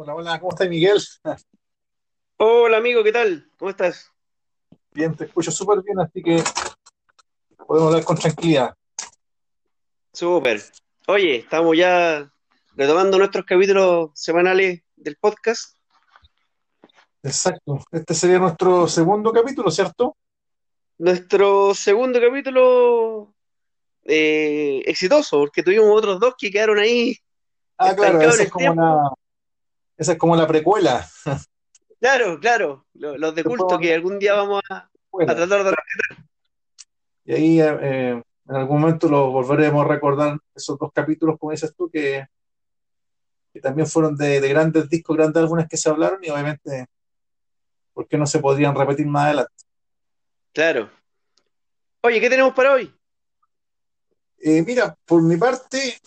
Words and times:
Hola, 0.00 0.14
hola, 0.14 0.38
¿cómo 0.38 0.52
estás, 0.52 0.68
Miguel? 0.68 0.96
Hola 2.36 2.76
amigo, 2.76 3.02
¿qué 3.02 3.10
tal? 3.10 3.50
¿Cómo 3.58 3.72
estás? 3.72 4.12
Bien, 4.92 5.12
te 5.16 5.24
escucho 5.24 5.50
súper 5.50 5.82
bien, 5.82 5.98
así 5.98 6.22
que 6.22 6.40
podemos 7.66 7.88
hablar 7.88 8.04
con 8.04 8.16
tranquilidad. 8.16 8.76
Súper. 10.12 10.62
Oye, 11.08 11.38
estamos 11.38 11.76
ya 11.76 12.32
retomando 12.76 13.18
nuestros 13.18 13.44
capítulos 13.44 14.10
semanales 14.14 14.82
del 14.94 15.16
podcast. 15.16 15.76
Exacto. 17.24 17.80
Este 17.90 18.14
sería 18.14 18.38
nuestro 18.38 18.86
segundo 18.86 19.32
capítulo, 19.32 19.68
¿cierto? 19.68 20.16
Nuestro 20.98 21.74
segundo 21.74 22.20
capítulo 22.20 23.34
eh, 24.04 24.80
exitoso, 24.86 25.40
porque 25.40 25.64
tuvimos 25.64 25.90
otros 25.90 26.20
dos 26.20 26.34
que 26.38 26.52
quedaron 26.52 26.78
ahí 26.78 27.18
Ah, 27.78 27.94
claro, 27.96 28.20
es 28.20 28.48
como 28.48 28.62
tiempo. 28.62 29.18
Esa 29.98 30.12
es 30.12 30.18
como 30.18 30.36
la 30.36 30.46
precuela. 30.46 31.06
Claro, 32.00 32.38
claro, 32.38 32.86
lo- 32.94 33.18
los 33.18 33.34
de 33.34 33.42
Después 33.42 33.58
culto 33.58 33.78
que 33.78 33.92
algún 33.92 34.20
día 34.20 34.34
vamos 34.34 34.62
a, 34.70 34.88
tratar 35.26 35.64
de... 35.64 35.74
Y 37.24 37.32
ahí 37.34 37.60
eh, 37.60 37.78
eh, 37.82 38.22
en 38.48 38.56
algún 38.56 38.80
momento 38.80 39.08
lo 39.08 39.32
volveremos 39.32 39.84
a 39.84 39.88
recordar, 39.88 40.38
esos 40.54 40.78
dos 40.78 40.92
capítulos, 40.94 41.36
como 41.38 41.50
dices 41.50 41.74
tú, 41.76 41.90
que, 41.90 42.24
que 43.52 43.60
también 43.60 43.88
fueron 43.88 44.16
de, 44.16 44.40
de 44.40 44.48
grandes 44.48 44.88
discos, 44.88 45.16
grandes 45.16 45.42
álbumes 45.42 45.66
que 45.68 45.76
se 45.76 45.90
hablaron 45.90 46.20
y 46.22 46.30
obviamente, 46.30 46.86
¿por 47.92 48.06
qué 48.06 48.16
no 48.16 48.26
se 48.26 48.38
podrían 48.38 48.76
repetir 48.76 49.06
más 49.08 49.24
adelante? 49.26 49.52
Claro. 50.52 50.88
Oye, 52.02 52.20
¿qué 52.20 52.30
tenemos 52.30 52.54
para 52.54 52.74
hoy? 52.74 52.94
Eh, 54.38 54.62
mira, 54.62 54.96
por 55.04 55.20
mi 55.20 55.36
parte, 55.36 55.98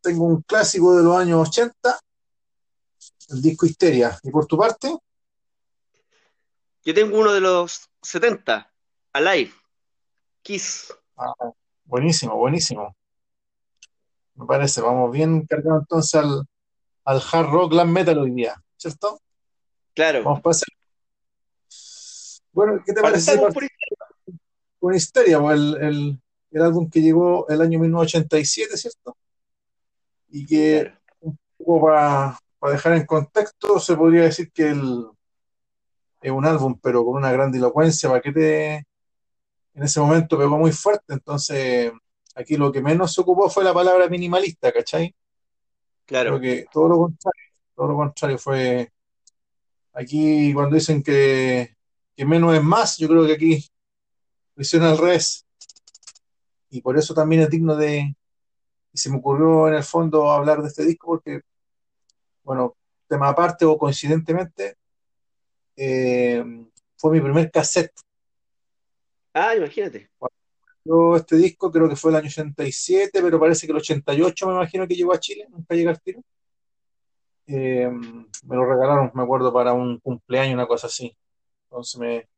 tengo 0.00 0.24
un 0.24 0.40
clásico 0.42 0.96
de 0.96 1.04
los 1.04 1.14
años 1.14 1.46
80, 1.46 2.00
el 3.28 3.42
disco 3.42 3.66
Histeria. 3.66 4.18
¿Y 4.22 4.30
por 4.30 4.46
tu 4.46 4.56
parte? 4.56 4.96
Yo 6.84 6.94
tengo 6.94 7.18
uno 7.18 7.32
de 7.32 7.40
los 7.40 7.88
70, 8.02 8.70
Alive, 9.12 9.52
Kiss. 10.42 10.94
Ah, 11.16 11.32
buenísimo, 11.84 12.36
buenísimo. 12.36 12.94
Me 14.34 14.46
parece, 14.46 14.80
vamos 14.80 15.10
bien 15.12 15.46
cargados 15.46 15.82
entonces 15.82 16.14
al, 16.14 16.44
al 17.04 17.22
hard 17.32 17.46
rock, 17.50 17.70
glam 17.72 17.92
metal 17.92 18.18
hoy 18.18 18.32
día, 18.32 18.54
¿cierto? 18.76 19.20
Claro. 19.94 20.24
Vamos 20.24 20.40
a 20.40 20.42
pasar. 20.42 20.68
Bueno, 22.52 22.82
¿qué 22.84 22.92
te 22.92 23.00
parece 23.00 23.38
por... 23.38 24.94
Histeria? 24.94 25.40
Pues 25.40 25.54
el, 25.58 25.76
el, 25.80 26.22
el 26.50 26.62
álbum 26.62 26.90
que 26.90 27.00
llegó 27.00 27.48
el 27.48 27.62
año 27.62 27.78
1987, 27.78 28.76
¿cierto? 28.76 29.16
Y 30.28 30.44
que 30.44 30.82
Claro. 30.82 30.98
un 31.20 31.38
poco 31.56 31.86
para, 31.86 32.38
para 32.64 32.76
dejar 32.76 32.94
en 32.94 33.04
contexto, 33.04 33.78
se 33.78 33.94
podría 33.94 34.22
decir 34.22 34.50
que 34.50 34.70
el, 34.70 35.06
es 36.22 36.30
un 36.32 36.46
álbum, 36.46 36.80
pero 36.82 37.04
con 37.04 37.16
una 37.16 37.30
gran 37.30 37.54
elocuencia, 37.54 38.08
para 38.08 38.22
que 38.22 38.32
te, 38.32 38.74
en 38.76 39.82
ese 39.82 40.00
momento 40.00 40.38
pegó 40.38 40.56
muy 40.56 40.72
fuerte, 40.72 41.12
entonces 41.12 41.92
aquí 42.34 42.56
lo 42.56 42.72
que 42.72 42.80
menos 42.80 43.12
se 43.12 43.20
ocupó 43.20 43.50
fue 43.50 43.64
la 43.64 43.74
palabra 43.74 44.08
minimalista, 44.08 44.72
¿cachai? 44.72 45.14
Creo 46.06 46.22
Claro. 46.22 46.40
que 46.40 46.64
todo 46.72 46.88
lo 46.88 46.96
contrario, 46.96 47.52
todo 47.74 47.86
lo 47.88 47.96
contrario 47.96 48.38
fue 48.38 48.90
aquí 49.92 50.54
cuando 50.54 50.76
dicen 50.76 51.02
que, 51.02 51.76
que 52.16 52.24
menos 52.24 52.54
es 52.54 52.62
más, 52.62 52.96
yo 52.96 53.08
creo 53.08 53.26
que 53.26 53.34
aquí 53.34 53.68
lo 54.54 54.62
hicieron 54.62 54.88
al 54.88 54.96
revés, 54.96 55.44
y 56.70 56.80
por 56.80 56.96
eso 56.96 57.12
también 57.12 57.42
es 57.42 57.50
digno 57.50 57.76
de, 57.76 58.16
y 58.90 58.96
se 58.96 59.10
me 59.10 59.18
ocurrió 59.18 59.68
en 59.68 59.74
el 59.74 59.84
fondo 59.84 60.30
hablar 60.30 60.62
de 60.62 60.68
este 60.68 60.86
disco, 60.86 61.08
porque, 61.08 61.42
bueno, 62.44 62.76
tema 63.08 63.28
aparte 63.28 63.64
o 63.64 63.76
coincidentemente, 63.76 64.76
eh, 65.76 66.44
fue 66.96 67.12
mi 67.12 67.20
primer 67.20 67.50
cassette. 67.50 67.92
Ah, 69.32 69.56
imagínate. 69.56 70.10
Yo 70.84 71.16
este 71.16 71.36
disco 71.36 71.70
creo 71.72 71.88
que 71.88 71.96
fue 71.96 72.10
el 72.10 72.16
año 72.16 72.26
87, 72.26 73.22
pero 73.22 73.40
parece 73.40 73.66
que 73.66 73.72
el 73.72 73.78
88 73.78 74.46
me 74.46 74.52
imagino 74.52 74.86
que 74.86 74.94
llegó 74.94 75.14
a 75.14 75.18
Chile, 75.18 75.46
nunca 75.50 75.74
llega 75.74 75.90
al 75.90 76.00
tiro. 76.00 76.20
Eh, 77.46 77.90
me 77.90 78.56
lo 78.56 78.64
regalaron, 78.66 79.10
me 79.14 79.22
acuerdo, 79.22 79.52
para 79.52 79.72
un 79.72 79.98
cumpleaños, 79.98 80.54
una 80.54 80.66
cosa 80.66 80.86
así. 80.86 81.16
Entonces 81.64 81.98
me, 81.98 82.28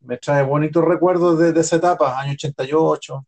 me 0.00 0.16
trae 0.18 0.44
bonitos 0.44 0.84
recuerdos 0.84 1.38
de, 1.38 1.52
de 1.52 1.60
esa 1.60 1.76
etapa, 1.76 2.18
año 2.18 2.32
88. 2.32 3.26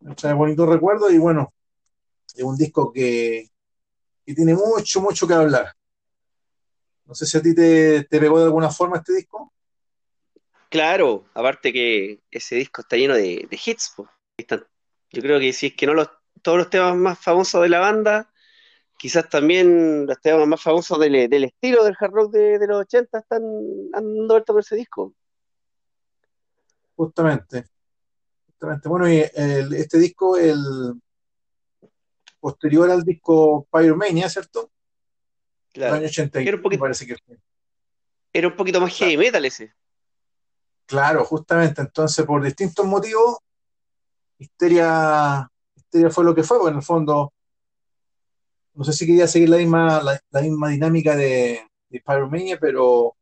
Me 0.00 0.14
trae 0.14 0.34
bonitos 0.34 0.68
recuerdos 0.68 1.12
y 1.12 1.18
bueno, 1.18 1.52
es 2.34 2.42
un 2.42 2.56
disco 2.56 2.92
que, 2.92 3.50
que 4.30 4.36
tiene 4.36 4.54
mucho, 4.54 5.00
mucho 5.00 5.26
que 5.26 5.34
hablar. 5.34 5.72
No 7.04 7.14
sé 7.14 7.26
si 7.26 7.36
a 7.36 7.42
ti 7.42 7.54
te, 7.54 8.04
te 8.04 8.20
pegó 8.20 8.38
de 8.38 8.44
alguna 8.44 8.70
forma 8.70 8.98
este 8.98 9.12
disco. 9.14 9.52
Claro, 10.68 11.24
aparte 11.34 11.72
que 11.72 12.20
ese 12.30 12.54
disco 12.54 12.82
está 12.82 12.96
lleno 12.96 13.14
de, 13.14 13.46
de 13.50 13.60
hits, 13.64 13.92
po. 13.96 14.08
Están- 14.36 14.64
yo 15.12 15.20
creo 15.22 15.40
que 15.40 15.52
si 15.52 15.66
es 15.66 15.74
que 15.74 15.86
no 15.86 15.94
los, 15.94 16.08
todos 16.42 16.58
los 16.58 16.70
temas 16.70 16.94
más 16.96 17.18
famosos 17.18 17.60
de 17.62 17.68
la 17.68 17.80
banda, 17.80 18.32
quizás 18.96 19.28
también 19.28 20.06
los 20.06 20.20
temas 20.20 20.46
más 20.46 20.62
famosos 20.62 21.00
del, 21.00 21.28
del 21.28 21.44
estilo 21.44 21.82
del 21.82 21.96
hard 21.98 22.12
rock 22.12 22.32
de, 22.32 22.58
de 22.60 22.66
los 22.68 22.82
80 22.82 23.18
están 23.18 23.42
andando 23.92 24.34
vuelta 24.34 24.52
por 24.52 24.60
ese 24.60 24.76
disco. 24.76 25.12
Justamente, 26.94 27.64
justamente. 28.46 28.88
Bueno, 28.88 29.10
y 29.12 29.24
el- 29.34 29.72
este 29.74 29.98
disco, 29.98 30.36
el 30.36 30.56
posterior 32.40 32.90
al 32.90 33.02
disco 33.04 33.66
Pyromania, 33.70 34.28
¿cierto? 34.28 34.70
El 35.74 35.84
año 35.84 35.90
Claro. 35.92 36.06
83, 36.06 36.46
era 36.48 36.56
un 36.56 36.62
poquito, 36.62 36.80
parece 36.80 37.06
que 37.06 37.16
fue. 37.24 37.38
era 38.32 38.48
un 38.48 38.56
poquito 38.56 38.80
más 38.80 38.96
heavy 38.96 39.16
metal 39.16 39.44
ese. 39.44 39.72
Claro, 40.86 41.24
justamente. 41.24 41.80
Entonces, 41.82 42.24
por 42.26 42.42
distintos 42.42 42.84
motivos, 42.86 43.38
Histeria, 44.38 45.48
Histeria 45.76 46.10
fue 46.10 46.24
lo 46.24 46.34
que 46.34 46.42
fue, 46.42 46.58
porque 46.58 46.70
en 46.72 46.76
el 46.78 46.82
fondo, 46.82 47.32
no 48.74 48.84
sé 48.84 48.92
si 48.92 49.06
quería 49.06 49.26
seguir 49.28 49.48
la 49.50 49.58
misma, 49.58 50.02
la, 50.02 50.20
la 50.30 50.40
misma 50.40 50.70
dinámica 50.70 51.14
de, 51.14 51.60
de 51.88 52.00
Pyromania, 52.00 52.58
pero 52.58 53.14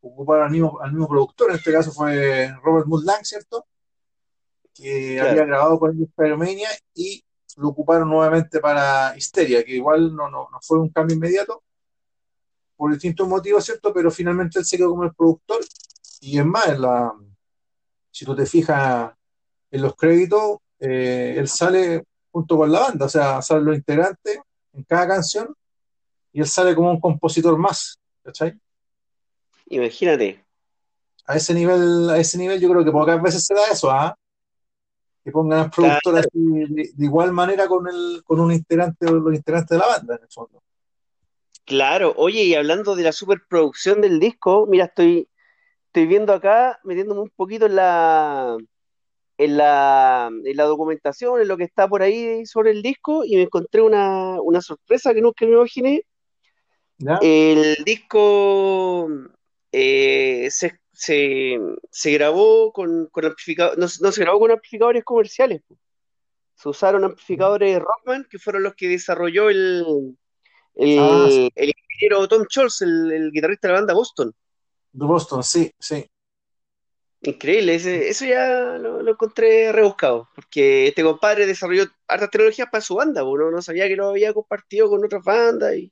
ocuparon 0.00 0.46
al 0.46 0.50
mismo, 0.50 0.80
al 0.80 0.90
mismo 0.92 1.08
productor, 1.08 1.50
en 1.50 1.56
este 1.56 1.72
caso 1.72 1.92
fue 1.92 2.52
Robert 2.62 2.86
Moodlang, 2.86 3.24
¿cierto? 3.24 3.66
Que 4.74 5.20
había 5.20 5.34
Claro. 5.34 5.46
grabado 5.46 5.78
con 5.78 5.94
ellos 5.96 6.08
Pyromania 6.16 6.68
y 6.94 7.22
lo 7.56 7.68
ocuparon 7.68 8.08
nuevamente 8.08 8.60
para 8.60 9.16
Histeria, 9.16 9.64
que 9.64 9.76
igual 9.76 10.14
no, 10.14 10.28
no, 10.30 10.48
no 10.50 10.58
fue 10.60 10.78
un 10.78 10.88
cambio 10.90 11.16
inmediato, 11.16 11.62
por 12.76 12.92
distintos 12.92 13.28
motivos, 13.28 13.64
¿cierto? 13.64 13.92
Pero 13.92 14.10
finalmente 14.10 14.58
él 14.58 14.64
se 14.64 14.76
quedó 14.76 14.90
como 14.90 15.04
el 15.04 15.14
productor, 15.14 15.60
y 16.20 16.38
es 16.38 16.44
más, 16.44 16.68
en 16.68 16.82
la, 16.82 17.12
si 18.10 18.24
tú 18.24 18.34
te 18.34 18.46
fijas 18.46 19.12
en 19.70 19.82
los 19.82 19.94
créditos, 19.96 20.58
eh, 20.78 21.34
él 21.36 21.48
sale 21.48 22.04
junto 22.30 22.56
con 22.56 22.70
la 22.70 22.80
banda, 22.80 23.06
o 23.06 23.08
sea, 23.08 23.42
salen 23.42 23.64
los 23.64 23.76
integrantes 23.76 24.38
en 24.72 24.82
cada 24.84 25.06
canción 25.06 25.54
y 26.32 26.40
él 26.40 26.46
sale 26.46 26.74
como 26.74 26.90
un 26.90 27.00
compositor 27.00 27.56
más, 27.58 27.98
¿cachai? 28.22 28.58
Imagínate. 29.66 30.44
A 31.26 31.36
ese 31.36 31.54
nivel, 31.54 32.10
a 32.10 32.18
ese 32.18 32.36
nivel 32.38 32.60
yo 32.60 32.68
creo 32.70 32.84
que 32.84 32.90
pocas 32.90 33.22
veces 33.22 33.44
se 33.44 33.54
da 33.54 33.62
eso, 33.70 33.90
¿ah? 33.90 34.16
Que 35.24 35.32
pongan 35.32 35.58
al 35.60 35.70
Claro, 35.78 36.00
productor 36.02 36.18
así 36.18 36.28
de, 36.34 36.90
de 36.94 37.04
igual 37.04 37.32
manera 37.32 37.66
con 37.66 37.88
el, 37.88 38.22
con 38.24 38.40
un 38.40 38.52
integrante 38.52 39.06
o 39.06 39.14
los 39.14 39.34
integrantes 39.34 39.70
de 39.70 39.78
la 39.78 39.86
banda, 39.88 40.16
en 40.16 40.22
el 40.22 40.28
fondo. 40.30 40.62
claro. 41.64 42.14
Oye, 42.16 42.44
y 42.44 42.54
hablando 42.54 42.94
de 42.96 43.02
la 43.04 43.12
superproducción 43.12 44.00
del 44.00 44.18
disco, 44.20 44.66
mira, 44.68 44.86
estoy, 44.86 45.28
estoy 45.88 46.06
viendo 46.06 46.32
acá, 46.32 46.80
metiéndome 46.84 47.22
un 47.22 47.30
poquito 47.36 47.66
en 47.66 47.76
la, 47.76 48.56
en 49.38 49.56
la, 49.56 50.30
en 50.44 50.56
la 50.58 50.64
documentación, 50.64 51.40
en 51.42 51.48
lo 51.48 51.56
que 51.56 51.64
está 51.64 51.88
por 51.88 52.02
ahí 52.02 52.46
sobre 52.46 52.72
el 52.72 52.82
disco, 52.82 53.24
y 53.24 53.36
me 53.36 53.42
encontré 53.44 53.82
una, 53.82 54.40
una 54.42 54.60
sorpresa 54.62 55.14
que 55.14 55.22
nunca 55.22 55.46
me 55.46 55.52
imaginé. 55.54 56.06
¿Ya? 56.98 57.18
El 57.20 57.76
disco 57.84 59.08
eh, 59.72 60.48
se, 60.50 60.78
se, 60.94 61.58
se 61.90 62.10
grabó 62.12 62.72
con, 62.72 63.06
con 63.08 63.24
amplificadores, 63.26 63.78
no, 63.78 64.06
no 64.06 64.12
se 64.12 64.20
grabó 64.22 64.40
con 64.40 64.50
amplificadores 64.50 65.04
comerciales. 65.04 65.62
po. 65.66 65.76
Se 66.54 66.68
usaron 66.68 67.04
amplificadores 67.04 67.78
Rockman, 67.80 68.26
que 68.30 68.38
fueron 68.38 68.62
los 68.62 68.74
que 68.74 68.88
desarrolló 68.88 69.50
el, 69.50 69.84
Ah, 70.76 71.28
sí, 71.30 71.50
el, 71.54 71.64
el 71.68 71.72
ingeniero 71.76 72.26
Tom 72.28 72.44
Scholz, 72.48 72.82
el, 72.82 73.12
el 73.12 73.30
guitarrista 73.32 73.68
de 73.68 73.74
la 73.74 73.80
banda 73.80 73.94
Boston. 73.94 74.32
de 74.92 75.06
Boston, 75.06 75.42
sí, 75.42 75.70
sí. 75.78 76.06
Increíble, 77.22 77.74
ese- 77.76 78.08
eso 78.08 78.26
ya 78.26 78.76
lo, 78.78 79.02
lo 79.02 79.10
encontré 79.12 79.72
rebuscado, 79.72 80.28
porque 80.34 80.88
este 80.88 81.02
compadre 81.02 81.46
desarrolló 81.46 81.84
hartas 82.06 82.30
tecnologías 82.30 82.68
para 82.70 82.82
su 82.82 82.96
banda, 82.96 83.22
po, 83.22 83.38
no, 83.38 83.62
sabía 83.62 83.88
que 83.88 83.96
lo 83.96 84.10
había 84.10 84.32
compartido 84.34 84.90
con 84.90 85.04
otras 85.04 85.24
bandas. 85.24 85.74
Y, 85.74 85.90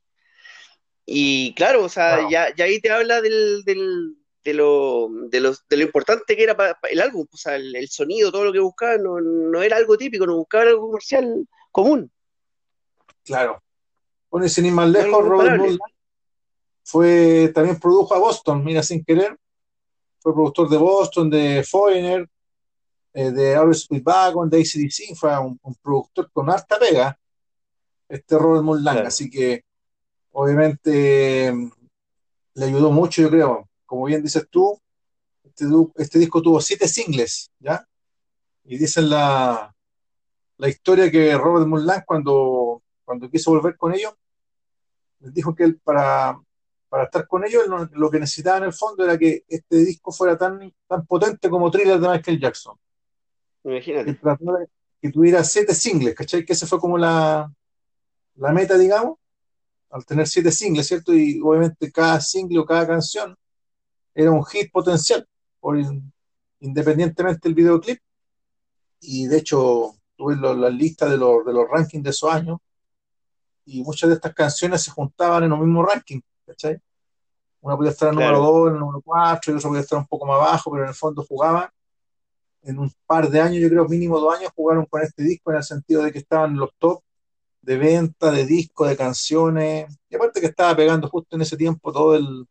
y 1.05 1.53
claro, 1.55 1.83
o 1.83 1.89
sea, 1.89 2.29
ya, 2.29 2.53
ya 2.55 2.65
ahí 2.65 2.79
te 2.79 2.91
habla 2.91 3.21
del, 3.21 3.63
del- 3.65 4.15
de, 4.43 4.53
lo, 4.53 5.09
de, 5.29 5.39
los- 5.39 5.65
de 5.67 5.77
lo 5.77 5.83
importante 5.83 6.35
que 6.35 6.43
era 6.43 6.55
para 6.55 6.77
el 6.89 7.01
álbum, 7.01 7.25
o 7.31 7.37
sea, 7.37 7.55
el, 7.55 7.75
el 7.75 7.87
sonido, 7.89 8.31
todo 8.31 8.45
lo 8.45 8.53
que 8.53 8.59
buscaban, 8.59 9.03
no, 9.03 9.19
no 9.19 9.61
era 9.61 9.77
algo 9.77 9.97
típico, 9.97 10.25
no 10.25 10.37
buscaban 10.37 10.69
algo 10.69 10.87
comercial 10.87 11.47
común. 11.71 12.11
claro. 13.23 13.61
Bueno, 14.29 14.49
sin 14.49 14.65
ir 14.65 14.73
más 14.73 14.89
lejos, 14.89 15.23
Robert 15.23 15.61
fue, 16.83 17.51
también 17.53 17.79
produjo 17.79 18.13
a 18.13 18.19
Boston, 18.19 18.63
mira, 18.63 18.83
sin 18.83 19.03
querer. 19.03 19.37
Fue 20.19 20.33
productor 20.33 20.69
de 20.69 20.77
Boston, 20.77 21.29
de 21.29 21.63
Foreigner, 21.63 22.27
eh, 23.13 23.31
de 23.31 23.55
Aero 23.55 23.73
Speedwagon, 23.73 24.49
de 24.49 24.57
ACDC. 24.57 25.15
Fue 25.15 25.37
un, 25.37 25.59
productor 25.81 26.31
con 26.31 26.49
harta 26.49 26.77
pega, 26.79 27.17
este 28.09 28.37
Robert 28.37 28.63
Mullen. 28.63 29.05
Así 29.05 29.29
que, 29.29 29.63
obviamente, 30.31 31.53
le 32.55 32.65
ayudó 32.65 32.91
mucho, 32.91 33.21
yo 33.21 33.29
creo. 33.29 33.69
Como 33.93 34.05
bien 34.05 34.23
dices 34.23 34.47
tú, 34.49 34.81
este, 35.43 35.65
este 35.97 36.17
disco 36.17 36.41
tuvo 36.41 36.59
siete 36.59 36.87
singles, 36.87 37.51
¿ya? 37.59 37.87
Y 38.63 38.79
dicen 38.79 39.07
la, 39.07 39.71
la 40.57 40.67
historia 40.67 41.11
que 41.11 41.37
Robert 41.37 41.67
Mullen, 41.67 42.01
cuando, 42.03 42.81
cuando 43.05 43.29
quiso 43.29 43.51
volver 43.51 43.77
con 43.77 43.93
ellos, 43.93 44.15
les 45.19 45.31
dijo 45.31 45.53
que 45.53 45.65
él 45.65 45.79
para, 45.83 46.35
para 46.89 47.03
estar 47.03 47.27
con 47.27 47.45
ellos 47.45 47.65
lo, 47.91 48.09
que 48.09 48.19
necesitaba 48.19 48.57
en 48.57 48.63
el 48.63 48.73
fondo 48.73 49.03
era 49.03 49.15
que 49.15 49.43
este 49.47 49.75
disco 49.75 50.11
fuera 50.11 50.35
tan, 50.39 50.73
tan 50.87 51.05
potente 51.05 51.47
como 51.47 51.69
Thriller 51.69 51.99
de 51.99 52.09
Michael 52.09 52.39
Jackson. 52.39 52.75
Imagínate. 53.63 54.19
Que, 54.99 55.11
tuviera 55.11 55.43
siete 55.43 55.75
singles, 55.75 56.15
¿cachai? 56.15 56.43
Que 56.43 56.53
esa 56.53 56.65
fue 56.65 56.79
como 56.79 56.97
la, 56.97 57.47
la 58.37 58.51
meta, 58.53 58.75
digamos, 58.75 59.19
al 59.91 60.03
tener 60.03 60.27
siete 60.27 60.51
singles, 60.51 60.87
¿cierto? 60.87 61.13
Y 61.13 61.39
obviamente 61.39 61.91
cada 61.91 62.19
single 62.19 62.57
o 62.57 62.65
cada 62.65 62.87
canción 62.87 63.37
era 64.13 64.31
un 64.31 64.45
hit 64.45 64.71
potencial, 64.71 65.27
por, 65.59 65.77
independientemente 66.59 67.47
del 67.47 67.55
videoclip. 67.55 67.99
Y 69.01 69.27
de 69.27 69.37
hecho, 69.37 69.95
tuve 70.15 70.35
la, 70.35 70.69
lista 70.69 71.07
de 71.09 71.17
los, 71.17 71.45
de 71.45 71.53
los 71.53 71.67
rankings 71.69 72.03
de 72.03 72.09
esos 72.09 72.31
años 72.31 72.59
y 73.65 73.83
muchas 73.83 74.09
de 74.09 74.15
estas 74.15 74.33
canciones 74.33 74.81
se 74.81 74.91
juntaban 74.91 75.43
en 75.43 75.53
un 75.53 75.59
mismo 75.59 75.85
ranking, 75.85 76.19
¿cachai? 76.45 76.79
Una 77.61 77.77
podía 77.77 77.91
estar 77.91 78.09
en 78.11 78.19
el 78.19 78.25
número 78.25 78.43
2, 78.43 78.67
en 78.67 78.73
el 78.73 78.79
número 78.79 79.01
4, 79.01 79.53
y 79.53 79.55
otra 79.55 79.69
podía 79.69 79.81
estar 79.81 79.99
un 79.99 80.07
poco 80.07 80.25
más 80.25 80.35
abajo, 80.41 80.71
pero 80.71 80.83
en 80.83 80.89
el 80.89 80.95
fondo 80.95 81.23
jugaban. 81.23 81.69
En 82.61 82.79
un 82.79 82.91
par 83.05 83.29
de 83.29 83.41
años, 83.41 83.61
yo 83.61 83.69
creo 83.69 83.87
mínimo 83.87 84.19
dos 84.19 84.37
años, 84.37 84.51
jugaron 84.55 84.85
con 84.85 85.01
este 85.01 85.23
disco 85.23 85.51
en 85.51 85.57
el 85.57 85.63
sentido 85.63 86.03
de 86.03 86.11
que 86.11 86.19
estaban 86.19 86.51
en 86.51 86.57
los 86.57 86.71
top 86.77 87.01
de 87.61 87.77
venta, 87.77 88.31
de 88.31 88.45
disco, 88.45 88.85
de 88.85 88.97
canciones, 88.97 89.97
y 90.09 90.15
aparte 90.15 90.41
que 90.41 90.47
estaba 90.47 90.75
pegando 90.75 91.09
justo 91.09 91.35
en 91.35 91.41
ese 91.43 91.55
tiempo 91.55 91.93
todo 91.93 92.15
el, 92.15 92.45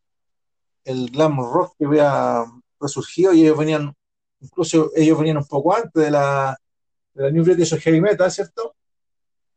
el 0.85 1.09
glam 1.09 1.37
rock 1.37 1.75
que 1.77 1.85
había 1.85 2.45
resurgido 2.79 3.33
y 3.33 3.43
ellos 3.43 3.57
venían, 3.57 3.95
incluso 4.39 4.91
ellos 4.95 5.17
venían 5.17 5.37
un 5.37 5.47
poco 5.47 5.75
antes 5.75 5.93
de 5.93 6.11
la, 6.11 6.57
de 7.13 7.23
la 7.23 7.31
New 7.31 7.43
British 7.43 7.77
Heavy 7.79 8.01
Metal, 8.01 8.29
¿cierto? 8.31 8.75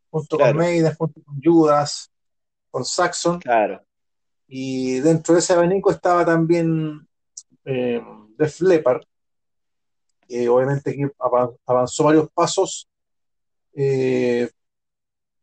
Junto 0.09 0.37
con 0.37 0.55
Maiden, 0.55 0.95
junto 0.95 1.21
con 1.21 1.41
Judas, 1.41 2.11
con 2.71 2.85
Saxon. 2.85 3.39
Claro. 3.39 3.83
Y 4.47 4.99
dentro 5.01 5.33
de 5.33 5.39
ese 5.39 5.53
abanico 5.53 5.91
estaba 5.91 6.25
también 6.25 7.05
eh, 7.65 8.01
Def 8.37 8.61
Leppard, 8.61 9.03
que 10.27 10.47
obviamente 10.47 11.11
avanzó 11.65 12.03
varios 12.05 12.29
pasos 12.31 12.87
eh, 13.73 14.49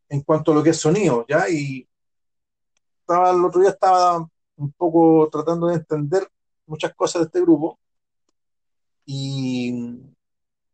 en 0.08 0.20
cuanto 0.22 0.52
a 0.52 0.54
lo 0.54 0.62
que 0.62 0.70
es 0.70 0.78
sonido, 0.78 1.26
¿ya? 1.28 1.48
Y 1.48 1.86
estaba, 3.00 3.30
el 3.30 3.44
otro 3.44 3.60
día 3.60 3.70
estaba 3.70 4.26
un 4.56 4.72
poco 4.72 5.28
tratando 5.30 5.68
de 5.68 5.76
entender 5.76 6.28
muchas 6.66 6.94
cosas 6.94 7.22
de 7.22 7.26
este 7.26 7.40
grupo 7.40 7.78
y 9.06 9.72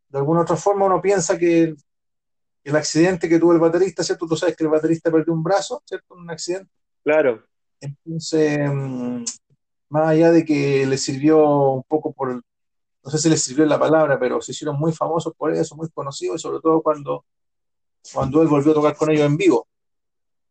de 0.09 0.19
alguna 0.19 0.43
otra 0.43 0.57
forma 0.57 0.87
uno 0.87 1.01
piensa 1.01 1.39
que 1.39 1.75
el 2.63 2.77
accidente 2.77 3.29
que 3.29 3.39
tuvo 3.39 3.53
el 3.53 3.59
baterista, 3.59 4.03
¿cierto? 4.03 4.27
Tú 4.27 4.37
sabes 4.37 4.57
que 4.57 4.65
el 4.65 4.71
baterista 4.71 5.11
perdió 5.11 5.33
un 5.33 5.43
brazo, 5.43 5.83
¿cierto? 5.85 6.15
En 6.15 6.21
un 6.23 6.31
accidente. 6.31 6.71
Claro. 7.03 7.43
Entonces, 7.81 8.59
mm, 8.71 9.25
más 9.89 10.09
allá 10.09 10.31
de 10.31 10.45
que 10.45 10.87
le 10.87 10.99
sirvió 10.99 11.71
un 11.71 11.83
poco 11.85 12.13
por, 12.13 12.35
no 12.35 13.11
sé 13.11 13.19
si 13.19 13.31
le 13.31 13.37
sirvió 13.37 13.65
la 13.65 13.79
palabra, 13.79 14.19
pero 14.19 14.41
se 14.43 14.53
hicieron 14.53 14.79
muy 14.79 14.93
famosos 14.93 15.33
por 15.35 15.55
eso, 15.55 15.75
muy 15.77 15.89
conocidos, 15.91 16.37
y 16.37 16.43
sobre 16.43 16.61
todo 16.61 16.83
cuando, 16.83 17.25
cuando 18.13 18.43
él 18.43 18.49
volvió 18.49 18.73
a 18.73 18.75
tocar 18.75 18.97
con 18.97 19.11
ellos 19.11 19.27
en 19.27 19.37
vivo. 19.37 19.67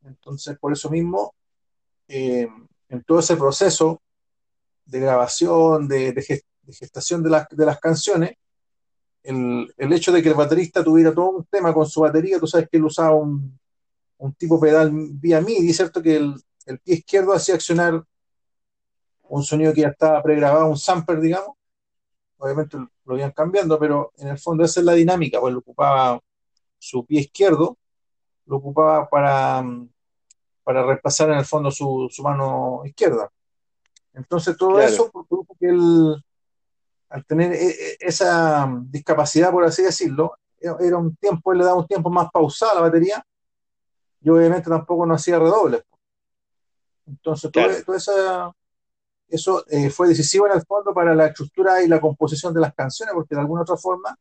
Entonces, 0.03 0.57
por 0.57 0.73
eso 0.73 0.89
mismo, 0.89 1.35
eh, 2.07 2.47
en 2.89 3.03
todo 3.03 3.19
ese 3.19 3.37
proceso 3.37 4.01
de 4.85 4.99
grabación, 4.99 5.87
de, 5.87 6.43
gestación 6.71 7.23
de, 7.23 7.45
de 7.51 7.65
las 7.65 7.79
canciones, 7.79 8.35
el, 9.23 9.71
el, 9.77 9.93
hecho 9.93 10.11
de 10.11 10.23
que 10.23 10.29
el 10.29 10.35
baterista 10.35 10.83
tuviera 10.83 11.13
todo 11.13 11.29
un 11.29 11.45
tema 11.45 11.73
con 11.73 11.87
su 11.87 12.01
batería, 12.01 12.39
tú 12.39 12.47
sabes 12.47 12.67
que 12.69 12.77
él 12.77 12.85
usaba 12.85 13.15
un, 13.15 13.59
un 14.17 14.33
tipo 14.33 14.59
pedal 14.59 14.91
vía 14.93 15.41
MIDI, 15.41 15.73
¿cierto? 15.73 16.01
Que 16.01 16.17
el, 16.17 16.35
el, 16.65 16.79
pie 16.79 16.95
izquierdo 16.95 17.33
hacía 17.33 17.55
accionar 17.55 18.03
un 19.23 19.43
sonido 19.43 19.73
que 19.73 19.81
ya 19.81 19.89
estaba 19.89 20.21
pregrabado, 20.23 20.67
un 20.67 20.77
sampler, 20.77 21.19
digamos. 21.21 21.55
Obviamente 22.37 22.77
lo 23.05 23.17
iban 23.17 23.31
cambiando, 23.31 23.77
pero 23.77 24.11
en 24.17 24.29
el 24.29 24.39
fondo 24.39 24.63
esa 24.63 24.79
es 24.79 24.85
la 24.85 24.93
dinámica, 24.93 25.39
pues 25.39 25.53
lo 25.53 25.59
ocupaba 25.59 26.19
su 26.77 27.05
pie 27.05 27.21
izquierdo, 27.21 27.77
lo 28.45 28.57
ocupaba 28.57 29.09
para, 29.09 29.63
para 30.63 30.83
reemplazar 30.83 31.29
en 31.31 31.39
el 31.39 31.45
fondo 31.45 31.71
su, 31.71 32.07
su 32.11 32.23
mano 32.23 32.81
izquierda. 32.85 33.29
Entonces 34.13 34.57
todo 34.57 34.79
eso 34.79 35.11
produjo 35.11 35.55
que 35.59 35.67
él 35.67 36.23
al 37.09 37.25
tener 37.25 37.53
e, 37.53 37.69
e, 37.69 37.97
esa 37.99 38.71
discapacidad, 38.83 39.51
por 39.51 39.63
así 39.63 39.81
decirlo, 39.81 40.35
era 40.59 40.97
un 40.97 41.15
tiempo, 41.15 41.51
él 41.51 41.59
le 41.59 41.63
daba 41.63 41.79
un 41.79 41.87
tiempo 41.87 42.09
más 42.09 42.29
pausado 42.31 42.73
a 42.73 42.75
la 42.75 42.81
batería 42.81 43.25
y 44.21 44.29
obviamente 44.29 44.69
tampoco 44.69 45.05
no 45.05 45.15
hacía 45.15 45.39
redobles. 45.39 45.81
Entonces, 47.07 47.51
todo, 47.51 47.95
eso 49.27 49.63
eh, 49.67 49.89
fue 49.89 50.09
decisivo 50.09 50.47
en 50.47 50.53
el 50.53 50.65
fondo 50.65 50.93
para 50.93 51.15
la 51.15 51.27
estructura 51.27 51.81
y 51.81 51.87
la 51.87 52.01
composición 52.01 52.53
de 52.53 52.61
las 52.61 52.73
canciones, 52.73 53.13
porque 53.13 53.35
de 53.35 53.41
alguna 53.41 53.61
otra 53.61 53.77
forma, 53.77 54.15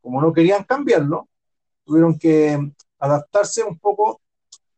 como 0.00 0.20
no 0.20 0.32
querían 0.32 0.64
cambiarlo, 0.64 1.28
tuvieron 1.84 2.18
que 2.18 2.72
adaptarse 2.98 3.62
un 3.62 3.78
poco 3.78 4.20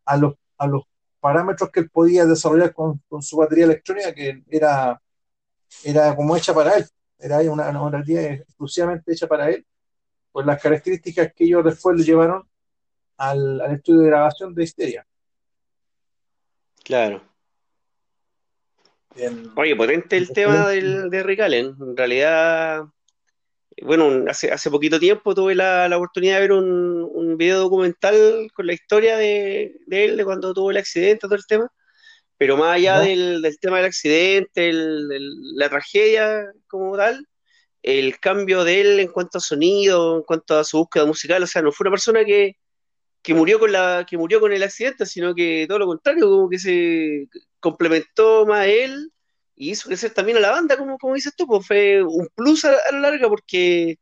a 0.04 0.16
los, 0.16 0.34
a 0.58 0.66
los 0.66 0.84
parámetros 1.20 1.70
que 1.70 1.80
él 1.80 1.90
podía 1.90 2.26
desarrollar 2.26 2.72
con, 2.72 3.00
con 3.08 3.22
su 3.22 3.36
batería 3.36 3.64
electrónica, 3.64 4.14
que 4.14 4.42
era, 4.48 5.00
era 5.84 6.14
como 6.14 6.36
hecha 6.36 6.54
para 6.54 6.76
él 6.76 6.86
era 7.24 7.38
una, 7.50 7.80
una 7.80 8.00
exclusivamente 8.00 9.12
hecha 9.12 9.26
para 9.26 9.50
él, 9.50 9.64
por 10.30 10.44
las 10.44 10.60
características 10.60 11.32
que 11.34 11.44
ellos 11.44 11.64
después 11.64 11.96
le 11.96 12.04
llevaron 12.04 12.46
al, 13.16 13.60
estudio 13.72 14.00
de 14.00 14.06
grabación 14.08 14.54
de 14.54 14.64
Histeria. 14.64 15.06
Claro. 16.82 17.22
Oye, 19.56 19.76
potente 19.76 20.16
el 20.16 20.28
tema 20.30 20.68
del, 20.68 21.08
de 21.08 21.22
Rick 21.22 21.40
Allen. 21.40 21.76
En 21.80 21.96
realidad, 21.96 22.84
bueno, 23.80 24.28
hace, 24.28 24.50
hace 24.52 24.70
poquito 24.70 24.98
tiempo 24.98 25.34
tuve 25.34 25.54
la, 25.54 25.88
oportunidad 25.96 26.34
de 26.34 26.40
ver 26.40 26.52
un, 26.52 27.08
un, 27.10 27.23
video 27.36 27.60
documental 27.60 28.50
con 28.54 28.66
la 28.66 28.74
historia 28.74 29.16
de, 29.16 29.76
de, 29.86 30.04
él, 30.04 30.16
de 30.16 30.24
cuando 30.24 30.54
tuvo 30.54 30.70
el 30.70 30.76
accidente, 30.76 31.20
todo 31.20 31.34
el 31.34 31.46
tema. 31.46 31.70
Pero 32.36 32.56
más 32.56 32.74
allá 32.76 33.00
del, 33.00 33.56
tema 33.60 33.78
del 33.78 33.86
accidente, 33.86 34.70
la 34.72 35.68
tragedia 35.68 36.52
como 36.66 36.96
tal, 36.96 37.26
el 37.82 38.18
cambio 38.18 38.64
de 38.64 38.80
él 38.80 39.00
en 39.00 39.08
cuanto 39.08 39.38
a 39.38 39.40
sonido, 39.40 40.16
en 40.18 40.22
cuanto 40.24 40.58
a 40.58 40.64
su 40.64 40.78
búsqueda 40.78 41.06
musical, 41.06 41.42
o 41.42 41.46
sea, 41.46 41.62
no 41.62 41.72
fue 41.72 41.84
una 41.84 41.92
persona 41.92 42.24
que, 42.24 42.56
murió 43.28 43.58
con 43.58 43.72
la 43.72 44.04
que 44.08 44.18
murió 44.18 44.40
con 44.40 44.52
el 44.52 44.62
accidente, 44.62 45.06
sino 45.06 45.34
que 45.34 45.66
todo 45.68 45.78
lo 45.78 45.86
contrario, 45.86 46.28
como 46.28 46.50
que 46.50 46.58
se 46.58 47.28
complementó 47.60 48.46
más 48.46 48.60
a 48.60 48.66
él 48.66 49.12
y 49.56 49.70
hizo 49.70 49.88
crecer 49.88 50.12
también 50.12 50.38
a 50.38 50.40
la 50.40 50.50
banda, 50.50 50.76
como, 50.76 50.98
como 50.98 51.14
dices 51.14 51.34
tú, 51.36 51.46
pues 51.46 51.66
fue 51.66 52.02
un 52.02 52.28
plus 52.34 52.64
a, 52.64 52.72
la 52.92 53.00
larga 53.00 53.28
porque 53.28 53.98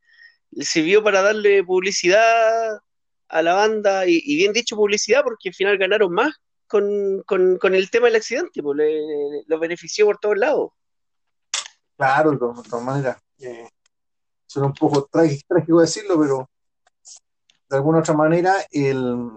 sirvió 0.59 1.03
para 1.03 1.21
darle 1.21 1.63
publicidad 1.63 2.79
a 3.29 3.41
la 3.41 3.53
banda 3.53 4.05
y, 4.07 4.35
bien 4.35 4.53
dicho 4.53 4.75
publicidad 4.75 5.23
porque 5.23 5.49
al 5.49 5.55
final 5.55 5.77
ganaron 5.77 6.13
más 6.13 6.33
con, 6.67 7.23
el 7.73 7.89
tema 7.91 8.07
del 8.07 8.15
accidente, 8.15 8.63
pues 8.63 8.77
lo 9.47 9.59
benefició 9.59 10.05
por 10.05 10.17
todos 10.17 10.37
lados. 10.37 10.71
Claro, 11.95 12.31
de 12.31 12.37
todas 12.37 12.83
maneras. 12.83 13.17
Eh, 13.39 13.69
suena 14.47 14.67
un 14.67 14.73
poco 14.73 15.07
trágico, 15.11 15.81
decirlo, 15.81 16.19
pero 16.19 16.49
de 17.69 17.75
alguna 17.75 17.99
otra 17.99 18.13
manera 18.13 18.55
el, 18.71 19.31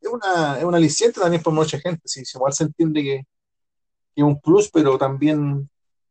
es, 0.00 0.08
una, 0.08 0.58
es 0.58 0.64
un 0.64 0.74
aliciente 0.74 1.20
también 1.20 1.42
por 1.42 1.52
mucha 1.52 1.78
gente. 1.78 2.02
Sí, 2.04 2.22
igual 2.34 2.52
se 2.52 2.64
entiende 2.64 3.02
que, 3.02 3.22
es 4.14 4.24
un 4.24 4.40
plus, 4.40 4.70
pero 4.70 4.98
también 4.98 5.68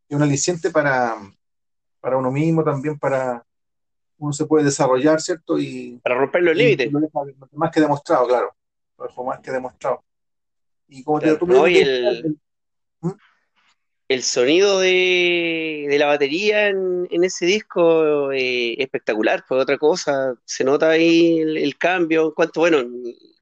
es 0.07 0.15
un 0.15 0.23
aliciente 0.23 0.71
para, 0.71 1.17
para 1.99 2.17
uno 2.17 2.31
mismo, 2.31 2.63
también 2.63 2.97
para 2.97 3.45
uno 4.19 4.33
se 4.33 4.45
puede 4.45 4.65
desarrollar, 4.65 5.19
¿cierto? 5.21 5.57
Y, 5.57 5.99
para 6.03 6.15
romper 6.15 6.43
los 6.43 6.55
límites. 6.55 6.91
Más 7.53 7.71
que 7.71 7.81
demostrado, 7.81 8.27
claro. 8.27 8.53
Más 9.25 9.39
que 9.39 9.51
demostrado. 9.51 10.03
Y 10.87 11.03
como 11.03 11.19
te, 11.19 11.29
el, 11.29 12.37
¿Mm? 13.01 13.11
el, 14.07 14.23
sonido 14.23 14.79
de, 14.79 15.95
la 15.97 16.07
batería 16.07 16.67
en, 16.67 17.07
ese 17.23 17.45
disco 17.45 18.31
eh, 18.31 18.75
espectacular, 18.81 19.43
fue 19.47 19.59
otra 19.59 19.77
cosa. 19.77 20.35
Se 20.45 20.63
nota 20.63 20.89
ahí 20.89 21.39
el, 21.39 21.77
cambio. 21.77 22.27
En 22.27 22.31
cuanto, 22.31 22.59
bueno, 22.61 22.83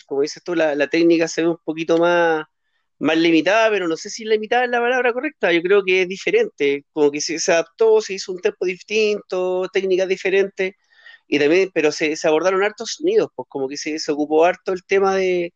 como 0.05 0.21
dices 0.21 0.43
tú, 0.43 0.55
la, 0.55 0.75
la 0.75 0.87
técnica 0.87 1.27
se 1.27 1.41
ve 1.41 1.49
un 1.49 1.57
poquito 1.63 1.97
más, 1.97 2.45
más 2.99 3.17
limitada, 3.17 3.69
pero 3.69 3.87
no 3.87 3.97
sé 3.97 4.09
si 4.09 4.25
limitada 4.25 4.65
es 4.65 4.69
la 4.71 4.79
palabra 4.79 5.13
correcta, 5.13 5.51
yo 5.51 5.61
creo 5.61 5.83
que 5.83 6.03
es 6.03 6.07
diferente, 6.07 6.85
como 6.93 7.11
que 7.11 7.21
se, 7.21 7.37
adaptó, 7.51 8.01
se 8.01 8.13
hizo 8.15 8.31
un 8.31 8.39
tempo 8.41 8.65
distinto, 8.65 9.67
técnicas 9.71 10.07
diferentes, 10.07 10.73
y 11.27 11.39
también, 11.39 11.69
pero 11.73 11.91
se, 11.91 12.15
abordaron 12.23 12.63
hartos 12.63 12.93
sonidos, 12.97 13.29
pues 13.35 13.47
como 13.49 13.67
que 13.67 13.77
se, 13.77 13.97
ocupó 14.11 14.45
harto 14.45 14.73
el 14.73 14.83
tema 14.85 15.15
de, 15.15 15.53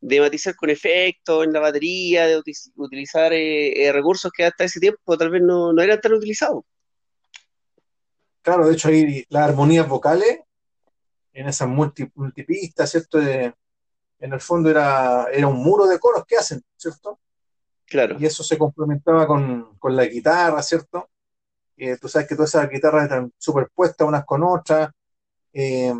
de 0.00 0.20
matizar 0.20 0.54
con 0.56 0.70
efectos 0.70 1.44
en 1.44 1.52
la 1.52 1.60
batería, 1.60 2.26
de 2.26 2.38
uti- 2.38 2.72
utilizar 2.76 3.32
eh, 3.32 3.86
eh, 3.86 3.92
recursos 3.92 4.32
que 4.36 4.44
hasta 4.44 4.64
ese 4.64 4.80
tiempo 4.80 5.16
tal 5.16 5.30
vez 5.30 5.42
no, 5.42 5.72
no 5.72 5.82
eran 5.82 6.00
tan 6.00 6.12
utilizados. 6.12 6.64
Claro, 8.42 8.66
de 8.66 8.74
hecho 8.74 8.88
ahí 8.88 9.24
las 9.28 9.48
armonías 9.48 9.88
vocales 9.88 10.40
en 11.32 11.48
esas 11.48 11.68
multi, 11.68 12.06
multipistas, 12.14 12.90
¿cierto? 12.90 13.18
De- 13.18 13.54
en 14.22 14.32
el 14.32 14.40
fondo 14.40 14.70
era, 14.70 15.26
era 15.32 15.48
un 15.48 15.60
muro 15.60 15.84
de 15.84 15.98
coros 15.98 16.24
que 16.24 16.36
hacen, 16.36 16.62
¿cierto? 16.76 17.18
Claro, 17.84 18.16
Y 18.20 18.24
eso 18.24 18.44
se 18.44 18.56
complementaba 18.56 19.26
con, 19.26 19.76
con 19.78 19.96
la 19.96 20.04
guitarra, 20.04 20.62
¿cierto? 20.62 21.10
Eh, 21.76 21.98
tú 22.00 22.08
sabes 22.08 22.28
que 22.28 22.36
todas 22.36 22.50
esas 22.50 22.70
guitarras 22.70 23.02
están 23.02 23.32
superpuestas 23.36 24.06
unas 24.06 24.24
con 24.24 24.44
otras, 24.44 24.90
eh, 25.52 25.92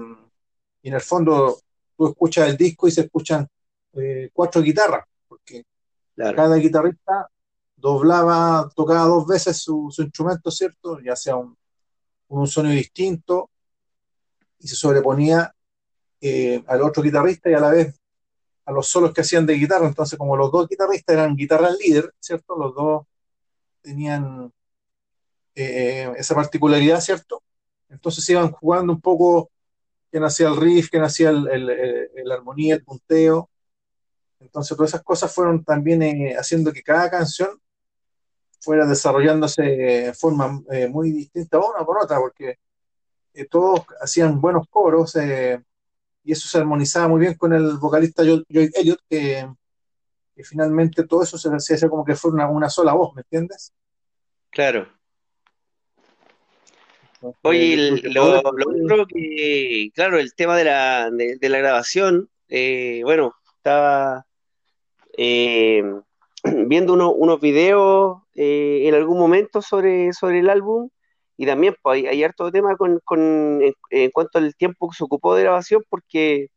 y 0.83 0.89
en 0.89 0.95
el 0.95 1.01
fondo 1.01 1.59
tú 1.97 2.07
escuchas 2.07 2.49
el 2.49 2.57
disco 2.57 2.87
y 2.87 2.93
se 2.93 3.01
escuchan 3.03 3.47
eh, 3.95 4.31
cuatro 4.33 4.63
guitarras, 4.63 5.05
porque 5.27 5.65
claro, 6.15 6.37
cada 6.37 6.57
guitarrista 6.57 7.29
doblaba, 7.75 8.71
tocaba 8.77 9.07
dos 9.07 9.27
veces 9.27 9.57
su, 9.57 9.89
su 9.91 10.03
instrumento, 10.03 10.49
¿cierto? 10.53 11.01
Ya 11.01 11.17
sea 11.17 11.35
un, 11.35 11.57
un 12.29 12.47
sonido 12.47 12.77
distinto, 12.77 13.51
y 14.61 14.69
se 14.69 14.77
sobreponía 14.77 15.53
eh, 16.21 16.63
al 16.69 16.83
otro 16.83 17.03
guitarrista 17.03 17.51
y 17.51 17.55
a 17.55 17.59
la 17.59 17.71
vez 17.71 17.99
a 18.65 18.73
los 18.73 18.89
solos 18.89 19.13
que 19.13 19.23
hacían 19.23 19.47
de 19.47 19.55
guitarra. 19.55 19.87
Entonces, 19.87 20.19
como 20.19 20.37
los 20.37 20.51
dos 20.53 20.69
guitarristas 20.69 21.15
eran 21.15 21.37
guitarras 21.37 21.77
líder, 21.79 22.13
¿cierto? 22.21 22.57
Los 22.57 22.75
dos 22.75 23.07
tenían 23.81 24.53
eh, 25.55 26.13
esa 26.17 26.35
particularidad, 26.35 27.01
¿cierto? 27.01 27.43
Entonces 27.89 28.29
iban 28.31 28.51
jugando 28.53 28.93
un 28.93 29.01
poco 29.01 29.51
quién 30.11 30.25
hacía 30.25 30.49
el 30.49 30.57
riff, 30.57 30.89
quién 30.91 31.03
hacía 31.03 31.31
el, 31.31 32.33
armonía, 32.33 32.77
el 32.77 32.85
punteo. 32.85 33.51
Entonces 34.41 34.77
todas 34.77 34.91
esas 34.91 35.03
cosas 35.03 35.33
fueron 35.33 35.65
también 35.65 36.03
eh, 36.03 36.35
haciendo 36.37 36.73
que 36.73 36.83
cada 36.83 37.11
canción 37.11 37.61
fuera 38.61 38.87
desarrollándose 38.87 39.63
de 39.63 40.15
forma 40.15 40.63
eh, 40.71 40.89
muy 40.89 41.11
distinta 41.11 41.59
una 41.59 41.85
por 41.85 42.03
otra, 42.03 42.19
porque 42.19 42.59
todos 43.51 43.81
hacían 44.01 44.41
buenos 44.41 44.69
coros 44.69 45.17
y 46.25 46.33
eso 46.33 46.49
se 46.49 46.59
armonizaba 46.59 47.09
muy 47.09 47.21
bien 47.21 47.35
con 47.35 47.53
el 47.53 47.77
vocalista 47.79 48.23
Joy, 48.25 48.45
Elliott, 48.49 49.01
que, 49.09 49.49
que, 50.35 50.45
finalmente 50.45 51.05
todo 51.05 51.23
eso 51.23 51.37
se, 51.39 51.49
se 51.61 51.75
hacía 51.75 51.89
como 51.89 52.05
que 52.05 52.15
fuera 52.15 52.35
una, 52.35 52.49
una, 52.49 52.71
sola 52.71 52.93
voz, 52.93 53.15
¿me 53.15 53.23
entiendes? 53.23 53.73
claro. 54.51 54.89
Entonces, 57.15 57.39
Oye, 57.43 58.01
lo, 58.13 58.41
otro 58.41 59.07
que, 59.07 59.91
claro, 59.95 60.19
el 60.19 60.35
tema 60.35 60.57
de 60.57 60.65
la, 60.65 61.09
de, 61.11 61.37
de 61.37 61.49
la 61.49 61.59
grabación, 61.59 62.29
eh, 62.49 63.03
bueno, 63.05 63.33
estaba 63.57 64.27
eh, 65.17 65.85
viendo 66.67 66.95
uno- 66.95 67.13
unos 67.13 67.41
videos 67.41 68.23
eh, 68.35 68.89
en 68.89 68.95
algún 68.95 69.19
momento 69.19 69.63
sobre, 69.63 70.13
sobre 70.13 70.41
el 70.41 70.51
álbum 70.51 70.91
y 71.37 71.47
también 71.47 71.75
pues, 71.83 71.97
hay, 71.97 72.07
hay 72.07 72.25
harto 72.25 72.51
tema 72.53 72.77
con, 72.77 73.01
con, 73.05 73.63
en, 73.63 73.75
en 73.91 74.11
cuanto 74.11 74.39
al 74.39 74.55
tiempo 74.55 74.89
que 74.91 74.97
se 74.97 75.05
ocupó 75.05 75.35
de 75.35 75.43
grabación 75.43 75.83
porque 75.89 76.49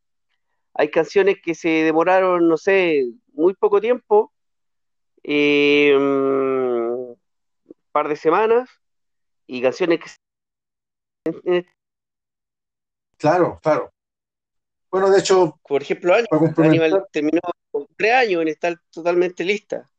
hay 0.74 0.89
canciones 0.89 1.38
que 1.44 1.55
se 1.55 1.70
demoraron, 1.70 2.48
no 2.48 2.58
sé, 2.58 3.05
muy 3.34 3.53
poco 3.53 3.79
tiempo, 3.79 4.34
eh, 5.24 5.96
un 5.96 7.17
par 7.91 8.10
de 8.10 8.15
semanas, 8.17 8.70
y 9.48 9.62
canciones 9.62 10.00
que 10.00 11.65
claro, 13.17 13.60
claro. 13.62 13.91
Bueno, 14.91 15.10
de 15.10 15.20
hecho, 15.20 15.60
Por 15.67 15.82
ejemplo, 15.82 16.13
Animal, 16.13 17.05
terminó 17.12 17.41
tres 17.98 18.13
años 18.13 18.41
en 18.41 18.48
estar 18.50 18.77
totalmente 18.91 19.44
lista. 19.44 19.89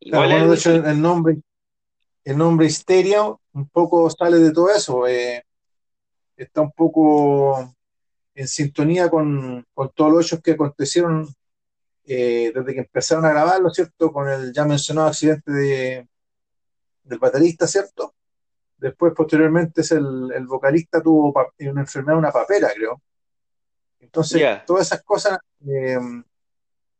Igual 0.00 0.28
bueno, 0.28 0.50
de 0.50 0.56
hecho 0.56 0.74
el 0.74 1.00
nombre, 1.00 1.36
el 2.24 2.36
nombre 2.36 2.66
Histeria 2.66 3.22
un 3.52 3.68
poco 3.68 4.08
sale 4.10 4.38
de 4.38 4.52
todo 4.52 4.70
eso, 4.70 5.06
eh, 5.06 5.44
está 6.36 6.60
un 6.60 6.72
poco 6.72 7.74
en 8.34 8.48
sintonía 8.48 9.08
con, 9.08 9.66
con 9.74 9.90
todos 9.94 10.12
los 10.12 10.26
hechos 10.26 10.40
que 10.42 10.52
acontecieron 10.52 11.28
eh, 12.04 12.52
desde 12.54 12.74
que 12.74 12.80
empezaron 12.80 13.24
a 13.24 13.30
grabarlo, 13.30 13.70
¿cierto? 13.70 14.12
Con 14.12 14.28
el 14.28 14.52
ya 14.52 14.64
mencionado 14.64 15.08
accidente 15.08 15.52
de, 15.52 16.08
del 17.04 17.18
baterista, 17.18 17.66
¿cierto? 17.66 18.14
Después, 18.76 19.12
posteriormente, 19.14 19.82
es 19.82 19.92
el, 19.92 20.32
el 20.34 20.46
vocalista 20.46 21.02
tuvo 21.02 21.34
una 21.58 21.80
enfermedad, 21.82 22.18
una 22.18 22.32
papera, 22.32 22.70
creo. 22.74 23.00
Entonces, 24.00 24.42
todas 24.66 24.86
esas 24.86 25.02
cosas, 25.02 25.38
eh, 25.66 25.98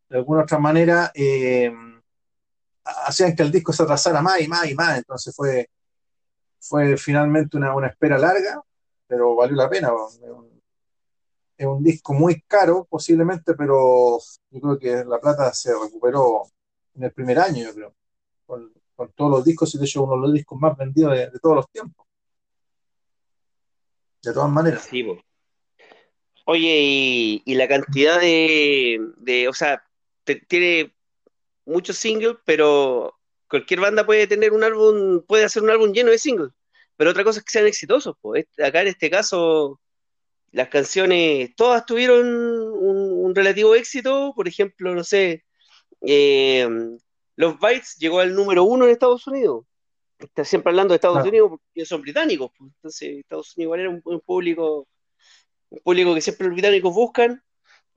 de 0.09 0.17
alguna 0.17 0.43
otra 0.43 0.59
manera, 0.59 1.11
eh, 1.15 1.73
hacían 3.07 3.35
que 3.35 3.43
el 3.43 3.51
disco 3.51 3.73
se 3.73 3.83
atrasara 3.83 4.23
más 4.23 4.41
y 4.41 4.49
más 4.49 4.71
y 4.71 4.75
más. 4.75 4.99
Entonces 4.99 5.35
fue, 5.35 5.69
fue 6.61 6.97
finalmente 6.97 7.57
una, 7.57 7.75
una 7.75 7.89
espera 7.89 8.19
larga, 8.19 8.63
pero 9.07 9.35
valió 9.35 9.57
la 9.57 9.69
pena. 9.69 9.91
Es 11.57 11.67
un, 11.67 11.83
disco 11.83 12.15
muy 12.15 12.41
caro, 12.43 12.87
posiblemente, 12.89 13.55
pero 13.55 14.19
yo 14.51 14.61
creo 14.61 14.79
que 14.79 15.05
la 15.05 15.21
plata 15.21 15.53
se 15.53 15.73
recuperó 15.73 16.45
en 16.95 17.05
el 17.05 17.13
primer 17.13 17.39
año, 17.39 17.65
yo 17.65 17.75
creo, 17.75 17.95
con, 18.47 18.73
todos 19.15 19.31
los 19.31 19.45
discos 19.45 19.75
y 19.75 19.79
de 19.79 19.85
hecho 19.85 20.05
uno 20.05 20.15
de 20.15 20.21
los 20.21 20.33
discos 20.33 20.59
más 20.59 20.77
vendidos 20.77 21.13
de, 21.13 21.31
todos 21.41 21.57
los 21.57 21.71
tiempos, 21.71 22.07
de 24.23 24.33
todas 24.33 24.51
maneras. 24.51 24.85
sí. 24.85 25.05
Oye, 26.47 26.81
y, 26.81 27.43
y 27.45 27.55
la 27.55 27.69
cantidad 27.69 28.19
de, 28.19 28.99
de, 29.19 29.49
o 29.49 29.53
sea, 29.53 29.85
te- 30.25 30.41
tiene 30.49 30.93
muchos 31.71 31.97
singles, 31.97 32.37
pero 32.45 33.15
cualquier 33.49 33.81
banda 33.81 34.05
puede 34.05 34.27
tener 34.27 34.53
un 34.53 34.65
álbum, 34.65 35.23
puede 35.27 35.45
hacer 35.45 35.63
un 35.63 35.71
álbum 35.71 35.93
lleno 35.93 36.11
de 36.11 36.19
singles. 36.19 36.51
Pero 36.97 37.11
otra 37.11 37.25
cosa 37.25 37.39
es 37.39 37.45
que 37.45 37.53
sean 37.53 37.67
exitosos, 37.67 38.15
pues. 38.21 38.47
Acá 38.63 38.83
en 38.83 38.89
este 38.89 39.09
caso, 39.11 39.81
las 40.53 40.69
canciones 40.69 41.55
todas 41.57 41.87
tuvieron 41.87 42.27
un, 42.27 43.25
un 43.25 43.35
relativo 43.35 43.75
éxito. 43.75 44.33
Por 44.37 44.47
ejemplo, 44.49 44.95
no 44.95 45.03
sé, 45.05 45.45
eh, 46.03 46.69
Los 47.37 47.59
Bites 47.59 47.97
llegó 47.99 48.21
al 48.21 48.35
número 48.35 48.65
uno 48.65 48.85
en 48.85 48.91
Estados 48.91 49.27
Unidos. 49.27 49.65
Está 50.19 50.45
siempre 50.45 50.71
hablando 50.71 50.93
de 50.93 50.97
Estados 50.97 51.27
Unidos 51.27 51.51
porque 51.51 51.87
son 51.87 52.03
británicos, 52.03 52.51
pues. 52.57 52.71
Entonces, 52.77 53.19
Estados 53.21 53.57
Unidos 53.57 53.67
igual 53.67 53.81
era 53.81 53.91
un, 53.91 54.03
un 54.05 54.21
público, 54.21 54.87
un 55.71 55.79
público 55.81 56.15
que 56.15 56.21
siempre 56.21 56.47
los 56.47 56.55
británicos 56.55 56.95
buscan. 56.95 57.43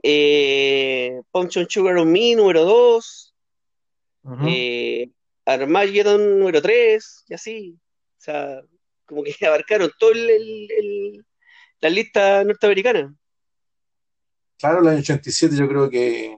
Eh, 0.02 1.22
Punch 1.32 1.58
on 1.58 1.70
Sugar 1.70 1.98
on 1.98 2.12
Me, 2.12 2.36
número 2.36 2.66
Eh, 4.48 5.10
Armageddon, 5.46 6.40
número 6.40 6.62
tres, 6.62 7.26
y 7.28 7.34
así. 7.34 7.78
O 8.18 8.22
sea, 8.22 8.62
como 9.06 9.24
que 9.24 9.34
abarcaron 9.48 9.92
todo 10.00 10.12
el, 10.12 10.30
el- 10.30 10.72
el- 10.72 11.26
la 11.82 11.90
lista 11.90 12.44
norteamericana. 12.46 13.14
Claro, 14.58 14.80
el 14.82 14.88
año 14.88 15.00
87 15.00 15.56
yo 15.58 15.68
creo 15.68 15.90
que 15.90 16.38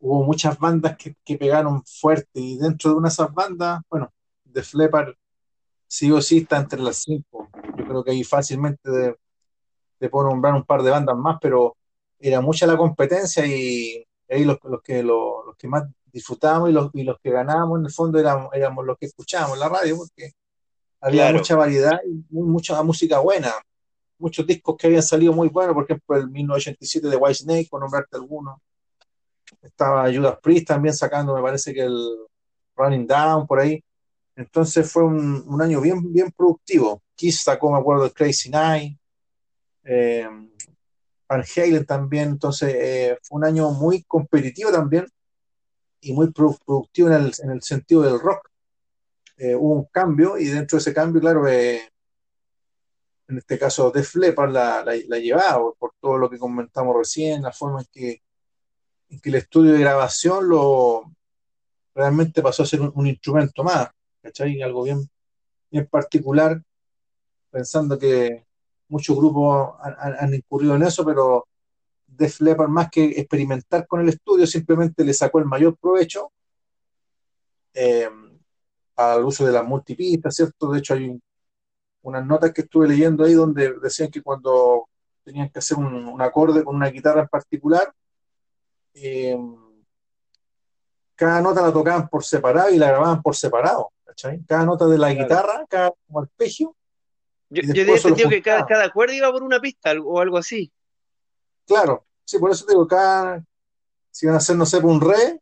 hubo 0.00 0.24
muchas 0.24 0.58
bandas 0.58 0.96
que, 0.96 1.14
que 1.24 1.38
pegaron 1.38 1.82
fuerte 1.84 2.28
y 2.34 2.58
dentro 2.58 2.90
de 2.90 2.96
una 2.96 3.08
de 3.08 3.12
esas 3.12 3.32
bandas, 3.32 3.80
bueno, 3.88 4.12
Def 4.44 4.74
Leppard 4.74 5.14
sí 5.86 6.10
o 6.12 6.20
sí 6.20 6.38
está 6.38 6.58
entre 6.58 6.80
las 6.80 6.98
cinco. 6.98 7.50
Yo 7.78 7.86
creo 7.86 8.04
que 8.04 8.10
ahí 8.12 8.24
fácilmente 8.24 8.90
de- 8.90 9.16
te 9.98 10.08
puedo 10.10 10.28
nombrar 10.30 10.54
un 10.54 10.64
par 10.64 10.82
de 10.82 10.90
bandas 10.90 11.16
más, 11.16 11.38
pero 11.40 11.76
era 12.18 12.40
mucha 12.40 12.66
la 12.66 12.76
competencia 12.76 13.46
y 13.46 14.04
ahí 14.28 14.44
los, 14.44 14.58
los 14.64 14.82
que, 14.82 15.02
los, 15.02 15.46
los 15.46 15.56
que 15.56 15.68
más 15.68 15.84
disfrutábamos 16.12 16.70
y 16.70 16.72
los, 16.72 16.90
y 16.94 17.04
los 17.04 17.18
que 17.22 17.30
ganábamos 17.30 17.80
en 17.80 17.86
el 17.86 17.92
fondo 17.92 18.18
éramos, 18.18 18.50
éramos 18.54 18.84
los 18.86 18.98
que 18.98 19.06
escuchábamos 19.06 19.54
en 19.54 19.60
la 19.60 19.68
radio, 19.68 19.96
porque 19.96 20.32
había 21.00 21.22
Claro, 21.22 21.38
mucha 21.38 21.56
variedad 21.56 22.00
y 22.06 22.24
mu- 22.34 22.46
mucha 22.46 22.82
música 22.82 23.18
buena, 23.20 23.52
muchos 24.18 24.46
discos 24.46 24.76
que 24.78 24.86
habían 24.88 25.02
salido 25.02 25.32
muy 25.32 25.48
buenos, 25.48 25.74
por 25.74 25.84
ejemplo 25.84 26.16
el 26.16 26.30
1987 26.30 27.08
de 27.08 27.16
Whitesnake, 27.16 27.68
por 27.70 27.80
nombrarte 27.80 28.16
algunos. 28.16 28.58
Estaba 29.62 30.12
Judas 30.12 30.38
Priest 30.42 30.68
también 30.68 30.94
sacando, 30.94 31.34
me 31.34 31.42
parece 31.42 31.72
que 31.74 31.82
el 31.82 31.96
Running 32.76 33.06
Down 33.06 33.46
por 33.46 33.60
ahí. 33.60 33.82
Entonces 34.36 34.90
fue 34.90 35.04
un, 35.04 35.44
un 35.46 35.62
año 35.62 35.80
bien, 35.80 36.12
bien 36.12 36.30
productivo. 36.36 37.02
Kiss 37.14 37.42
sacó, 37.42 37.70
me 37.72 37.78
acuerdo, 37.78 38.06
el 38.06 38.12
Crazy 38.12 38.50
Night, 38.50 38.98
eh, 39.84 40.26
Van 41.28 41.44
Halen 41.56 41.84
también. 41.86 42.30
Entonces 42.30 42.74
eh, 42.76 43.18
fue 43.22 43.38
un 43.38 43.44
año 43.44 43.70
muy 43.70 44.02
competitivo 44.04 44.70
también 44.72 45.06
y 46.02 46.12
muy 46.12 46.26
produ- 46.28 46.58
productivo 46.64 47.08
en 47.08 47.14
el, 47.14 47.32
en 47.42 47.50
el 47.50 47.62
sentido 47.62 48.02
del 48.02 48.20
rock. 48.20 48.48
Eh, 49.38 49.54
hubo 49.54 49.74
un 49.74 49.84
cambio 49.86 50.36
y 50.36 50.46
dentro 50.46 50.76
de 50.76 50.80
ese 50.80 50.92
cambio, 50.92 51.20
claro, 51.20 51.48
eh, 51.48 51.88
en 53.28 53.38
este 53.38 53.58
caso 53.58 53.90
de 53.90 54.02
Flepar 54.02 54.50
la, 54.50 54.84
la, 54.84 54.92
la 55.08 55.18
llevaba, 55.18 55.72
por, 55.78 55.92
todo 56.00 56.18
lo 56.18 56.28
que 56.28 56.38
comentamos 56.38 56.94
recién, 56.96 57.42
la 57.42 57.52
forma 57.52 57.80
en 57.80 57.86
que, 57.90 58.22
que 59.20 59.28
el 59.30 59.36
estudio 59.36 59.72
de 59.72 59.80
grabación 59.80 60.48
lo 60.48 61.04
realmente 61.94 62.42
pasó 62.42 62.62
a 62.62 62.66
ser 62.66 62.80
un, 62.80 63.06
instrumento 63.06 63.62
más, 63.62 63.88
¿cachai? 64.22 64.60
Algo 64.62 64.82
bien, 64.82 65.08
bien 65.70 65.86
particular, 65.86 66.60
pensando 67.50 67.98
que 67.98 68.44
muchos 68.88 69.16
grupos 69.16 69.74
han 69.80 70.34
incurrido 70.34 70.74
en 70.76 70.82
eso, 70.82 71.04
pero 71.04 71.46
Def 72.16 72.40
Leppard 72.40 72.68
más 72.68 72.90
que 72.90 73.04
experimentar 73.04 73.86
con 73.86 74.00
el 74.00 74.08
estudio, 74.08 74.46
simplemente 74.46 75.04
le 75.04 75.14
sacó 75.14 75.38
el 75.38 75.46
mayor 75.46 75.76
provecho 75.76 76.32
eh, 77.74 78.08
al 78.96 79.24
uso 79.24 79.46
de 79.46 79.52
las 79.52 79.64
multipistas, 79.64 80.36
¿cierto? 80.36 80.70
De 80.70 80.78
hecho, 80.78 80.94
hay 80.94 81.08
un, 81.08 81.22
unas 82.02 82.26
notas 82.26 82.52
que 82.52 82.62
estuve 82.62 82.88
leyendo 82.88 83.24
ahí 83.24 83.32
donde 83.32 83.74
decían 83.80 84.10
que 84.10 84.22
cuando 84.22 84.88
tenían 85.24 85.48
que 85.50 85.58
hacer 85.58 85.78
un, 85.78 85.94
un 85.94 86.20
acorde 86.20 86.64
con 86.64 86.76
una 86.76 86.88
guitarra 86.88 87.22
en 87.22 87.28
particular, 87.28 87.92
eh, 88.94 89.38
cada 91.14 91.40
nota 91.40 91.62
la 91.62 91.72
tocaban 91.72 92.08
por 92.08 92.24
separado 92.24 92.70
y 92.70 92.78
la 92.78 92.88
grababan 92.88 93.22
por 93.22 93.36
separado, 93.36 93.92
¿cachai? 94.04 94.42
Cada 94.44 94.64
nota 94.64 94.86
de 94.86 94.98
la 94.98 95.08
claro. 95.08 95.22
guitarra, 95.22 95.66
cada 95.68 95.92
como 96.06 96.20
arpegio. 96.20 96.76
Yo, 97.48 97.62
yo 97.62 97.82
entendido 97.82 98.28
que 98.28 98.42
cada, 98.42 98.66
cada 98.66 98.90
cuerda 98.90 99.14
iba 99.14 99.30
por 99.30 99.42
una 99.42 99.60
pista 99.60 99.92
o 100.02 100.20
algo 100.20 100.38
así. 100.38 100.72
Claro, 101.66 102.04
sí, 102.24 102.38
por 102.38 102.50
eso 102.50 102.66
digo, 102.68 102.86
cada, 102.86 103.44
si 104.10 104.26
iban 104.26 104.34
a 104.34 104.38
hacer, 104.38 104.56
no 104.56 104.66
sé, 104.66 104.78
un 104.78 105.00
re, 105.00 105.40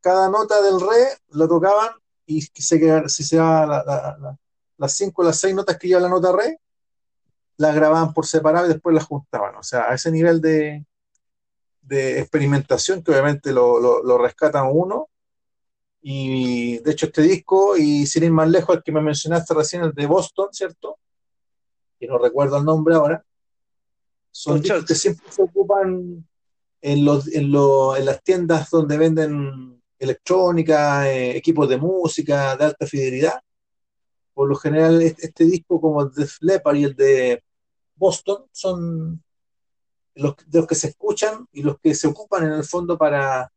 cada 0.00 0.28
nota 0.28 0.60
del 0.62 0.80
re 0.80 1.16
la 1.30 1.46
tocaban 1.46 1.90
y 2.26 2.42
se 2.42 2.78
quedaba, 2.78 3.08
si 3.08 3.24
se 3.24 3.36
la, 3.36 4.36
las 4.78 4.92
cinco 4.94 5.22
o 5.22 5.24
las 5.24 5.38
seis 5.38 5.54
notas 5.54 5.78
que 5.78 5.88
lleva 5.88 6.00
la 6.00 6.08
nota 6.08 6.32
re, 6.32 6.58
las 7.56 7.74
grababan 7.74 8.12
por 8.12 8.26
separado 8.26 8.66
y 8.66 8.72
después 8.72 8.94
las 8.94 9.04
juntaban. 9.04 9.54
O 9.56 9.62
sea, 9.62 9.90
a 9.90 9.94
ese 9.94 10.10
nivel 10.10 10.40
de, 10.40 10.84
de 11.82 12.20
experimentación 12.20 13.02
que 13.02 13.12
obviamente 13.12 13.52
lo, 13.52 13.78
lo, 13.78 14.02
lo, 14.02 14.18
rescatan 14.18 14.68
uno. 14.72 15.08
Y 16.00 16.78
de 16.78 16.90
hecho 16.90 17.06
este 17.06 17.22
disco, 17.22 17.76
y 17.76 18.06
sin 18.06 18.24
ir 18.24 18.32
más 18.32 18.48
lejos, 18.48 18.76
el 18.76 18.82
que 18.82 18.90
me 18.90 19.00
mencionaste 19.00 19.54
recién, 19.54 19.82
el 19.82 19.92
de 19.92 20.06
Boston, 20.06 20.48
¿cierto? 20.50 20.98
Que 22.00 22.08
no 22.08 22.18
recuerdo 22.18 22.56
el 22.56 22.64
nombre 22.64 22.96
ahora. 22.96 23.24
Son 24.32 24.60
discos 24.60 24.84
que 24.84 24.94
siempre 24.94 25.30
se 25.30 25.42
ocupan 25.42 26.26
en, 26.80 27.04
los, 27.04 27.28
en, 27.28 27.52
lo, 27.52 27.96
en 27.96 28.06
las 28.06 28.22
tiendas 28.24 28.68
donde 28.70 28.98
venden 28.98 29.80
electrónica, 29.98 31.08
eh, 31.08 31.36
equipos 31.36 31.68
de 31.68 31.76
música 31.76 32.56
de 32.56 32.64
alta 32.64 32.86
fidelidad 32.86 33.40
por 34.34 34.48
lo 34.48 34.56
general 34.56 35.00
este, 35.02 35.26
este, 35.26 35.44
disco 35.44 35.80
como 35.80 36.02
el 36.02 36.12
de 36.12 36.26
Flepper 36.26 36.76
y 36.76 36.84
el 36.84 36.96
de 36.96 37.44
Boston 37.94 38.46
son 38.50 39.22
los, 40.14 40.36
de 40.46 40.58
los 40.58 40.66
que 40.66 40.74
se 40.74 40.88
escuchan 40.88 41.46
y 41.52 41.62
los 41.62 41.78
que 41.80 41.94
se 41.94 42.08
ocupan 42.08 42.44
en 42.44 42.52
el 42.52 42.64
fondo 42.64 42.96
para, 42.98 43.50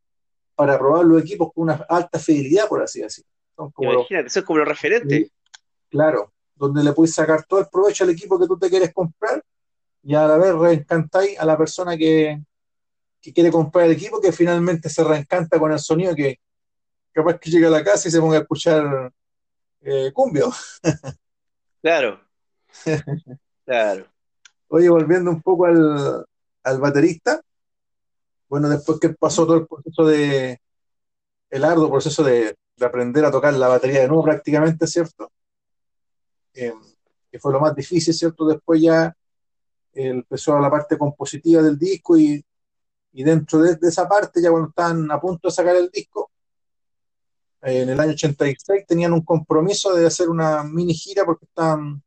para 0.54 0.78
probar 0.78 1.04
los 1.04 1.22
equipos 1.22 1.52
con 1.52 1.64
una 1.64 1.74
alta 1.88 2.18
fidelidad, 2.18 2.68
por 2.68 2.82
así 2.82 3.00
decirlo. 3.00 3.30
Son 3.54 3.70
como 3.70 3.92
Imagínate, 3.92 4.24
los, 4.24 4.36
es 4.36 4.44
como 4.44 4.58
los 4.58 4.68
referentes. 4.68 5.30
Claro, 5.88 6.32
donde 6.54 6.82
le 6.82 6.92
puedes 6.92 7.14
sacar 7.14 7.44
todo 7.46 7.60
el 7.60 7.68
provecho 7.68 8.04
al 8.04 8.10
equipo 8.10 8.38
que 8.38 8.46
tú 8.46 8.58
te 8.58 8.68
quieres 8.68 8.92
comprar 8.92 9.42
y 10.06 10.14
a 10.14 10.24
la 10.24 10.38
vez 10.38 10.54
reencantáis 10.54 11.36
a 11.36 11.44
la 11.44 11.58
persona 11.58 11.96
que, 11.96 12.40
que 13.20 13.32
quiere 13.32 13.50
comprar 13.50 13.86
el 13.86 13.92
equipo 13.92 14.20
que 14.20 14.30
finalmente 14.30 14.88
se 14.88 15.02
reencanta 15.02 15.58
con 15.58 15.72
el 15.72 15.80
sonido 15.80 16.14
que 16.14 16.38
capaz 17.10 17.40
que 17.40 17.50
llega 17.50 17.66
a 17.66 17.72
la 17.72 17.82
casa 17.82 18.06
y 18.06 18.12
se 18.12 18.20
ponga 18.20 18.36
a 18.36 18.42
escuchar 18.42 19.12
eh, 19.80 20.12
cumbio. 20.14 20.52
claro. 21.82 22.20
claro. 23.64 24.06
Oye, 24.68 24.88
volviendo 24.88 25.28
un 25.28 25.42
poco 25.42 25.66
al, 25.66 26.24
al, 26.62 26.80
baterista, 26.80 27.40
bueno, 28.48 28.68
después 28.68 29.00
que 29.00 29.08
pasó 29.08 29.44
todo 29.44 29.56
el 29.56 29.66
proceso 29.66 30.04
de, 30.04 30.60
el 31.50 31.64
arduo 31.64 31.90
proceso 31.90 32.22
de, 32.22 32.56
de 32.76 32.86
aprender 32.86 33.24
a 33.24 33.32
tocar 33.32 33.54
la 33.54 33.66
batería 33.66 34.02
de 34.02 34.06
nuevo 34.06 34.22
prácticamente, 34.22 34.86
¿cierto? 34.86 35.32
Eh, 36.54 36.72
que 37.28 37.40
fue 37.40 37.52
lo 37.52 37.58
más 37.58 37.74
difícil, 37.74 38.14
¿cierto? 38.14 38.46
Después 38.46 38.80
ya 38.80 39.12
empezó 39.96 40.58
la 40.58 40.70
parte 40.70 40.98
compositiva 40.98 41.62
del 41.62 41.78
disco 41.78 42.16
y, 42.16 42.44
y 43.12 43.24
dentro 43.24 43.60
de, 43.62 43.78
esa 43.82 44.06
parte, 44.08 44.42
ya 44.42 44.50
cuando 44.50 44.68
estaban 44.68 45.10
a 45.10 45.18
punto 45.18 45.48
de 45.48 45.52
sacar 45.52 45.74
el 45.76 45.90
disco, 45.90 46.30
en 47.62 47.88
el 47.88 47.98
año 47.98 48.12
86 48.12 48.86
tenían 48.86 49.12
un 49.12 49.24
compromiso 49.24 49.94
de 49.94 50.06
hacer 50.06 50.28
una 50.28 50.62
mini 50.62 50.94
gira 50.94 51.24
porque 51.24 51.46
estaban, 51.46 52.02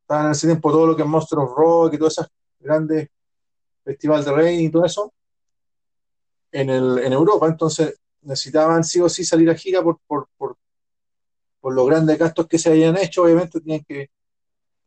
estaban 0.00 0.26
en 0.26 0.32
ese 0.32 0.46
tiempo 0.46 0.72
todo 0.72 0.86
lo 0.86 0.96
que 0.96 1.02
es 1.02 1.08
Monster 1.08 1.38
of 1.38 1.54
Rock 1.54 1.94
y 1.94 1.98
todas 1.98 2.14
esas 2.14 2.28
grandes 2.58 3.08
festivales 3.84 4.24
de 4.24 4.32
rey 4.32 4.64
y 4.64 4.70
todo 4.70 4.84
eso 4.84 5.12
en, 6.50 6.70
el, 6.70 6.98
en 6.98 7.12
Europa. 7.12 7.46
Entonces 7.46 8.00
necesitaban 8.22 8.84
sí 8.84 9.00
o 9.00 9.08
sí 9.08 9.24
salir 9.24 9.50
a 9.50 9.54
gira 9.54 9.82
por, 9.82 9.98
por, 10.06 10.28
por, 10.36 10.56
por 11.60 11.74
los 11.74 11.86
grandes 11.86 12.18
gastos 12.18 12.46
que 12.46 12.58
se 12.58 12.70
habían 12.70 12.96
hecho. 12.96 13.22
Obviamente 13.22 13.60
tenían 13.60 13.84
que 13.84 14.10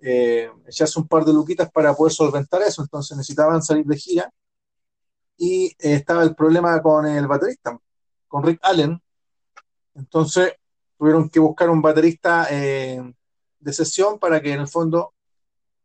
eh, 0.02 0.52
echarse 0.68 1.00
un 1.00 1.08
par 1.08 1.24
de 1.24 1.34
luquitas 1.34 1.72
para 1.72 1.94
poder 1.94 2.14
solventar 2.14 2.62
eso. 2.64 2.82
Entonces 2.82 3.16
necesitaban 3.18 3.62
salir 3.62 3.86
de 3.86 3.98
gira. 3.98 4.34
Y 5.38 5.68
eh, 5.68 5.94
estaba 5.94 6.24
el 6.24 6.36
problema 6.36 6.82
con 6.82 7.06
el 7.06 7.28
baterista, 7.28 7.78
con 8.28 8.44
Rick 8.44 8.60
Allen, 8.64 9.02
entonces 9.96 10.54
tuvieron 10.98 11.30
que 11.30 11.40
buscar 11.40 11.70
un 11.70 11.82
baterista 11.82 12.48
eh, 12.50 13.02
de 13.60 13.74
sesión 13.74 14.20
para 14.20 14.42
que 14.42 14.54
en 14.54 14.62
el 14.62 14.68
fondo 14.68 15.14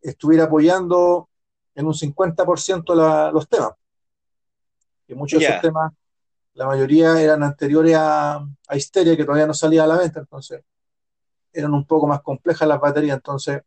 estuviera 0.00 0.44
apoyando 0.44 1.29
en 1.74 1.87
un 1.87 1.94
50% 1.94 2.94
la, 2.94 3.31
los 3.33 3.48
temas. 3.48 3.72
Que 5.07 5.14
muchos 5.14 5.40
yeah. 5.40 5.48
de 5.48 5.55
esos 5.55 5.62
temas, 5.62 5.92
la 6.55 6.66
mayoría 6.66 7.20
eran 7.20 7.42
anteriores 7.42 7.94
a, 7.96 8.37
a, 8.68 8.76
Histeria, 8.76 9.16
que 9.16 9.24
todavía 9.24 9.46
no 9.46 9.55
salía 9.55 9.85
a 9.85 9.87
la 9.87 9.96
venta, 9.96 10.20
entonces 10.20 10.62
eran 11.52 11.72
un 11.72 11.87
poco 11.87 12.07
más 12.07 12.22
complejas 12.22 12.68
las 12.68 12.81
baterías. 12.81 13.16
Entonces 13.16 13.62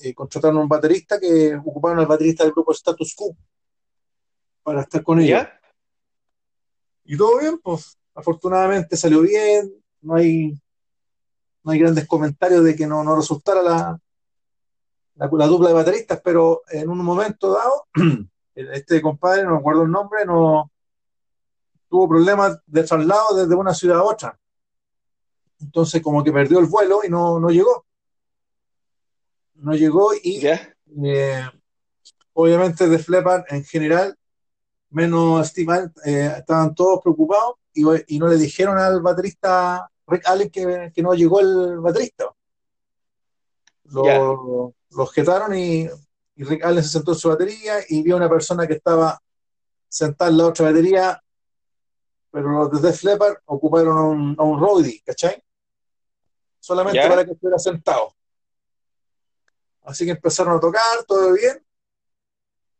eh, 0.00 0.14
contrataron 0.14 0.58
un 0.58 0.68
baterista 0.68 1.18
que 1.18 1.56
ocuparon 1.56 1.98
al 1.98 2.06
baterista 2.06 2.44
del 2.44 2.52
grupo 2.52 2.72
Status 2.72 3.14
Quo 3.14 3.36
para 4.62 4.82
estar 4.82 5.02
con 5.02 5.20
ellos. 5.20 5.42
Yeah. 5.42 5.60
Y 7.04 7.16
todo 7.16 7.38
bien, 7.38 7.58
pues 7.62 7.98
afortunadamente 8.14 8.96
salió 8.96 9.20
bien, 9.20 9.72
no 10.00 10.16
hay, 10.16 10.58
no 11.62 11.72
hay 11.72 11.78
grandes 11.78 12.06
comentarios 12.06 12.64
de 12.64 12.74
que 12.74 12.86
no, 12.86 13.04
no 13.04 13.16
resultara 13.16 13.62
la, 13.62 14.00
la, 15.14 15.30
la, 15.32 15.46
dupla 15.46 15.68
de 15.68 15.74
bateristas, 15.74 16.20
pero 16.22 16.62
en 16.68 16.88
un 16.88 16.98
momento 16.98 17.52
dado, 17.52 17.86
este 18.54 19.00
compadre, 19.00 19.44
no 19.44 19.52
me 19.52 19.58
acuerdo 19.58 19.82
el 19.82 19.90
nombre, 19.90 20.24
no 20.26 20.70
tuvo 21.88 22.08
problemas 22.08 22.58
de 22.66 22.82
traslado 22.82 23.36
desde 23.36 23.54
una 23.54 23.72
ciudad 23.72 23.98
a 23.98 24.04
otra. 24.04 24.38
Entonces 25.60 26.02
como 26.02 26.22
que 26.22 26.32
perdió 26.32 26.58
el 26.58 26.66
vuelo 26.66 27.00
y 27.04 27.08
no, 27.08 27.40
no 27.40 27.48
llegó. 27.48 27.85
No 29.58 29.74
llegó 29.74 30.12
y 30.14 30.40
yeah. 30.40 30.74
eh, 31.04 31.42
obviamente 32.34 32.88
de 32.88 32.98
Flepper 32.98 33.44
en 33.48 33.64
general, 33.64 34.16
menos 34.90 35.48
Steve, 35.48 35.90
eh, 36.04 36.34
estaban 36.38 36.74
todos 36.74 37.00
preocupados 37.02 37.54
y, 37.72 37.82
y, 38.14 38.18
no 38.18 38.28
le 38.28 38.36
dijeron 38.36 38.78
al 38.78 39.00
baterista 39.02 39.90
Rick 40.06 40.26
Allen 40.26 40.50
que, 40.50 40.92
que 40.94 41.02
no 41.02 41.14
llegó 41.14 41.40
el 41.40 41.80
baterista. 41.80 42.26
Lo, 43.84 44.02
yeah. 44.02 44.18
lo 44.18 44.74
objetaron 45.02 45.56
y, 45.56 45.88
y, 46.36 46.44
Rick 46.44 46.64
Allen 46.64 46.82
se 46.82 46.90
sentó 46.90 47.12
en 47.12 47.18
su 47.18 47.28
batería 47.28 47.76
y 47.88 48.02
vio 48.02 48.14
a 48.14 48.18
una 48.18 48.28
persona 48.28 48.66
que 48.66 48.74
estaba 48.74 49.18
sentada 49.88 50.30
en 50.30 50.38
la 50.38 50.46
otra 50.46 50.66
batería, 50.66 51.22
pero 52.30 52.50
los 52.50 52.70
de 52.70 52.88
Def 52.88 53.02
Leppard 53.04 53.36
ocuparon 53.46 53.96
a 53.96 54.02
un, 54.02 54.36
a 54.38 54.42
un 54.42 54.60
roadie, 54.60 55.02
¿cachai? 55.04 55.42
Solamente 56.60 56.98
yeah. 56.98 57.08
para 57.08 57.24
que 57.24 57.32
estuviera 57.32 57.58
sentado. 57.58 58.15
Así 59.86 60.04
que 60.04 60.10
empezaron 60.12 60.56
a 60.56 60.60
tocar, 60.60 61.04
todo 61.06 61.32
bien, 61.32 61.64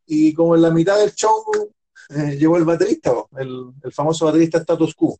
y 0.05 0.33
como 0.33 0.55
en 0.55 0.61
la 0.61 0.71
mitad 0.71 0.99
del 0.99 1.13
show 1.13 1.43
eh, 2.09 2.37
llegó 2.37 2.57
el 2.57 2.65
baterista, 2.65 3.11
el, 3.37 3.71
el, 3.83 3.91
famoso 3.91 4.25
baterista 4.25 4.59
Status 4.59 4.93
Quo. 4.93 5.17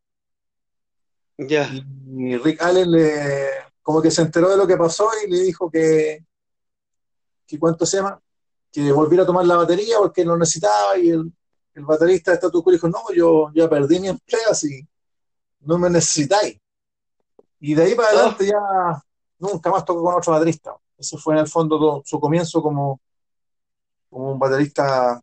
Yeah. 1.38 1.70
Y, 1.74 2.34
y, 2.34 2.38
Rick 2.38 2.62
Allen 2.62 2.92
le, 2.92 3.50
como 3.82 4.02
que 4.02 4.12
se 4.12 4.22
enteró 4.22 4.50
de 4.50 4.58
lo 4.58 4.68
que 4.68 4.78
pasó 4.78 5.10
y 5.26 5.30
le 5.30 5.40
dijo 5.40 5.70
que, 5.70 6.24
que 7.46 7.60
cuánto 7.60 7.86
se 7.86 7.98
llama, 7.98 8.22
que 8.72 8.92
volviera 8.92 9.24
a 9.24 9.28
tomar 9.28 9.46
la 9.46 9.58
batería 9.58 9.98
porque 9.98 10.26
lo 10.26 10.38
necesitaba 10.38 10.98
y 10.98 11.10
el, 11.10 11.32
el 11.74 11.86
baterista 11.86 12.32
de 12.32 12.36
Status 12.36 12.64
Quo 12.64 12.72
dijo, 12.72 12.90
no, 12.90 13.00
yo 13.14 13.50
ya 13.54 13.70
perdí 13.70 14.00
mi 14.00 14.10
empleo, 14.10 14.50
así 14.50 14.88
no 15.68 15.78
me 15.78 15.90
necesitáis. 15.90 16.60
Y 17.60 17.74
de 17.74 17.84
ahí 17.84 17.96
para 17.96 18.10
adelante 18.10 18.44
oh. 18.44 18.48
ya 18.48 19.04
nunca 19.40 19.70
más 19.70 19.86
tocó 19.86 20.04
con 20.04 20.16
otro 20.16 20.32
baterista. 20.32 20.76
Ese 20.98 21.18
fue 21.18 21.36
en 21.36 21.42
el 21.42 21.48
fondo 21.48 21.78
todo, 21.78 22.04
su 22.06 22.20
comienzo 22.20 22.62
como, 22.62 23.00
como 24.10 24.32
un 24.32 24.40
baterista 24.40 25.22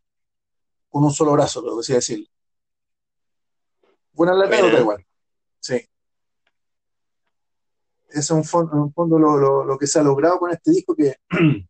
con 0.88 1.04
un 1.04 1.12
solo 1.12 1.32
brazo, 1.32 1.60
lo 1.62 1.76
decía 1.76 1.96
decir. 1.96 2.28
Buena 4.12 4.34
la 4.34 4.46
anécdota 4.46 4.80
igual. 4.80 5.06
Sí. 5.58 5.74
Ese 8.08 8.20
es 8.20 8.30
un 8.30 8.44
fondo, 8.44 8.76
un 8.76 8.92
fondo 8.92 9.18
lo, 9.18 9.37
lo, 9.37 9.64
lo, 9.64 9.76
que 9.76 9.88
se 9.88 9.98
ha 9.98 10.02
logrado 10.02 10.38
con 10.38 10.52
este 10.52 10.70
disco 10.70 10.94
que 10.94 11.16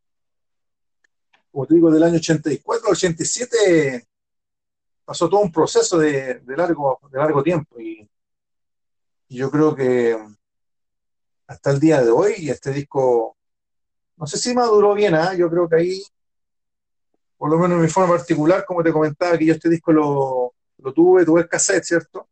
como 1.54 1.66
te 1.66 1.74
digo, 1.74 1.88
del 1.88 2.02
año 2.02 2.16
84 2.16 2.88
al 2.88 2.92
87 2.92 4.08
pasó 5.04 5.28
todo 5.28 5.40
un 5.40 5.52
proceso 5.52 5.98
de, 5.98 6.42
largo, 6.48 6.98
de 7.12 7.18
largo 7.18 7.44
tiempo 7.44 7.80
y, 7.80 8.08
yo 9.28 9.50
creo 9.50 9.74
que 9.74 10.16
hasta 11.46 11.70
el 11.70 11.80
día 11.80 12.02
de 12.02 12.10
hoy 12.10 12.50
este 12.50 12.72
disco, 12.72 13.36
no 14.16 14.26
sé 14.26 14.38
si 14.38 14.54
maduró 14.54 14.94
bien, 14.94 15.14
¿ah? 15.14 15.34
yo 15.34 15.50
creo 15.50 15.68
que 15.68 15.76
ahí, 15.76 16.02
por 17.36 17.50
lo 17.50 17.58
menos 17.58 17.76
en 17.76 17.82
mi 17.82 17.88
forma 17.88 18.16
particular, 18.16 18.64
como 18.64 18.82
te 18.82 18.92
comentaba, 18.92 19.36
que 19.36 19.46
yo 19.46 19.54
este 19.54 19.68
disco 19.68 19.92
lo, 19.92 20.54
tuve, 20.92 21.24
tuve 21.24 21.42
el 21.42 21.48
cassette, 21.48 21.84
¿cierto? 21.84 22.28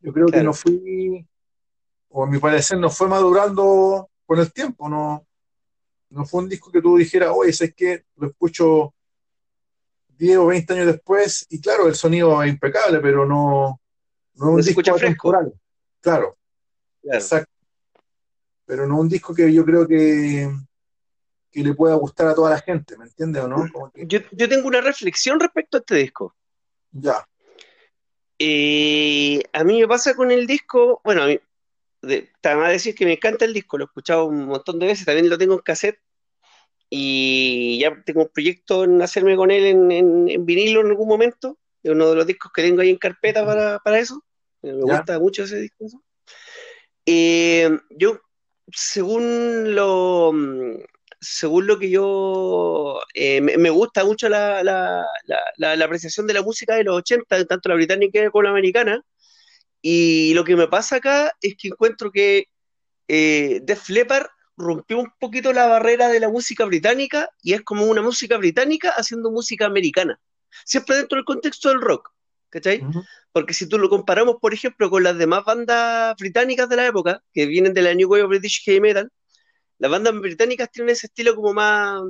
Yo 0.00 0.12
creo 0.12 0.26
que 0.26 0.42
no 0.42 0.52
fui, 0.52 1.26
o 2.10 2.24
a 2.24 2.26
mi 2.26 2.38
parecer 2.38 2.78
no 2.78 2.90
fue 2.90 3.08
madurando 3.08 4.08
con 4.24 4.38
el 4.38 4.52
tiempo, 4.52 4.88
no, 4.88 5.26
no 6.10 6.24
fue 6.24 6.42
un 6.42 6.48
disco 6.48 6.70
que 6.70 6.80
tú 6.80 6.96
dijeras, 6.96 7.32
oye, 7.34 7.50
es 7.50 7.74
que 7.74 8.04
lo 8.16 8.28
escucho 8.28 8.94
10 10.08 10.38
o 10.38 10.46
20 10.46 10.72
años 10.72 10.86
después, 10.86 11.46
y 11.50 11.60
claro, 11.60 11.88
el 11.88 11.94
sonido 11.94 12.42
es 12.42 12.50
impecable, 12.50 13.00
pero 13.00 13.26
no, 13.26 13.80
no 14.34 14.48
es 14.50 14.54
un 14.68 14.74
disco 14.74 14.96
temporal. 14.96 15.52
Claro, 16.00 16.36
exacto. 17.02 17.55
Pero 18.66 18.86
no 18.86 18.98
un 18.98 19.08
disco 19.08 19.34
que 19.34 19.52
yo 19.52 19.64
creo 19.64 19.86
que, 19.86 20.50
que 21.50 21.62
le 21.62 21.74
pueda 21.74 21.94
gustar 21.94 22.28
a 22.28 22.34
toda 22.34 22.50
la 22.50 22.60
gente, 22.60 22.98
¿me 22.98 23.04
entiendes 23.04 23.44
o 23.44 23.48
no? 23.48 23.66
Yo, 23.94 24.20
yo, 24.32 24.48
tengo 24.48 24.68
una 24.68 24.80
reflexión 24.80 25.40
respecto 25.40 25.76
a 25.76 25.80
este 25.80 25.94
disco. 25.94 26.34
Ya. 26.90 27.26
Eh, 28.38 29.42
a 29.52 29.64
mí 29.64 29.80
me 29.80 29.88
pasa 29.88 30.14
con 30.14 30.30
el 30.30 30.46
disco, 30.46 31.00
bueno, 31.04 31.22
a 31.22 31.26
mí, 31.26 31.38
de, 32.02 32.30
a 32.42 32.68
decir 32.68 32.94
que 32.94 33.06
me 33.06 33.14
encanta 33.14 33.44
el 33.44 33.54
disco, 33.54 33.78
lo 33.78 33.84
he 33.84 33.86
escuchado 33.86 34.26
un 34.26 34.46
montón 34.46 34.78
de 34.78 34.86
veces, 34.86 35.06
también 35.06 35.30
lo 35.30 35.38
tengo 35.38 35.54
en 35.54 35.60
cassette, 35.60 36.00
y 36.90 37.78
ya 37.80 38.02
tengo 38.04 38.22
un 38.22 38.28
proyecto 38.28 38.84
en 38.84 39.02
hacerme 39.02 39.36
con 39.36 39.50
él 39.50 39.64
en, 39.90 40.46
vinilo 40.46 40.80
en 40.80 40.88
algún 40.88 41.08
momento. 41.08 41.58
Es 41.82 41.90
uno 41.90 42.10
de 42.10 42.16
los 42.16 42.26
discos 42.26 42.52
que 42.52 42.62
tengo 42.62 42.80
ahí 42.80 42.90
en 42.90 42.98
carpeta 42.98 43.44
para, 43.44 43.98
eso. 43.98 44.22
Me 44.62 44.72
gusta 44.72 45.18
mucho 45.18 45.44
ese 45.44 45.58
disco. 45.58 45.86
Eh, 47.04 47.70
yo, 47.90 48.20
según 48.72 49.74
lo, 49.74 50.32
según 51.20 51.66
lo 51.66 51.78
que 51.78 51.90
yo 51.90 53.00
eh, 53.14 53.40
me, 53.40 53.70
gusta 53.70 54.04
mucho 54.04 54.28
la, 54.28 54.62
la, 54.62 55.84
apreciación 55.84 56.26
de 56.26 56.34
la 56.34 56.42
música 56.42 56.74
de 56.74 56.84
los 56.84 56.96
80, 56.98 57.44
tanto 57.46 57.68
la 57.68 57.74
británica 57.74 58.30
como 58.30 58.42
la 58.42 58.50
americana. 58.50 59.02
Y 59.82 60.34
lo 60.34 60.44
que 60.44 60.56
me 60.56 60.68
pasa 60.68 60.96
acá 60.96 61.32
es 61.40 61.56
que 61.56 61.68
encuentro 61.68 62.10
que 62.10 62.46
eh, 63.08 63.60
Def 63.62 63.88
Leppard 63.88 64.26
rompió 64.56 64.98
un 64.98 65.12
poquito 65.20 65.52
la 65.52 65.66
barrera 65.66 66.08
de 66.08 66.20
la 66.20 66.28
música 66.28 66.64
británica 66.64 67.30
y 67.42 67.52
es 67.52 67.62
como 67.62 67.84
una 67.86 68.02
música 68.02 68.36
británica 68.38 68.90
haciendo 68.90 69.30
música 69.30 69.66
americana. 69.66 70.18
Siempre 70.64 70.96
dentro 70.96 71.16
del 71.16 71.24
contexto 71.24 71.68
del 71.68 71.80
rock, 71.80 72.10
¿cachai? 72.56 72.80
Porque 73.32 73.52
si 73.52 73.68
tú 73.68 73.78
lo 73.78 73.90
comparamos, 73.90 74.36
por 74.40 74.54
ejemplo, 74.54 74.88
con 74.88 75.02
las 75.02 75.18
demás 75.18 75.44
bandas 75.44 76.16
británicas 76.16 76.68
de 76.70 76.76
la 76.76 76.86
época, 76.86 77.22
que 77.34 77.44
vienen 77.44 77.74
de 77.74 77.82
la 77.82 77.94
New 77.94 78.08
Wave 78.08 78.26
British 78.26 78.62
Heavy 78.64 78.80
Metal, 78.80 79.10
las 79.78 79.90
bandas 79.90 80.18
británicas 80.18 80.70
tienen 80.70 80.92
ese 80.92 81.08
estilo 81.08 81.36
como 81.36 81.52
más, 81.52 82.02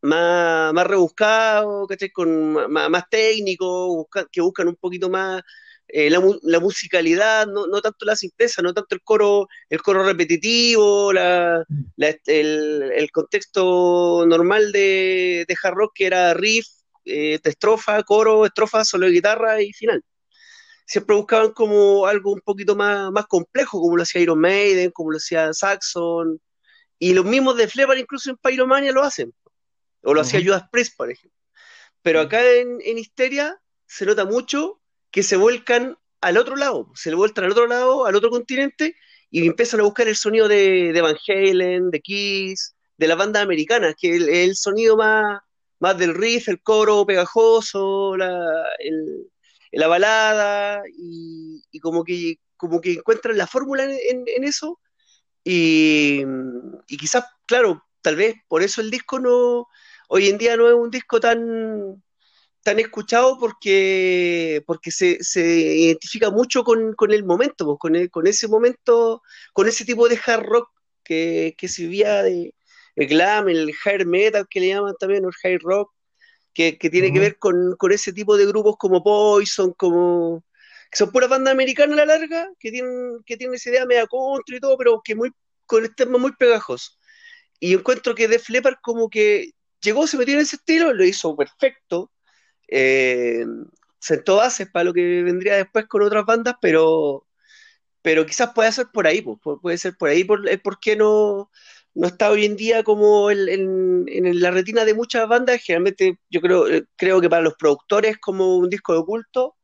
más, 0.00 0.72
más 0.72 0.86
rebuscado, 0.86 1.88
¿cachai? 1.88 2.10
Con, 2.10 2.52
más, 2.72 3.04
técnico, 3.10 4.08
que 4.30 4.40
buscan 4.40 4.68
un 4.68 4.76
poquito 4.76 5.10
más 5.10 5.42
eh, 5.88 6.08
la, 6.08 6.60
musicalidad, 6.60 7.48
no, 7.48 7.80
tanto 7.80 8.06
la 8.06 8.14
simpleza, 8.14 8.62
no 8.62 8.72
tanto 8.72 8.94
el 8.94 9.02
coro, 9.02 9.48
el 9.68 9.82
coro 9.82 10.04
repetitivo, 10.04 11.10
el, 11.10 13.10
contexto 13.12 14.24
normal 14.26 14.70
de, 14.70 15.44
de, 15.48 15.56
hard 15.62 15.74
rock 15.74 15.92
que 15.96 16.06
era 16.06 16.32
riff, 16.34 16.66
eh, 17.04 17.40
estrofa, 17.42 18.02
coro, 18.02 18.46
estrofa, 18.46 18.84
solo 18.84 19.06
de 19.06 19.12
guitarra 19.12 19.62
y 19.62 19.72
final. 19.72 20.02
Siempre 20.86 21.16
buscaban 21.16 21.52
como 21.52 22.06
algo 22.06 22.32
un 22.32 22.40
poquito 22.40 22.76
más, 22.76 23.10
más 23.10 23.26
complejo, 23.26 23.80
como 23.80 23.96
lo 23.96 24.02
hacía 24.02 24.20
Iron 24.22 24.38
Maiden, 24.40 24.90
como 24.90 25.12
lo 25.12 25.16
hacía 25.16 25.52
Saxon, 25.52 26.40
y 26.98 27.14
los 27.14 27.24
mismos 27.24 27.56
de 27.56 27.68
Flepper 27.68 27.98
incluso 27.98 28.30
en 28.30 28.36
Pyromania 28.36 28.92
lo 28.92 29.02
hacen, 29.02 29.32
o 30.02 30.14
lo 30.14 30.20
hacía 30.20 30.42
Judas 30.42 30.64
Priest, 30.70 30.96
por 30.96 31.10
ejemplo. 31.10 31.38
Pero 32.02 32.20
acá 32.20 32.44
en, 32.44 32.78
en 32.82 32.98
Histeria 32.98 33.58
se 33.86 34.06
nota 34.06 34.24
mucho 34.24 34.80
que 35.10 35.22
se 35.22 35.36
vuelcan 35.36 35.96
al 36.20 36.38
otro 36.38 36.56
lado, 36.56 36.90
se 36.94 37.14
vuelcan 37.14 37.44
al 37.44 37.52
otro 37.52 37.66
lado, 37.66 38.06
al 38.06 38.16
otro 38.16 38.30
continente, 38.30 38.96
y 39.30 39.46
empiezan 39.46 39.80
a 39.80 39.82
buscar 39.82 40.06
el 40.08 40.16
sonido 40.16 40.48
de, 40.48 40.92
de 40.92 41.00
Van 41.00 41.16
Halen, 41.26 41.90
de 41.90 42.00
Kiss, 42.00 42.74
de 42.96 43.08
la 43.08 43.16
banda 43.16 43.40
americana, 43.40 43.92
que 43.92 44.16
es 44.16 44.22
el, 44.28 44.56
sonido 44.56 44.96
más, 44.96 45.40
más 45.80 45.98
del 45.98 46.14
riff, 46.14 46.48
el 46.48 46.60
coro 46.62 47.06
pegajoso, 47.06 48.16
la, 48.16 48.64
la 49.72 49.88
balada, 49.88 50.82
y, 50.96 51.62
como, 51.80 52.04
que, 52.04 52.38
como 52.56 52.80
que 52.80 52.92
encuentran 52.94 53.36
la 53.36 53.46
fórmula 53.46 53.84
en, 53.84 54.44
eso, 54.44 54.80
y, 55.44 56.22
y, 56.88 56.96
quizás, 56.96 57.24
claro, 57.46 57.84
tal 58.02 58.16
vez 58.16 58.36
por 58.48 58.62
eso 58.62 58.80
el 58.80 58.90
disco 58.90 59.18
no, 59.18 59.68
hoy 60.08 60.28
en 60.28 60.38
día 60.38 60.56
no 60.56 60.68
es 60.68 60.74
un 60.74 60.90
disco 60.90 61.20
tan, 61.20 62.02
tan 62.64 62.80
escuchado 62.80 63.38
porque, 63.38 64.62
porque 64.66 64.90
se, 64.90 65.18
identifica 65.40 66.30
mucho 66.30 66.64
con, 66.64 66.94
el 67.10 67.24
momento, 67.24 67.66
pues, 67.66 67.78
con, 67.78 68.08
con 68.08 68.26
ese 68.26 68.48
momento, 68.48 69.22
con 69.52 69.68
ese 69.68 69.84
tipo 69.84 70.08
de 70.08 70.18
hard 70.26 70.44
rock 70.44 70.70
que, 71.04 71.54
se 71.68 71.82
vivía 71.82 72.22
de 72.22 72.54
el 72.96 73.08
glam, 73.08 73.48
el 73.48 73.72
hair 73.84 74.06
metal 74.06 74.46
que 74.48 74.60
le 74.60 74.68
llaman 74.68 74.94
también, 74.98 75.24
el 75.24 75.32
hard 75.42 75.62
rock, 75.62 75.92
que, 76.54 76.72
tiene 76.72 77.12
que 77.12 77.18
ver 77.18 77.38
con, 77.38 77.76
ese 77.90 78.12
tipo 78.12 78.36
de 78.36 78.46
grupos 78.46 78.76
como 78.78 79.02
Poison, 79.02 79.72
como 79.72 80.44
que 80.90 80.98
son 80.98 81.10
puras 81.10 81.28
bandas 81.28 81.52
americanas 81.52 81.98
a 81.98 82.06
la 82.06 82.18
larga, 82.18 82.48
que 82.60 82.70
tienen, 82.70 83.18
que 83.26 83.36
tienen 83.36 83.56
esa 83.56 83.70
idea 83.70 83.86
media 83.86 84.06
contra 84.06 84.56
y 84.56 84.60
todo, 84.60 84.78
pero 84.78 85.02
que 85.04 85.16
muy, 85.16 85.32
con 85.66 85.82
este 85.84 86.04
tema 86.04 86.18
muy 86.18 86.32
pegajoso. 86.36 86.92
Y 87.58 87.74
encuentro 87.74 88.14
que 88.14 88.28
Def 88.28 88.48
Leppard 88.48 88.76
como 88.82 89.10
que 89.10 89.50
llegó, 89.82 90.06
se 90.06 90.16
metió 90.16 90.34
en 90.34 90.40
ese 90.40 90.56
estilo, 90.56 90.92
lo 90.92 91.04
hizo 91.04 91.36
perfecto, 91.36 92.12
eh, 92.68 93.44
sentó 93.98 94.36
bases 94.36 94.70
para 94.70 94.84
lo 94.84 94.92
que 94.94 95.22
vendría 95.22 95.56
después 95.56 95.86
con 95.86 96.02
otras 96.02 96.24
bandas, 96.24 96.54
pero, 96.60 97.26
pero 98.02 98.26
quizás 98.26 98.52
puede 98.54 98.70
ser 98.72 98.86
por 98.92 99.06
ahí, 99.06 99.22
pues, 99.22 99.58
puede 99.62 99.78
ser 99.78 99.96
por 99.96 100.10
ahí, 100.10 100.24
por, 100.24 100.62
por 100.62 100.78
qué 100.80 100.96
no, 100.96 101.50
no 101.94 102.08
está 102.08 102.30
hoy 102.30 102.44
en 102.44 102.56
día 102.56 102.82
como 102.82 103.30
en, 103.30 104.40
la 104.40 104.50
retina 104.50 104.84
de 104.84 104.94
muchas 104.94 105.28
bandas, 105.28 105.62
generalmente 105.62 106.18
yo 106.28 106.40
creo, 106.40 106.68
eh, 106.68 106.84
creo 106.96 107.20
que 107.20 107.30
para 107.30 107.42
los 107.42 107.54
productores 107.54 108.18
como 108.18 108.56
un 108.58 108.68
disco 108.68 108.94
de 108.94 109.04
culto, 109.04 109.56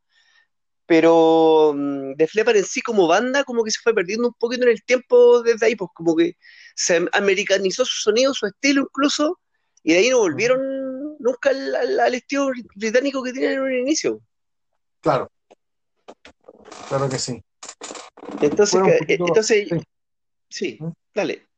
pero 0.85 1.73
mm, 1.75 2.13
de 2.13 2.27
Flepper 2.27 2.57
en 2.57 2.65
sí 2.65 2.81
como 2.81 3.07
banda 3.07 3.43
como 3.43 3.63
que 3.63 3.71
se 3.71 3.81
fue 3.81 3.93
perdiendo 3.93 4.29
un 4.29 4.33
poquito 4.33 4.63
en 4.63 4.71
el 4.71 4.83
tiempo 4.83 5.41
desde 5.41 5.65
ahí, 5.65 5.75
pues 5.75 5.91
como 5.93 6.15
que 6.15 6.37
se 6.75 7.05
americanizó 7.11 7.83
su 7.85 8.01
sonido, 8.01 8.33
su 8.33 8.45
estilo 8.47 8.81
incluso, 8.81 9.39
y 9.83 9.93
de 9.93 9.99
ahí 9.99 10.09
no 10.09 10.19
volvieron 10.19 11.17
nunca 11.19 11.49
al, 11.49 12.13
estilo 12.13 12.49
británico 12.75 13.23
que 13.23 13.33
tienen 13.33 13.53
en 13.53 13.61
un 13.61 13.73
inicio. 13.73 14.21
Claro, 15.01 15.29
claro 16.87 17.09
que 17.09 17.19
sí. 17.19 17.43
Entonces, 18.41 18.81
entonces 19.07 19.67
sí. 20.49 20.77
¿Mm? 20.79 20.91
dale. 21.13 21.50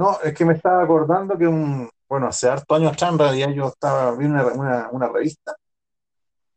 No, 0.00 0.18
es 0.22 0.32
que 0.34 0.44
me 0.44 0.54
estaba 0.54 0.82
acordando 0.82 1.36
que 1.36 1.46
un, 1.46 1.90
bueno, 2.08 2.28
hace 2.28 2.48
harto 2.48 2.74
años 2.74 2.92
atrás 2.92 3.12
en 3.12 3.18
realidad 3.18 3.50
yo 3.50 3.68
estaba 3.68 4.16
viendo 4.16 4.46
una, 4.54 5.08
revista 5.08 5.54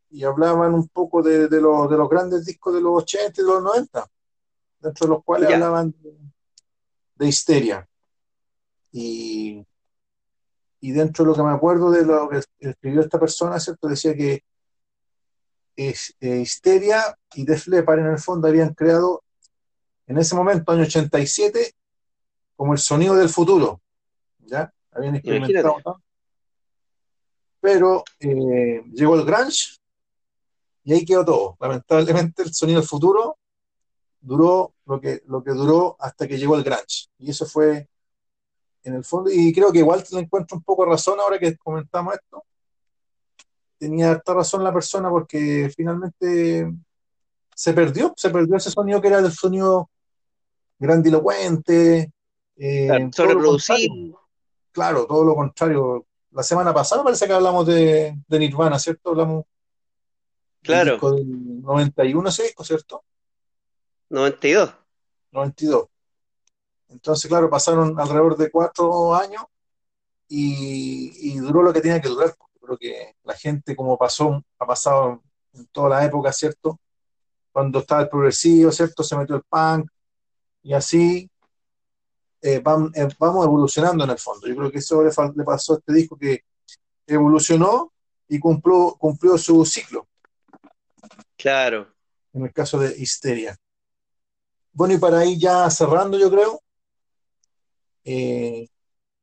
y 0.09 0.23
hablaban 0.23 0.73
un 0.73 0.87
poco 0.87 1.21
de, 1.21 1.49
los, 1.59 1.89
de 1.89 1.97
los 1.97 2.09
grandes 2.09 2.45
discos 2.45 2.73
de 2.73 2.81
los 2.81 3.03
80 3.03 3.41
y 3.41 3.43
de 3.43 3.51
los 3.51 3.61
90, 3.61 4.07
dentro 4.79 5.07
de 5.07 5.13
los 5.13 5.23
cuales 5.23 5.53
hablaban 5.53 5.93
de, 6.01 6.15
de 7.15 7.27
histeria. 7.27 7.87
Y 8.91 9.65
y 10.83 10.91
dentro 10.91 11.23
de 11.23 11.29
lo 11.29 11.35
que 11.35 11.43
me 11.43 11.51
acuerdo 11.51 11.91
de 11.91 12.05
lo 12.05 12.27
que 12.27 12.41
escribió 12.59 12.99
esta 12.99 13.17
persona, 13.17 13.57
¿cierto? 13.57 13.87
Decía 13.87 14.13
que 14.13 14.43
es, 15.77 16.13
eh, 16.19 16.39
Histeria 16.39 17.17
y 17.35 17.45
Def 17.45 17.67
Leppard 17.67 17.99
en 17.99 18.07
el 18.07 18.19
fondo 18.19 18.49
habían 18.49 18.73
creado 18.73 19.23
en 20.07 20.17
ese 20.17 20.35
momento, 20.35 20.73
año 20.73 20.83
87, 20.83 21.73
como 22.55 22.73
el 22.73 22.79
sonido 22.79 23.15
del 23.15 23.29
futuro, 23.29 23.81
¿ya? 24.39 24.71
Habían 24.91 25.15
experimentado. 25.15 26.01
Pero 27.59 28.03
eh, 28.19 28.83
llegó 28.93 29.15
el 29.15 29.25
grunge 29.25 29.77
y 30.83 30.93
ahí 30.93 31.05
quedó 31.05 31.23
todo. 31.23 31.57
Lamentablemente 31.59 32.43
el 32.43 32.53
sonido 32.53 32.79
del 32.79 32.87
futuro 32.87 33.37
duró 34.19 34.73
lo 34.85 34.99
que, 34.99 35.21
lo 35.27 35.43
que 35.43 35.51
duró 35.51 35.95
hasta 35.99 36.27
que 36.27 36.37
llegó 36.37 36.55
el 36.55 36.63
grunge. 36.63 37.07
Y 37.17 37.31
eso 37.31 37.45
fue 37.45 37.87
en 38.83 38.95
el 38.95 39.05
fondo, 39.05 39.29
y 39.31 39.53
creo 39.53 39.71
que 39.71 39.79
igual 39.79 40.03
le 40.11 40.19
encuentro 40.19 40.57
un 40.57 40.63
poco 40.63 40.85
razón 40.85 41.19
ahora 41.19 41.39
que 41.39 41.55
comentamos 41.57 42.15
esto. 42.15 42.43
Tenía 43.77 44.11
harta 44.11 44.33
razón 44.33 44.63
la 44.63 44.73
persona 44.73 45.09
porque 45.09 45.71
finalmente 45.75 46.69
se 47.55 47.73
perdió, 47.73 48.13
se 48.15 48.29
perdió 48.29 48.57
ese 48.57 48.71
sonido 48.71 49.01
que 49.01 49.07
era 49.07 49.19
el 49.19 49.31
sonido 49.31 49.89
grandilocuente. 50.79 52.11
Eh, 52.57 53.09
claro, 53.15 53.57
Claro, 54.71 55.05
todo 55.05 55.23
lo 55.23 55.35
contrario. 55.35 56.05
la 56.31 56.43
semana 56.43 56.73
pasada 56.73 57.03
parece 57.03 57.27
que 57.27 57.33
hablamos 57.33 57.65
de, 57.67 58.17
de 58.27 58.39
Nirvana, 58.39 58.79
¿cierto? 58.79 59.11
Hablamos 59.11 59.45
del 60.61 60.61
Claro, 60.63 60.91
disco 60.93 61.11
del 61.11 61.61
91, 61.61 62.29
ese 62.29 62.43
disco, 62.43 62.63
¿cierto? 62.63 63.03
92. 64.09 64.73
92. 65.31 65.87
Entonces, 66.89 67.27
claro, 67.29 67.49
pasaron 67.49 67.99
alrededor 67.99 68.37
de 68.37 68.51
cuatro 68.51 69.15
años 69.15 69.43
y, 70.27 71.33
y 71.33 71.37
duró 71.39 71.63
lo 71.63 71.73
que 71.73 71.81
tenía 71.81 72.01
que 72.01 72.09
durar. 72.09 72.33
Creo 72.61 72.77
que 72.77 73.15
la 73.23 73.33
gente, 73.35 73.75
como 73.75 73.97
pasó, 73.97 74.41
ha 74.59 74.65
pasado 74.65 75.21
en 75.53 75.67
toda 75.67 75.89
la 75.89 76.05
época, 76.05 76.31
¿cierto? 76.31 76.79
Cuando 77.51 77.79
estaba 77.79 78.01
el 78.03 78.09
progresivo, 78.09 78.71
¿cierto? 78.71 79.03
Se 79.03 79.15
metió 79.17 79.35
el 79.35 79.43
punk 79.43 79.89
y 80.63 80.73
así 80.73 81.29
eh, 82.43 82.61
eh, 82.95 83.07
vamos 83.17 83.45
evolucionando 83.45 84.03
en 84.03 84.09
el 84.09 84.17
fondo. 84.17 84.47
Yo 84.47 84.55
creo 84.57 84.69
que 84.71 84.79
eso 84.79 85.01
le, 85.01 85.43
pasó 85.45 85.73
a 85.73 85.77
este 85.77 85.93
disco 85.93 86.17
que 86.17 86.43
evolucionó 87.07 87.93
y 88.27 88.37
cumplió, 88.37 88.95
cumplió 88.99 89.37
su 89.37 89.65
ciclo, 89.65 90.07
Claro, 91.37 91.87
en 92.33 92.45
el 92.45 92.53
caso 92.53 92.79
de 92.79 92.95
Histeria. 92.97 93.57
Bueno, 94.73 94.93
y 94.93 94.97
para 94.97 95.25
ir 95.25 95.37
ya 95.37 95.69
cerrando, 95.69 96.19
yo 96.19 96.29
creo, 96.29 96.61
eh, 98.03 98.67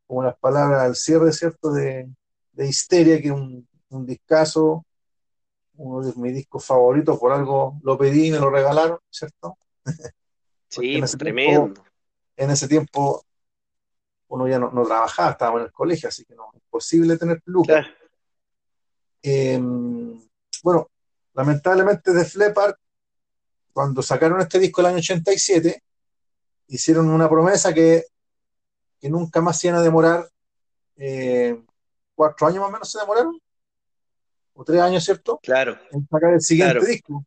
como 0.07 0.23
las 0.23 0.39
palabras 0.39 0.83
al 0.83 0.97
cierre, 0.97 1.33
¿cierto? 1.33 1.73
De, 1.73 2.09
de 2.53 2.67
Histeria, 2.67 3.21
que 3.21 3.29
es 3.29 3.35
un, 3.35 3.69
un 3.91 4.07
discazo, 4.07 4.87
uno 5.75 6.07
de 6.07 6.13
mis 6.17 6.35
discos 6.35 6.65
favoritos, 6.65 7.19
por 7.19 7.33
algo 7.33 7.79
lo 7.83 7.99
pedí 7.99 8.29
y 8.29 8.31
me 8.31 8.39
lo 8.39 8.49
regalaron, 8.49 8.99
¿cierto? 9.11 9.59
Sí, 10.69 10.81
tiempo, 10.81 11.17
tremendo. 11.19 11.90
En 12.41 12.51
ese 12.51 12.67
tiempo 12.67 13.23
uno 14.29 14.49
ya 14.49 14.59
no, 14.59 14.71
no 14.71 14.85
trabajaba, 14.85 15.33
estábamos 15.33 15.61
en 15.61 15.67
el 15.67 15.73
colegio, 15.73 16.09
así 16.09 16.25
que 16.25 16.35
no, 16.35 16.51
imposible 16.55 17.19
tener 17.19 17.43
lucas. 17.45 17.85
Claro, 17.87 18.01
Eh, 19.23 19.61
bueno, 20.63 20.89
lamentablemente 21.35 22.13
de 22.13 22.25
Flepar, 22.25 22.77
cuando 23.73 24.03
sacaron 24.03 24.41
este 24.41 24.59
disco 24.59 24.81
el 24.81 24.87
año 24.87 24.99
87, 24.99 25.83
hicieron 26.69 27.11
una 27.11 27.29
promesa 27.29 27.75
que, 27.75 28.05
que 28.99 29.11
nunca 29.11 29.41
más 29.43 29.59
se 29.59 29.69
iban 29.69 29.81
a 29.81 29.83
demorar, 29.83 30.29
eh, 30.97 31.63
cuatro 32.15 32.47
años 32.47 32.61
más 32.61 32.69
o 32.69 32.73
menos 32.73 32.91
se 32.91 33.01
demoraron, 33.01 33.39
o 34.55 34.65
tres 34.65 34.81
años, 34.81 35.05
¿cierto? 35.05 35.39
claro, 35.43 35.79
En 35.91 36.07
sacar 36.09 36.33
el 36.33 36.41
siguiente 36.41 36.75
claro. 36.75 36.87
disco, 36.87 37.25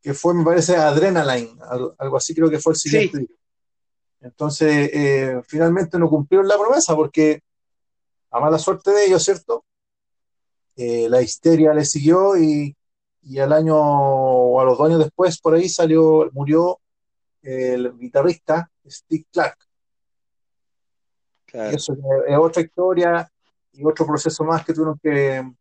que 0.00 0.14
fue, 0.14 0.34
me 0.34 0.44
parece, 0.44 0.76
Adrenaline, 0.76 1.56
algo, 1.68 1.94
algo 1.98 2.16
así 2.16 2.34
creo 2.34 2.50
que 2.50 2.58
fue 2.58 2.72
el 2.72 2.78
siguiente 2.78 3.18
Sí, 3.18 3.26
disco. 3.26 3.41
Entonces, 4.22 4.90
eh, 4.92 5.42
finalmente 5.46 5.98
no 5.98 6.08
cumplieron 6.08 6.46
la 6.46 6.56
promesa 6.56 6.94
porque, 6.94 7.42
a 8.30 8.40
mala 8.40 8.58
suerte 8.58 8.92
de 8.92 9.06
ellos, 9.06 9.24
¿cierto? 9.24 9.64
Eh, 10.76 11.08
la 11.08 11.20
histeria 11.20 11.74
le 11.74 11.84
siguió 11.84 12.36
y, 12.36 12.74
y 13.22 13.38
al 13.40 13.52
año 13.52 13.76
o 13.76 14.60
a 14.60 14.64
los 14.64 14.78
dos 14.78 14.86
años 14.86 15.00
después, 15.00 15.40
por 15.40 15.54
ahí 15.54 15.68
salió, 15.68 16.30
murió 16.32 16.78
el 17.42 17.98
guitarrista 17.98 18.70
Steve 18.86 19.26
Clark. 19.32 19.58
Y 21.48 21.50
claro, 21.50 21.76
eso 21.76 21.96
es 22.26 22.38
otra 22.38 22.62
historia 22.62 23.30
y 23.72 23.84
otro 23.84 24.06
proceso 24.06 24.44
más 24.44 24.64
que 24.64 24.72
tuvieron 24.72 24.98
que, 25.02 25.52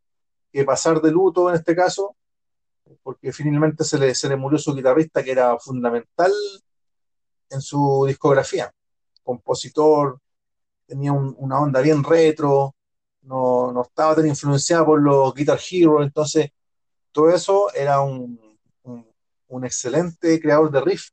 que 0.54 0.64
pasar 0.64 1.02
de 1.02 1.12
luto 1.12 1.50
en 1.50 1.56
este 1.56 1.76
caso, 1.76 2.16
porque 3.02 3.34
finalmente 3.34 3.84
se 3.84 3.98
le, 3.98 4.14
se 4.14 4.30
le 4.30 4.36
murió 4.36 4.60
su 4.60 4.74
guitarrista 4.74 5.24
que 5.24 5.32
era 5.32 5.58
fundamental 5.60 6.32
en 7.52 7.62
su 7.62 8.06
discografía. 8.08 8.72
Compositor, 9.24 10.20
tenía 10.88 11.12
un- 11.14 11.36
una 11.40 11.60
onda 11.62 11.82
bien 11.82 12.04
retro, 12.04 12.76
no, 13.24 13.72
no 13.74 13.84
estaba 13.84 14.16
tan 14.16 14.28
influenciado 14.28 14.86
por 14.88 15.02
los 15.02 15.34
Guitar 15.36 15.60
Hero, 15.72 16.04
entonces 16.04 16.52
todo 17.12 17.30
eso 17.32 17.74
era 17.74 18.02
un, 18.02 18.40
un, 18.84 19.08
un 19.50 19.66
excelente 19.66 20.40
creador 20.42 20.72
de 20.72 20.82
riff. 20.82 21.10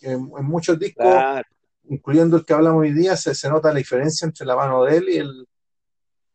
En, 0.00 0.30
en 0.38 0.44
muchos 0.46 0.78
discos, 0.78 1.26
claro. 1.26 1.48
incluyendo 1.84 2.36
el 2.38 2.44
que 2.46 2.54
hablamos 2.54 2.82
hoy 2.82 2.92
día, 2.92 3.16
se, 3.16 3.34
se 3.34 3.48
nota 3.50 3.70
la 3.72 3.78
diferencia 3.78 4.26
entre 4.26 4.46
la 4.46 4.56
mano 4.56 4.84
de 4.84 4.96
él 4.98 5.08
y 5.10 5.18
el, 5.18 5.48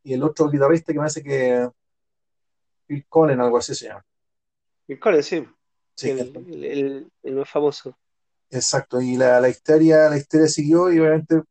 y 0.03 0.13
el 0.13 0.23
otro 0.23 0.49
guitarrista 0.49 0.93
que 0.93 0.99
me 0.99 1.05
hace 1.05 1.23
que 1.23 1.69
Phil 2.87 3.05
Collen, 3.07 3.39
algo 3.39 3.57
así 3.57 3.73
se 3.73 3.87
llama. 3.87 4.03
Phil 4.85 4.99
Collins, 4.99 5.25
sí, 5.27 5.47
Sí, 5.95 6.09
el, 6.09 6.19
el, 6.49 6.63
el- 6.65 7.11
el 7.23 7.35
más 7.35 7.49
famoso. 7.49 7.97
Exacto. 8.49 9.01
Y 9.01 9.17
la, 9.17 9.39
la 9.41 9.49
histeria, 9.49 10.09
la 10.09 10.17
histeria 10.17 10.47
siguió 10.47 10.91
y 10.91 10.99
obviamente 10.99 11.41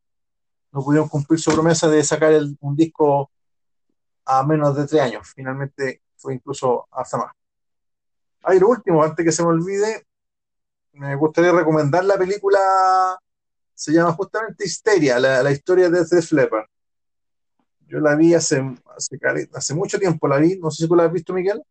no 0.72 0.82
pudieron 0.84 1.08
cumplir 1.08 1.40
su 1.40 1.52
promesa 1.52 1.88
de 1.88 2.04
sacar 2.04 2.32
el- 2.32 2.56
un 2.60 2.76
disco 2.76 3.30
a 4.26 4.44
menos 4.46 4.76
de 4.76 4.86
tres 4.86 5.02
años. 5.02 5.28
Finalmente 5.34 6.02
fue 6.16 6.34
incluso 6.34 6.88
hasta 6.92 7.18
más. 7.18 7.32
Ah, 8.42 8.54
y 8.54 8.60
lo 8.60 8.68
último, 8.68 9.02
antes 9.02 9.24
que 9.24 9.32
se 9.32 9.42
me 9.42 9.48
olvide, 9.50 10.06
me 10.92 11.16
gustaría 11.16 11.52
recomendar 11.52 12.04
la 12.04 12.18
película, 12.18 12.58
se 13.74 13.92
llama 13.92 14.12
justamente 14.12 14.64
Histeria, 14.66 15.18
la, 15.18 15.42
la 15.42 15.52
historia 15.52 15.90
de 15.90 16.04
Def 16.04 16.32
Leppard. 16.32 16.66
Yo 17.86 18.00
la 18.00 18.14
vi 18.14 18.34
hace, 18.34 18.62
hace, 18.96 19.18
hace 19.54 19.74
mucho 19.74 19.98
tiempo, 19.98 20.28
la 20.28 20.36
vi, 20.38 20.58
no 20.58 20.70
sé 20.70 20.82
si 20.82 20.88
tú 20.88 20.94
la 20.94 21.04
has 21.04 21.12
visto, 21.12 21.32
Miguel. 21.32 21.62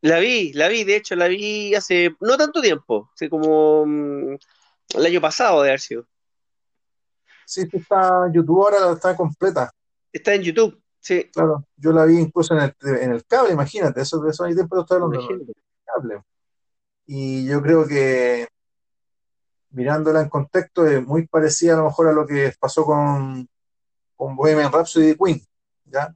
La 0.00 0.18
vi, 0.20 0.52
la 0.52 0.68
vi, 0.68 0.84
de 0.84 0.96
hecho, 0.96 1.16
la 1.16 1.26
vi 1.26 1.74
hace 1.74 2.14
no 2.20 2.36
tanto 2.36 2.60
tiempo, 2.60 3.10
hace 3.14 3.28
como 3.28 3.84
mm, 3.84 4.36
el 4.94 5.06
año 5.06 5.20
pasado 5.20 5.62
de 5.62 5.70
haber 5.70 5.80
sido. 5.80 6.06
Sí, 7.44 7.68
está 7.72 8.26
en 8.26 8.34
YouTube 8.34 8.62
ahora, 8.62 8.92
está 8.92 9.16
completa. 9.16 9.72
Está 10.12 10.34
en 10.34 10.42
YouTube, 10.42 10.80
sí, 11.00 11.30
Claro, 11.32 11.64
yo 11.76 11.92
la 11.92 12.04
vi 12.04 12.18
incluso 12.18 12.54
en 12.54 12.60
el, 12.60 12.98
en 13.00 13.12
el 13.12 13.24
cable, 13.24 13.52
imagínate, 13.52 14.02
eso 14.02 14.20
de 14.20 14.30
eso 14.30 14.44
hay 14.44 14.54
tiempo 14.54 14.76
que 14.76 14.82
estoy 14.82 14.96
hablando, 14.96 15.18
imagínate. 15.18 15.52
el 15.52 15.84
cable. 15.84 16.22
Y 17.06 17.46
yo 17.46 17.60
creo 17.62 17.86
que 17.86 18.46
mirándola 19.70 20.20
en 20.20 20.28
contexto 20.28 20.86
es 20.86 21.04
muy 21.04 21.26
parecida 21.26 21.74
a 21.74 21.78
lo 21.78 21.84
mejor 21.84 22.08
a 22.08 22.12
lo 22.12 22.26
que 22.26 22.52
pasó 22.60 22.84
con, 22.84 23.48
con 24.14 24.36
Bohemian 24.36 24.72
Rhapsody 24.72 25.08
de 25.08 25.16
Queen, 25.16 25.40
¿ya? 25.84 26.14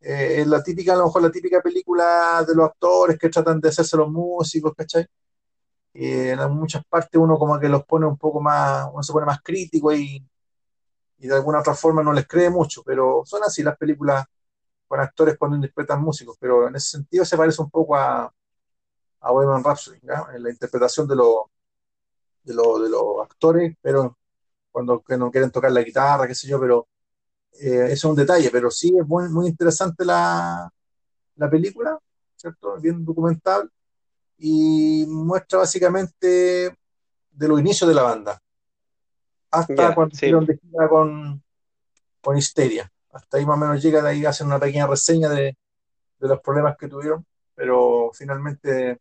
Eh, 0.00 0.44
la 0.46 0.62
típica, 0.62 0.92
a 0.94 0.96
lo 0.96 1.06
mejor 1.06 1.22
la 1.22 1.30
típica 1.30 1.60
película 1.60 2.44
de 2.46 2.54
los 2.54 2.66
actores 2.66 3.18
que 3.18 3.28
tratan 3.28 3.60
de 3.60 3.68
hacerse 3.68 3.96
los 3.96 4.08
músicos, 4.10 4.72
¿cachai? 4.76 5.06
Y 5.94 6.28
en 6.30 6.40
muchas 6.52 6.84
partes 6.86 7.20
uno 7.20 7.38
como 7.38 7.58
que 7.60 7.68
los 7.68 7.84
pone 7.86 8.06
un 8.06 8.18
poco 8.18 8.40
más, 8.40 8.88
uno 8.92 9.02
se 9.02 9.12
pone 9.12 9.26
más 9.26 9.42
crítico 9.42 9.92
y, 9.94 10.24
y 11.18 11.28
de 11.28 11.34
alguna 11.34 11.60
otra 11.60 11.74
forma 11.74 12.02
no 12.02 12.12
les 12.12 12.26
cree 12.28 12.50
mucho, 12.50 12.82
pero 12.84 13.22
son 13.26 13.42
así 13.44 13.62
las 13.62 13.76
películas 13.78 14.24
con 14.88 15.00
actores 15.00 15.38
cuando 15.38 15.56
interpretan 15.56 16.02
músicos, 16.02 16.36
pero 16.40 16.68
en 16.68 16.76
ese 16.76 16.90
sentido 16.98 17.24
se 17.24 17.36
parece 17.38 17.62
un 17.62 17.70
poco 17.70 17.96
a, 17.96 18.32
a 19.20 19.32
Bohemian 19.32 19.64
Rhapsody, 19.64 20.00
¿ya? 20.02 20.26
En 20.34 20.42
la 20.44 20.50
interpretación 20.50 21.08
de, 21.08 21.16
los 21.16 21.36
de, 22.42 22.54
los 22.54 22.82
de 22.82 22.88
los 22.90 23.20
actores, 23.22 23.74
pero 23.80 24.16
cuando 24.70 25.02
que 25.02 25.16
no 25.18 25.30
quieren 25.30 25.50
tocar 25.50 25.72
la 25.72 25.82
guitarra, 25.82 26.26
qué 26.28 26.34
sé 26.34 26.48
yo, 26.48 26.60
pero 26.60 26.88
eh, 27.54 27.86
eso 27.86 27.92
es 27.92 28.04
un 28.04 28.16
detalle, 28.16 28.50
pero 28.50 28.70
sí 28.70 28.94
es 28.98 29.06
muy, 29.06 29.28
muy 29.28 29.48
interesante 29.48 30.04
la, 30.04 30.70
la 31.36 31.50
película, 31.50 31.98
¿cierto? 32.36 32.78
Bien 32.80 33.04
documental 33.04 33.70
y 34.38 35.04
muestra 35.08 35.60
básicamente 35.60 36.76
de 37.30 37.48
los 37.48 37.60
inicios 37.60 37.88
de 37.88 37.94
la 37.94 38.02
banda 38.02 38.40
hasta 39.50 39.74
Ya, 39.74 39.94
cuando 39.94 40.14
sí, 40.14 40.30
de 40.30 40.58
gira 40.58 40.88
con, 40.88 41.42
con 42.20 42.36
Histeria. 42.36 42.90
Hasta 43.12 43.38
ahí 43.38 43.46
más 43.46 43.56
o 43.56 43.60
menos 43.60 43.82
llega, 43.82 44.02
de 44.02 44.10
ahí 44.10 44.24
hacen 44.24 44.46
una 44.46 44.58
pequeña 44.58 44.86
reseña 44.86 45.28
de, 45.28 45.56
de 46.18 46.28
los 46.28 46.40
problemas 46.40 46.76
que 46.76 46.88
tuvieron, 46.88 47.24
pero 47.54 48.10
finalmente 48.12 49.00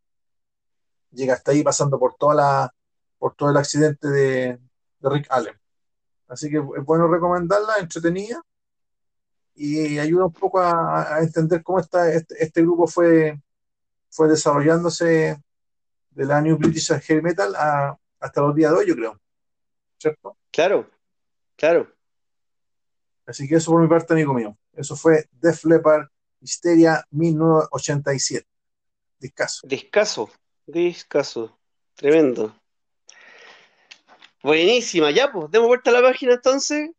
llega 1.12 1.34
hasta 1.34 1.52
ahí 1.52 1.64
pasando 1.64 2.00
por 2.00 2.16
toda 2.16 2.36
la, 2.36 2.74
por 3.18 3.36
todo 3.36 3.50
el 3.50 3.58
accidente 3.58 4.08
de, 4.08 4.60
de 5.00 5.10
Rick 5.10 5.28
Allen. 5.30 5.56
Así 6.28 6.50
que 6.50 6.58
es 6.58 6.86
bueno 6.86 7.08
recomendarla, 7.08 7.78
entretenida, 7.80 8.42
y 9.56 9.98
ayuda 9.98 10.26
un 10.26 10.34
poco 10.34 10.60
a, 10.60 11.16
a 11.16 11.22
entender 11.22 11.64
cómo 11.64 11.80
está, 11.80 12.12
este, 12.12 12.36
este 12.44 12.62
grupo 12.62 12.88
fue, 12.88 13.42
fue 14.10 14.28
desarrollándose 14.28 15.42
de 16.12 16.26
la 16.26 16.42
New 16.42 16.58
British 16.58 16.92
Heavy 16.92 17.22
Metal 17.22 17.56
a, 17.56 17.98
hasta 18.20 18.42
los 18.42 18.56
días 18.56 18.72
de 18.72 18.78
hoy, 18.78 18.88
yo 18.88 18.96
creo, 18.96 19.20
¿cierto? 19.98 20.38
claro, 20.52 20.90
claro. 21.56 21.88
Así 23.26 23.48
que 23.48 23.56
eso 23.56 23.72
por 23.72 23.82
mi 23.82 23.90
parte, 23.90 24.14
amigo 24.14 24.34
mío. 24.34 24.58
Eso 24.74 24.96
fue 24.96 25.28
Def 25.34 25.66
Leppard 25.66 26.08
Histeria 26.40 27.04
1987. 27.12 28.48
Discaso. 29.20 29.68
Discaso, 29.68 30.30
discaso, 30.66 31.60
tremendo. 31.96 32.56
Buenísima, 34.44 35.12
ya 35.12 35.32
pues, 35.32 35.50
demos 35.52 35.68
vuelta 35.68 35.90
a 35.90 35.94
la 35.94 36.02
página 36.02 36.34
entonces. 36.34 36.92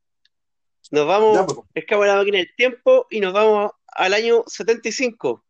Nos 0.90 1.03
Ya, 1.03 1.07
vamos, 1.07 1.55
pues, 1.55 1.66
pescamos 1.72 2.07
la 2.07 2.16
máquina 2.16 2.38
del 2.38 2.55
tiempo 2.57 3.07
y 3.11 3.20
nos 3.20 3.33
vamos 3.33 3.72
al 3.87 4.14
año 4.14 4.44
75. 4.46 5.44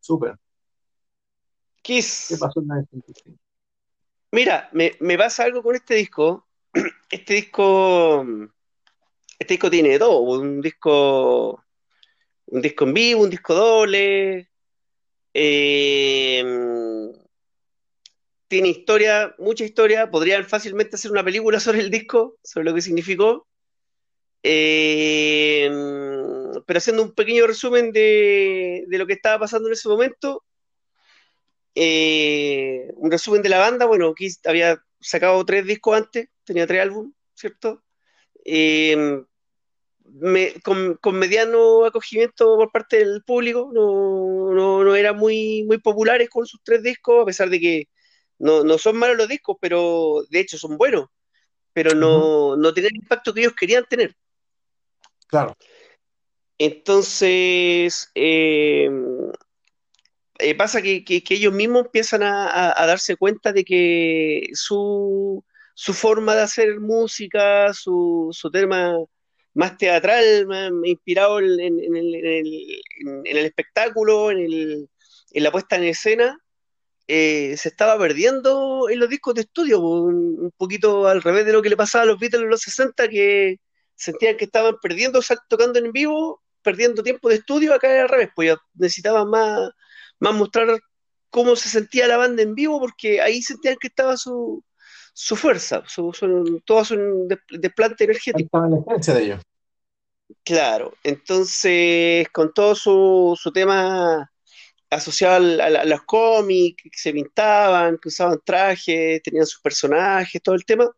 súper. 0.00 0.32
¿Qué 1.76 1.82
Kiss. 1.82 2.36
pasó 2.40 2.60
en 2.60 2.68
la 2.68 2.76
75? 2.82 3.38
Mira, 4.32 4.68
me, 4.72 4.96
me 5.00 5.16
pasa 5.18 5.44
algo 5.44 5.62
con 5.62 5.74
este 5.76 5.94
disco. 5.94 6.46
Este 7.10 7.34
disco, 7.34 8.26
este 9.38 9.54
disco 9.54 9.70
tiene 9.70 9.96
todo, 10.00 10.18
un 10.20 10.60
disco, 10.60 11.62
un 12.46 12.60
disco 12.60 12.84
en 12.84 12.94
vivo, 12.94 13.22
un 13.22 13.30
disco 13.30 13.54
doble, 13.54 14.50
eh, 15.32 16.42
tiene 18.54 18.68
historia, 18.68 19.34
mucha 19.38 19.64
historia, 19.64 20.08
podrían 20.08 20.44
fácilmente 20.44 20.94
hacer 20.94 21.10
una 21.10 21.24
película 21.24 21.58
sobre 21.60 21.80
el 21.80 21.90
disco, 21.90 22.38
sobre 22.44 22.66
lo 22.66 22.72
que 22.72 22.82
significó. 22.82 23.48
Eh, 24.44 25.68
pero 26.64 26.78
haciendo 26.78 27.02
un 27.02 27.14
pequeño 27.14 27.48
resumen 27.48 27.90
de, 27.90 28.84
lo 28.90 29.08
que 29.08 29.14
estaba 29.14 29.40
pasando 29.40 29.68
en 29.68 29.72
ese 29.72 29.88
momento, 29.88 30.44
eh, 31.74 32.92
un 32.94 33.10
resumen 33.10 33.42
de 33.42 33.48
la 33.48 33.58
banda, 33.58 33.86
bueno, 33.86 34.14
había 34.44 34.80
sacado 35.00 35.44
tres 35.44 35.66
discos 35.66 35.96
antes, 35.96 36.28
tenía 36.44 36.68
tres 36.68 36.82
álbumes, 36.82 37.12
¿cierto? 37.34 37.82
Eh, 38.44 39.24
con, 40.62 41.18
mediano 41.18 41.86
acogimiento 41.86 42.56
por 42.56 42.70
parte 42.70 42.98
del 42.98 43.24
público, 43.24 43.72
no, 43.74 44.52
no, 44.54 44.84
no 44.84 44.94
eran 44.94 45.16
muy, 45.16 45.64
muy 45.64 45.78
populares 45.78 46.30
con 46.30 46.46
sus 46.46 46.62
tres 46.62 46.84
discos, 46.84 47.20
a 47.22 47.26
pesar 47.26 47.50
de 47.50 47.58
que 47.58 47.88
no, 48.44 48.62
no 48.62 48.76
son 48.76 48.98
malos 48.98 49.16
los 49.16 49.28
discos, 49.28 49.56
pero 49.58 50.22
de 50.28 50.40
hecho 50.40 50.58
son 50.58 50.76
buenos, 50.76 51.08
pero 51.72 51.94
no, 51.94 52.56
no 52.58 52.74
tienen 52.74 52.92
el 52.92 53.02
impacto 53.02 53.32
que 53.32 53.40
ellos 53.40 53.54
querían 53.58 53.86
tener. 53.88 54.14
Claro. 55.26 55.56
Entonces, 56.58 58.10
eh, 58.14 58.90
eh, 60.40 60.54
pasa 60.56 60.82
que, 60.82 61.02
ellos 61.08 61.54
mismos 61.54 61.86
empiezan 61.86 62.22
a, 62.22 62.74
darse 62.86 63.16
cuenta 63.16 63.50
de 63.50 63.64
que 63.64 64.50
su, 64.52 65.42
su, 65.72 65.94
forma 65.94 66.34
de 66.34 66.42
hacer 66.42 66.80
música, 66.80 67.72
su, 67.72 68.28
su 68.30 68.50
tema 68.50 68.94
más 69.54 69.78
teatral, 69.78 70.46
más 70.46 70.70
inspirado 70.84 71.38
en, 71.40 71.80
en, 71.80 71.96
el, 71.96 72.14
en 72.14 73.22
el, 73.24 73.38
espectáculo, 73.46 74.30
en, 74.30 74.86
la 75.32 75.50
puesta 75.50 75.76
en 75.76 75.84
escena, 75.84 76.38
eh, 77.06 77.56
se 77.56 77.68
estaba 77.68 77.98
perdiendo 77.98 78.88
en 78.88 78.98
los 78.98 79.08
discos 79.08 79.34
de 79.34 79.42
estudio, 79.42 79.80
un, 79.80 80.52
poquito 80.56 81.06
al 81.06 81.22
revés 81.22 81.44
de 81.44 81.52
lo 81.52 81.62
que 81.62 81.68
le 81.68 81.76
pasaba 81.76 82.02
a 82.02 82.06
los 82.06 82.18
Beatles 82.18 82.42
en 82.42 82.48
los 82.48 82.60
60, 82.62 83.08
que 83.08 83.60
sentían 83.94 84.36
que 84.36 84.46
estaban 84.46 84.76
perdiendo 84.80 85.20
tocando 85.48 85.78
en 85.78 85.92
vivo, 85.92 86.42
perdiendo 86.62 87.02
tiempo 87.02 87.28
de 87.28 87.36
estudio, 87.36 87.74
acá 87.74 87.92
era 87.92 88.02
al 88.02 88.08
revés, 88.08 88.30
pues 88.34 88.48
ya 88.48 88.56
necesitaban 88.74 89.28
más, 89.28 89.70
más 90.18 90.34
mostrar 90.34 90.80
cómo 91.30 91.56
se 91.56 91.68
sentía 91.68 92.08
la 92.08 92.16
banda 92.16 92.42
en 92.42 92.54
vivo, 92.54 92.80
porque 92.80 93.20
ahí 93.20 93.42
sentían 93.42 93.76
que 93.80 93.88
estaba 93.88 94.16
su, 94.16 94.64
su 95.12 95.36
fuerza, 95.36 95.82
su, 95.86 96.12
su, 96.12 96.62
todo 96.64 96.84
su 96.84 97.28
desplante 97.50 98.04
energético. 98.04 98.46
Estaba 98.46 98.68
la 98.68 98.78
esencia 98.78 99.14
de 99.14 99.22
ellos. 99.22 99.42
Claro, 100.42 100.94
entonces 101.02 102.28
con 102.30 102.52
todo 102.54 102.74
su, 102.74 103.38
su 103.40 103.52
tema 103.52 104.30
asociado 104.94 105.62
a, 105.62 105.84
los 105.84 106.02
cómics, 106.02 106.82
que 106.82 106.98
se 106.98 107.12
pintaban, 107.12 107.98
que 107.98 108.08
usaban 108.08 108.40
trajes, 108.44 109.22
tenían 109.22 109.46
sus 109.46 109.60
personajes, 109.60 110.42
todo 110.42 110.54
el 110.54 110.64
tema. 110.64 110.90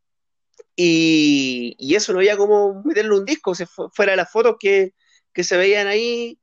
Y, 0.76 1.94
eso 1.94 2.12
no 2.12 2.18
había 2.20 2.36
como 2.36 2.82
meterle 2.84 3.14
un 3.16 3.24
disco, 3.24 3.54
se 3.54 3.66
fuera 3.66 4.12
de 4.12 4.16
las 4.16 4.30
fotos 4.30 4.56
que, 4.60 4.92
se 5.34 5.56
veían 5.56 5.86
ahí, 5.86 6.38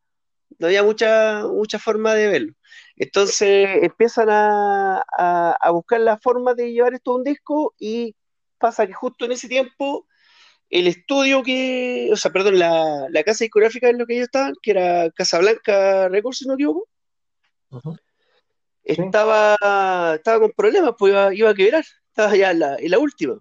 no 0.60 0.68
había 0.68 0.84
mucha, 0.84 1.46
mucha 1.48 1.80
forma 1.80 2.16
de 2.16 2.28
verlo. 2.28 2.54
Entonces 2.96 3.70
empiezan 3.84 4.30
a, 4.32 5.04
buscar 5.72 6.02
la 6.02 6.18
forma 6.20 6.54
de 6.54 6.72
llevar 6.72 6.94
esto 6.94 7.12
a 7.12 7.16
un 7.16 7.24
disco 7.24 7.74
y 7.80 8.16
pasa 8.60 8.88
que 8.88 8.94
justo 8.94 9.26
en 9.26 9.34
ese 9.34 9.48
tiempo 9.48 10.08
el 10.70 10.88
estudio 10.88 11.44
que, 11.44 12.10
o 12.12 12.16
sea, 12.16 12.32
perdón, 12.32 12.60
la, 12.60 13.24
casa 13.26 13.44
discográfica 13.44 13.90
en 13.90 14.00
lo 14.00 14.06
que 14.08 14.16
ellos 14.16 14.26
estaban, 14.26 14.54
que 14.62 14.72
era 14.72 15.12
Casablanca 15.12 16.10
Records, 16.10 16.40
si 16.40 16.46
no 16.46 16.54
me 16.54 16.56
equivoco, 16.56 16.88
estaba, 18.84 20.16
estaba 20.16 20.40
con 20.40 20.52
problemas, 20.52 20.94
pues 20.98 21.14
iba, 21.34 21.50
a 21.50 21.54
quebrar, 21.54 21.84
estaba 22.08 22.36
ya 22.36 22.52
en 22.52 22.92
la, 22.92 23.00
última. 23.00 23.40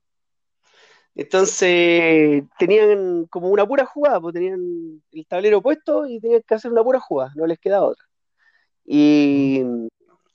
Entonces 1.14 2.44
tenían 2.58 3.26
como 3.26 3.48
una 3.50 3.66
pura 3.66 3.84
jugada, 3.84 4.20
pues 4.20 4.34
tenían 4.34 5.02
el 5.12 5.26
tablero 5.26 5.60
puesto 5.60 6.06
y 6.06 6.20
tenían 6.20 6.42
que 6.46 6.54
hacer 6.54 6.72
una 6.72 6.82
pura 6.82 7.00
jugada, 7.00 7.32
no 7.36 7.46
les 7.46 7.58
quedaba 7.58 7.86
otra. 7.86 8.04
Y, 8.84 9.62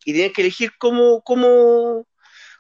y 0.06 0.14
tenían 0.14 0.32
que 0.34 0.42
elegir 0.42 0.72
cómo, 0.78 1.22
cómo, 1.22 2.06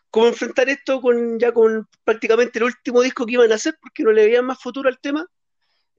cómo 0.10 0.28
enfrentar 0.28 0.70
esto 0.70 1.02
con 1.02 1.40
ya 1.40 1.52
con 1.52 1.88
prácticamente 2.04 2.60
el 2.60 2.66
último 2.66 3.02
disco 3.02 3.26
que 3.26 3.34
iban 3.34 3.52
a 3.52 3.56
hacer, 3.56 3.78
porque 3.82 4.04
no 4.04 4.12
le 4.12 4.26
veían 4.26 4.46
más 4.46 4.60
futuro 4.60 4.90
al 4.90 5.00
tema, 5.00 5.28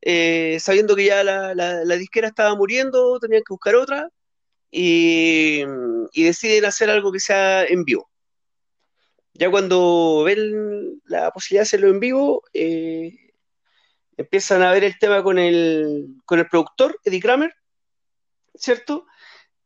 eh, 0.02 0.58
sabiendo 0.60 0.96
que 0.96 1.06
ya 1.06 1.24
la, 1.24 1.54
la, 1.54 1.96
disquera 1.96 2.28
estaba 2.28 2.54
muriendo, 2.54 3.18
tenían 3.20 3.42
que 3.46 3.52
buscar 3.52 3.74
otra, 3.76 4.10
y, 4.70 5.64
deciden 6.14 6.64
hacer 6.64 6.90
algo 6.90 7.12
que 7.12 7.20
sea 7.20 7.64
en 7.64 7.84
vivo. 7.84 8.10
Ya 9.34 9.50
cuando 9.50 10.22
ven 10.24 11.00
la 11.06 11.30
posibilidad 11.30 11.62
de 11.62 11.68
hacerlo 11.68 11.88
en 11.88 12.00
vivo, 12.00 12.42
eh, 12.52 13.32
empiezan 14.16 14.62
a 14.62 14.72
ver 14.72 14.84
el 14.84 14.98
tema 14.98 15.22
con 15.22 15.38
el, 15.38 16.08
con 16.24 16.40
el 16.40 16.48
productor, 16.48 16.98
Eddie 17.04 17.20
Kramer, 17.20 17.54
¿cierto? 18.54 19.06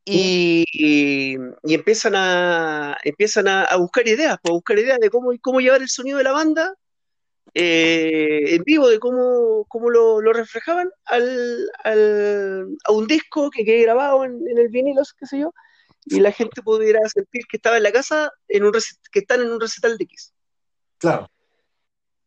Y, 0.05 1.37
empiezan 1.63 2.15
a 2.17 2.99
empiezan 3.05 3.49
a, 3.49 3.77
buscar 3.77 4.07
ideas, 4.09 4.39
pues, 4.43 4.51
a 4.51 4.55
buscar 4.55 4.79
ideas 4.79 4.99
de 5.01 5.11
cómo, 5.11 5.33
cómo 5.41 5.61
llevar 5.61 5.81
el 5.81 5.89
sonido 5.89 6.19
de 6.19 6.25
la 6.25 6.33
banda 6.33 6.75
eh, 7.55 8.55
en 8.55 8.63
vivo, 8.65 8.89
de 8.89 8.99
cómo, 8.99 9.67
cómo 9.69 9.91
lo, 9.91 10.21
reflejaban 10.33 10.91
al, 11.05 11.69
a 11.85 12.93
un 12.93 13.07
disco 13.07 13.51
que 13.51 13.65
quede 13.65 13.83
grabado 13.83 14.25
en, 14.25 14.41
el 14.57 14.69
vinilo, 14.69 15.03
qué 15.19 15.27
sé 15.27 15.41
yo, 15.41 15.53
y 16.07 16.21
la 16.21 16.33
gente 16.33 16.63
pudiera 16.63 17.01
sentir 17.09 17.43
que 17.47 17.59
estaba 17.59 17.77
en 17.77 17.83
la 17.83 17.93
casa, 17.93 18.33
en 18.49 18.65
un 18.65 18.73
que 18.73 19.21
están 19.21 19.43
en 19.43 19.51
un 19.51 19.61
recital 19.61 19.99
de 19.99 20.05
X. 20.05 20.33
Claro. 20.99 21.29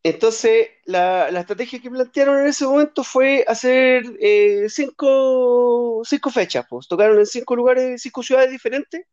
Entonces, 0.02 0.68
la, 0.84 1.28
estrategia 1.30 1.80
que 1.80 1.90
plantearon 1.90 2.38
en 2.38 2.46
ese 2.46 2.64
momento 2.64 3.02
fue 3.02 3.44
hacer 3.48 4.04
eh, 4.20 4.66
cinco, 4.68 6.02
cinco 6.04 6.30
fechas, 6.30 6.64
pues. 6.70 6.86
Tocaron 6.86 7.18
en 7.18 7.26
cinco 7.26 7.56
lugares, 7.56 8.00
cinco 8.02 8.22
ciudades 8.22 8.52
diferentes, 8.52 9.04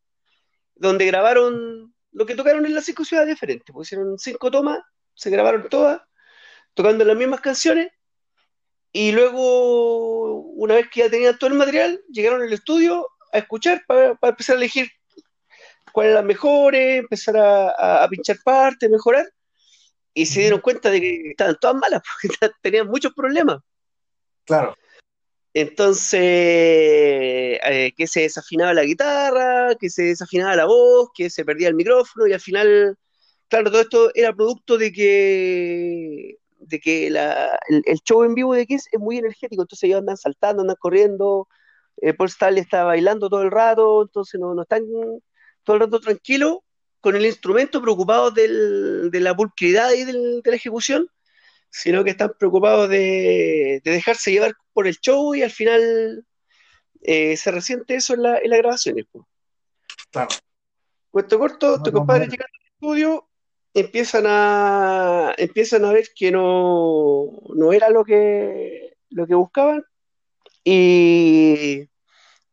donde 0.75 1.07
grabaron 1.07 1.95
lo 2.11 2.25
que 2.27 2.35
tocaron 2.35 2.67
en 2.67 2.75
las 2.75 2.85
cinco 2.85 3.05
ciudades 3.05 3.29
diferentes. 3.29 3.73
Pues 3.73 3.87
hicieron 3.87 4.19
cinco 4.19 4.51
tomas, 4.51 4.81
se 5.15 5.29
grabaron 5.29 5.67
todas, 5.69 6.01
tocando 6.73 7.05
las 7.05 7.17
mismas 7.17 7.41
canciones, 7.41 7.91
y 8.91 9.11
luego, 9.11 10.41
una 10.53 10.75
vez 10.75 10.87
que 10.89 11.01
ya 11.01 11.09
tenían 11.09 11.37
todo 11.37 11.49
el 11.49 11.57
material, 11.57 12.01
llegaron 12.09 12.41
al 12.41 12.53
estudio 12.53 13.07
a 13.31 13.39
escuchar 13.39 13.83
para, 13.87 14.17
empezar 14.21 14.55
a 14.55 14.59
elegir 14.59 14.89
cuáles 15.91 16.11
eran 16.11 16.25
las 16.25 16.27
mejores, 16.27 16.99
empezar 16.99 17.37
a, 17.37 18.03
a 18.03 18.07
pinchar 18.07 18.37
partes, 18.43 18.89
mejorar 18.89 19.25
y 20.13 20.25
se 20.25 20.41
dieron 20.41 20.61
cuenta 20.61 20.89
de 20.89 21.01
que 21.01 21.29
estaban 21.31 21.57
todas 21.59 21.75
malas, 21.77 22.01
porque 22.21 22.53
tenían 22.61 22.87
muchos 22.87 23.13
problemas. 23.13 23.59
Claro. 24.45 24.75
Entonces, 25.55 26.21
eh, 26.21 27.93
que 27.95 28.07
se 28.07 28.21
desafinaba 28.21 28.73
la 28.73 28.83
guitarra, 28.83 29.75
que 29.79 29.89
se 29.89 30.03
desafinaba 30.03 30.55
la 30.55 30.65
voz, 30.65 31.09
que 31.13 31.29
se 31.29 31.45
perdía 31.45 31.67
el 31.67 31.75
micrófono 31.75 32.27
y 32.27 32.33
al 32.33 32.39
final, 32.39 32.97
claro, 33.53 33.69
todo 33.69 33.81
esto 33.81 34.11
era 34.15 34.33
producto 34.33 34.79
de 34.79 34.91
que 34.91 36.39
de 36.57 36.79
que 36.79 37.05
el, 37.05 37.99
show 38.03 38.23
en 38.23 38.33
vivo 38.33 38.55
de 38.55 38.65
Kiss 38.65 38.87
es 38.91 38.99
muy 38.99 39.19
energético, 39.19 39.61
entonces 39.61 39.83
ellos 39.83 39.99
andan 39.99 40.17
saltando, 40.17 40.61
andan 40.61 40.77
corriendo, 40.79 41.47
eh, 41.97 42.15
Paul 42.15 42.29
Stanley 42.29 42.61
está 42.61 42.83
bailando 42.83 43.29
todo 43.29 43.43
el 43.43 43.51
rato, 43.51 44.01
entonces 44.01 44.39
no, 44.39 44.55
no 44.55 44.63
están 44.63 44.81
todo 45.63 45.75
el 45.75 45.81
rato 45.81 45.99
tranquilos 45.99 46.59
con 46.99 47.15
el 47.15 47.27
instrumento 47.27 47.79
preocupados 47.79 48.33
de 48.33 49.19
la 49.19 49.35
pulcridad 49.35 49.91
y 49.91 50.05
de 50.05 50.41
la 50.43 50.55
ejecución, 50.55 51.07
sino 51.69 52.03
que 52.03 52.09
están 52.11 52.33
preocupados 52.39 52.89
de, 52.89 53.81
dejarse 53.83 54.31
llevar 54.31 54.55
por 54.71 54.87
el 54.87 54.97
show 54.99 55.35
y 55.35 55.43
al 55.43 55.51
final 55.51 56.25
eh, 57.01 57.37
se 57.37 57.51
resiente 57.51 57.93
eso 57.95 58.15
en, 58.15 58.23
la, 58.23 58.39
en 58.39 58.49
las 58.49 58.59
grabaciones. 58.59 59.05
Claro. 60.09 60.29
Cuento 61.11 61.37
corto, 61.37 61.83
tu 61.83 61.91
compadre 61.91 62.27
llega 62.27 62.45
al 62.45 62.73
estudio, 62.73 63.27
empiezan 63.73 64.25
a 64.27 65.33
empiezan 65.37 65.85
a 65.85 65.93
ver 65.93 66.09
que 66.15 66.31
no, 66.31 67.41
no 67.55 67.73
era 67.73 67.89
lo 67.89 68.03
que 68.05 68.97
lo 69.09 69.27
que 69.27 69.35
buscaban 69.35 69.83
y, 70.63 71.89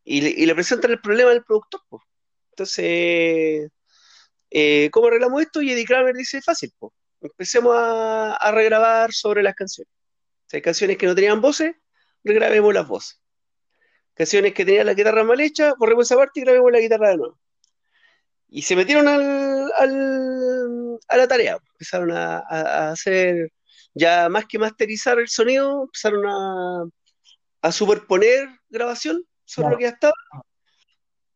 y, 0.05 0.47
le, 0.47 0.55
presentan 0.55 0.91
el 0.93 1.01
problema 1.01 1.31
al 1.31 1.45
productor. 1.45 1.81
Entonces 2.51 3.71
eh, 4.51 4.91
¿Cómo 4.93 5.07
arreglamos 5.07 5.43
esto? 5.43 5.63
Y 5.63 5.73
Eddie 5.73 5.85
Kramer 5.85 6.15
dice, 6.15 6.43
fácil, 6.43 6.73
pues. 6.79 6.93
empecemos 7.21 7.75
a, 7.77 8.51
regrabar 8.53 9.13
sobre 9.13 9.43
las 9.43 9.55
canciones. 9.55 9.93
Si 10.47 10.57
hay 10.57 10.63
canciones 10.63 10.99
que 10.99 11.07
no 11.07 11.15
tenían 11.15 11.41
voces, 11.41 11.75
regrabemos 12.25 12.75
las 12.75 12.89
voces. 12.89 13.21
Canciones 14.15 14.53
que 14.55 14.65
tenían 14.65 14.87
la 14.87 14.95
guitarra 14.95 15.25
mal 15.25 15.41
hecha, 15.41 15.75
borremos 15.79 16.07
esa 16.07 16.17
parte 16.17 16.41
y 16.41 16.43
grabemos 16.43 16.73
la 16.73 16.81
guitarra 16.81 17.11
de 17.11 17.17
nuevo. 17.19 17.39
Y 18.51 18.63
se 18.63 18.75
metieron 18.75 19.07
al, 19.07 19.71
a 21.09 21.17
la 21.17 21.29
tarea, 21.29 21.59
empezaron 21.73 22.11
a, 22.13 22.91
hacer 22.91 23.53
ya 23.95 24.29
más 24.29 24.47
que 24.47 24.59
masterizar 24.59 25.19
el 25.21 25.29
sonido, 25.29 25.85
empezaron 25.85 26.27
a, 26.27 26.85
a 27.63 27.73
superponer 27.73 28.49
grabación 28.69 29.25
sobre 29.45 29.71
lo 29.71 29.79
que 29.79 29.85
ya 29.85 29.91
estaba. 29.91 30.15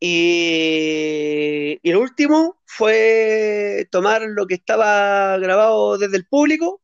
Y, 0.01 1.79
y, 1.83 1.93
lo 1.93 2.01
último 2.01 2.61
fue 2.67 3.89
tomar 3.91 4.23
lo 4.23 4.47
que 4.47 4.55
estaba 4.55 5.39
grabado 5.39 5.97
desde 5.97 6.17
el 6.17 6.27
público 6.27 6.83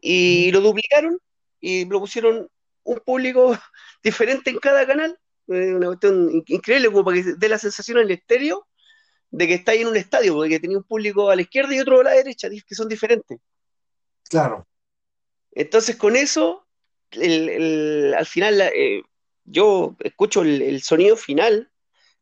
y 0.00 0.50
lo 0.52 0.60
duplicaron 0.60 1.20
y 1.60 1.84
lo 1.86 2.00
pusieron 2.00 2.48
un 2.84 3.00
público 3.00 3.58
diferente 4.02 4.50
en 4.50 4.58
cada 4.58 4.86
canal. 4.86 5.18
Una 5.46 5.86
cuestión 5.88 6.44
increíble, 6.46 6.88
como 6.88 7.04
para 7.04 7.16
que 7.16 7.34
dé 7.36 7.48
la 7.48 7.58
sensación 7.58 7.98
en 7.98 8.04
el 8.04 8.12
estéreo 8.12 8.68
de 9.30 9.46
que 9.46 9.54
está 9.54 9.72
ahí 9.72 9.82
en 9.82 9.88
un 9.88 9.96
estadio, 9.96 10.34
porque 10.34 10.58
tenía 10.58 10.78
un 10.78 10.84
público 10.84 11.30
a 11.30 11.36
la 11.36 11.42
izquierda 11.42 11.74
y 11.74 11.80
otro 11.80 12.00
a 12.00 12.04
la 12.04 12.10
derecha, 12.10 12.48
que 12.50 12.74
son 12.74 12.88
diferentes. 12.88 13.38
Claro. 14.28 14.66
Entonces, 15.52 15.96
con 15.96 16.16
eso, 16.16 16.66
al 17.12 18.26
final, 18.26 18.60
eh, 18.60 19.02
yo 19.44 19.96
escucho 20.00 20.42
el, 20.42 20.82
sonido 20.82 21.16
final 21.16 21.70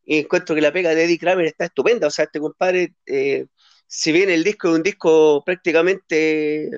y 0.04 0.18
encuentro 0.20 0.54
que 0.54 0.60
la 0.60 0.72
pega 0.72 0.94
de 0.94 1.04
Eddie 1.04 1.18
Kramer 1.18 1.46
está 1.46 1.66
estupenda. 1.66 2.06
O 2.06 2.10
sea, 2.10 2.26
este 2.26 2.40
compadre, 2.40 2.94
eh, 3.06 3.46
si 3.86 4.12
bien 4.12 4.30
el 4.30 4.44
disco 4.44 4.68
es 4.68 4.74
un 4.74 4.82
disco 4.82 5.42
prácticamente 5.44 6.70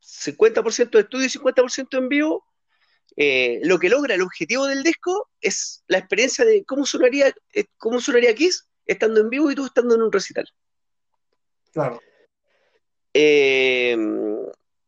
50% 0.00 0.90
de 0.90 1.00
estudio 1.00 1.26
y 1.26 1.30
50% 1.30 1.98
en 1.98 2.08
vivo, 2.08 2.44
eh, 3.16 3.60
lo 3.62 3.78
que 3.78 3.90
logra 3.90 4.14
el 4.14 4.22
objetivo 4.22 4.66
del 4.66 4.82
disco 4.82 5.28
es 5.40 5.84
la 5.86 5.98
experiencia 5.98 6.44
de 6.44 6.64
cómo 6.64 6.86
sonaría, 6.86 7.32
cómo 7.78 8.00
sonaría 8.00 8.34
Kiss 8.34 8.66
estando 8.86 9.20
en 9.20 9.30
vivo 9.30 9.50
y 9.50 9.54
tú 9.54 9.66
estando 9.66 9.94
en 9.94 10.02
un 10.02 10.12
recital. 10.12 10.48
Claro. 11.72 12.00
Eh, 13.14 13.96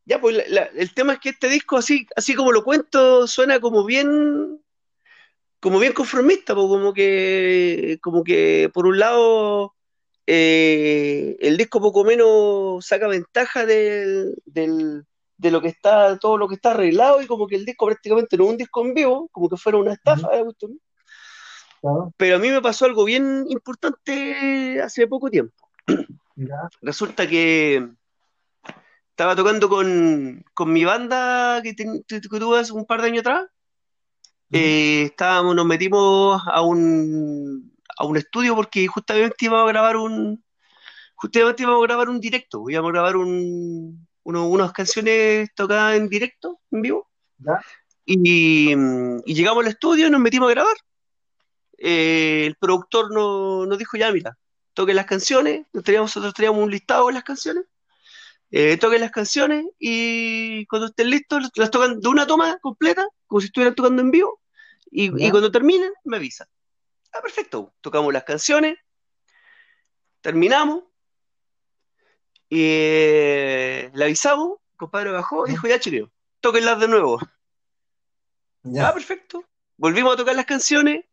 ya, 0.07 0.21
pues 0.21 0.45
el 0.75 0.95
tema 0.95 1.15
es 1.15 1.21
que 1.21 1.31
este 1.31 1.49
disco, 1.49 1.77
así, 1.77 2.07
así 2.17 2.35
como 2.35 2.53
lo 2.53 2.63
cuento, 2.63 3.27
suena 3.27 3.61
como 3.61 3.85
bien, 3.85 4.63
como 5.61 5.79
bien 5.79 5.93
conformista, 5.93 6.55
pues, 6.55 6.67
como 6.67 6.93
que, 6.93 7.99
como 8.03 8.23
que 8.23 8.71
por 8.73 8.87
un 8.87 8.99
lado 8.99 9.75
eh, 10.27 11.37
el 11.41 11.57
disco 11.57 11.81
poco 11.81 12.05
menos 12.05 12.85
saca 12.87 13.09
ventaja 13.09 13.65
del, 13.67 14.35
de 14.45 15.51
lo 15.51 15.61
que 15.61 15.69
está, 15.69 16.19
todo 16.19 16.37
lo 16.37 16.49
que 16.49 16.55
está 16.57 16.73
arreglado, 16.73 17.23
y 17.23 17.27
como 17.27 17.47
que 17.47 17.57
el 17.57 17.65
disco 17.65 17.87
prácticamente 17.87 18.37
no 18.37 18.45
es 18.45 18.51
un 18.51 18.57
disco 18.59 18.85
en 18.85 18.95
vivo, 18.95 19.29
como 19.33 19.49
que 19.49 19.57
fuera 19.57 19.79
una 19.79 19.95
estafa, 19.95 20.29
pero 22.17 22.37
a 22.37 22.39
mí 22.39 22.49
me 22.51 22.63
pasó 22.63 22.87
algo 22.87 23.05
bien 23.05 23.47
importante 23.49 24.81
hace 24.83 25.07
poco 25.07 25.31
tiempo. 25.31 25.55
Resulta 26.81 27.27
que 27.27 27.89
estaba 29.11 29.37
tocando 29.37 29.69
con, 29.69 30.45
mi 30.67 30.85
banda 30.85 31.61
que, 31.63 31.75
tuve 31.75 32.59
hace 32.59 32.73
un 32.73 32.87
par 32.87 33.03
de 33.03 33.09
años 33.09 33.21
atrás. 33.21 33.47
Eh, 34.51 35.05
estábamos, 35.05 35.55
nos 35.55 35.67
metimos 35.67 36.41
a 36.47 36.63
un, 36.63 37.73
a 37.99 38.05
un 38.05 38.17
estudio 38.17 38.55
porque 38.55 38.87
justamente 38.87 39.47
íbamos 39.47 39.69
a 39.69 39.73
grabar 39.73 39.97
un 39.97 40.45
justamente 41.15 41.63
íbamos 41.63 41.83
a 41.83 41.87
grabar 41.87 42.09
un 42.09 42.21
directo, 42.21 42.65
íbamos 42.69 42.91
a 42.91 42.93
grabar 42.93 43.17
un, 43.17 44.07
unas 44.25 44.73
canciones 44.73 45.51
tocadas 45.55 45.97
en 45.97 46.09
directo, 46.09 46.61
en 46.71 46.83
vivo. 46.83 47.09
Y, 48.05 48.73
y, 48.73 49.35
llegamos 49.35 49.65
al 49.65 49.71
estudio 49.71 50.07
y 50.07 50.11
nos 50.11 50.21
metimos 50.21 50.49
a 50.49 50.55
grabar. 50.55 50.77
Eh, 51.79 52.47
el 52.47 52.57
productor 52.57 53.13
nos 53.13 53.79
dijo, 53.79 53.97
ya 53.97 54.13
mira, 54.13 54.37
toquen 54.75 54.97
las 54.97 55.07
canciones, 55.07 55.67
nosotros 55.73 56.35
teníamos 56.35 56.63
un 56.63 56.71
listado 56.71 57.07
de 57.07 57.15
las 57.15 57.25
canciones, 57.25 57.65
eh, 58.51 58.77
toquen 58.77 59.01
las 59.01 59.11
canciones 59.11 59.67
y 59.79 60.67
cuando 60.67 60.89
estén 60.89 61.11
listos 61.11 61.51
las 61.57 61.71
tocan 61.71 62.01
de 62.01 62.09
una 62.09 62.27
toma 62.27 62.59
completa, 62.59 63.07
como 63.27 63.41
si 63.41 63.47
estuvieran 63.47 63.75
tocando 63.75 64.03
en 64.03 64.11
vivo, 64.11 64.41
y, 64.91 65.11
cuando 65.31 65.51
terminen 65.51 65.93
me 66.05 66.19
avisan. 66.19 66.47
Ah, 67.13 67.21
perfecto, 67.21 67.75
tocamos 67.81 68.13
las 68.13 68.25
canciones, 68.25 68.77
terminamos, 70.21 70.85
y 72.49 72.61
eh, 72.61 73.91
le 73.95 74.05
avisamos, 74.05 74.59
el 74.73 74.77
compadre 74.77 75.11
bajó, 75.11 75.47
dijo, 75.47 75.67
ya 75.67 75.81
chileo, 75.81 76.11
toquenlas 76.41 76.79
de 76.79 76.89
nuevo. 76.89 77.19
Ya. 78.63 78.89
Ah, 78.89 78.95
perfecto. 78.95 79.45
Volvimos 79.77 80.15
a 80.15 80.17
tocar 80.17 80.37
las 80.37 80.47
canciones, 80.47 81.05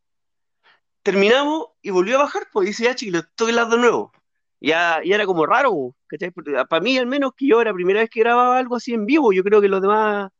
terminamos 1.02 1.66
y 1.82 1.90
volvió 1.90 2.16
a 2.16 2.24
bajar, 2.24 2.44
pues 2.52 2.66
dice, 2.68 2.84
ya 2.84 2.94
chicos, 2.94 3.26
toquenlas 3.34 3.70
de 3.70 3.78
nuevo. 3.78 4.12
Ya, 4.60 5.00
ya 5.04 5.16
era 5.16 5.26
como 5.26 5.44
raro, 5.44 5.94
¿cachai? 6.06 6.30
Para 6.30 6.82
mí 6.82 6.96
al 6.96 7.06
menos 7.06 7.32
que 7.36 7.48
yo 7.48 7.60
era 7.60 7.70
la 7.70 7.74
primera 7.74 8.00
vez 8.00 8.10
que 8.10 8.20
grababa 8.20 8.58
algo 8.58 8.76
así 8.76 8.94
en 8.94 9.06
vivo, 9.06 9.32
yo 9.32 9.42
creo 9.42 9.60
que 9.60 9.68
los 9.68 9.82
demás 9.82 10.30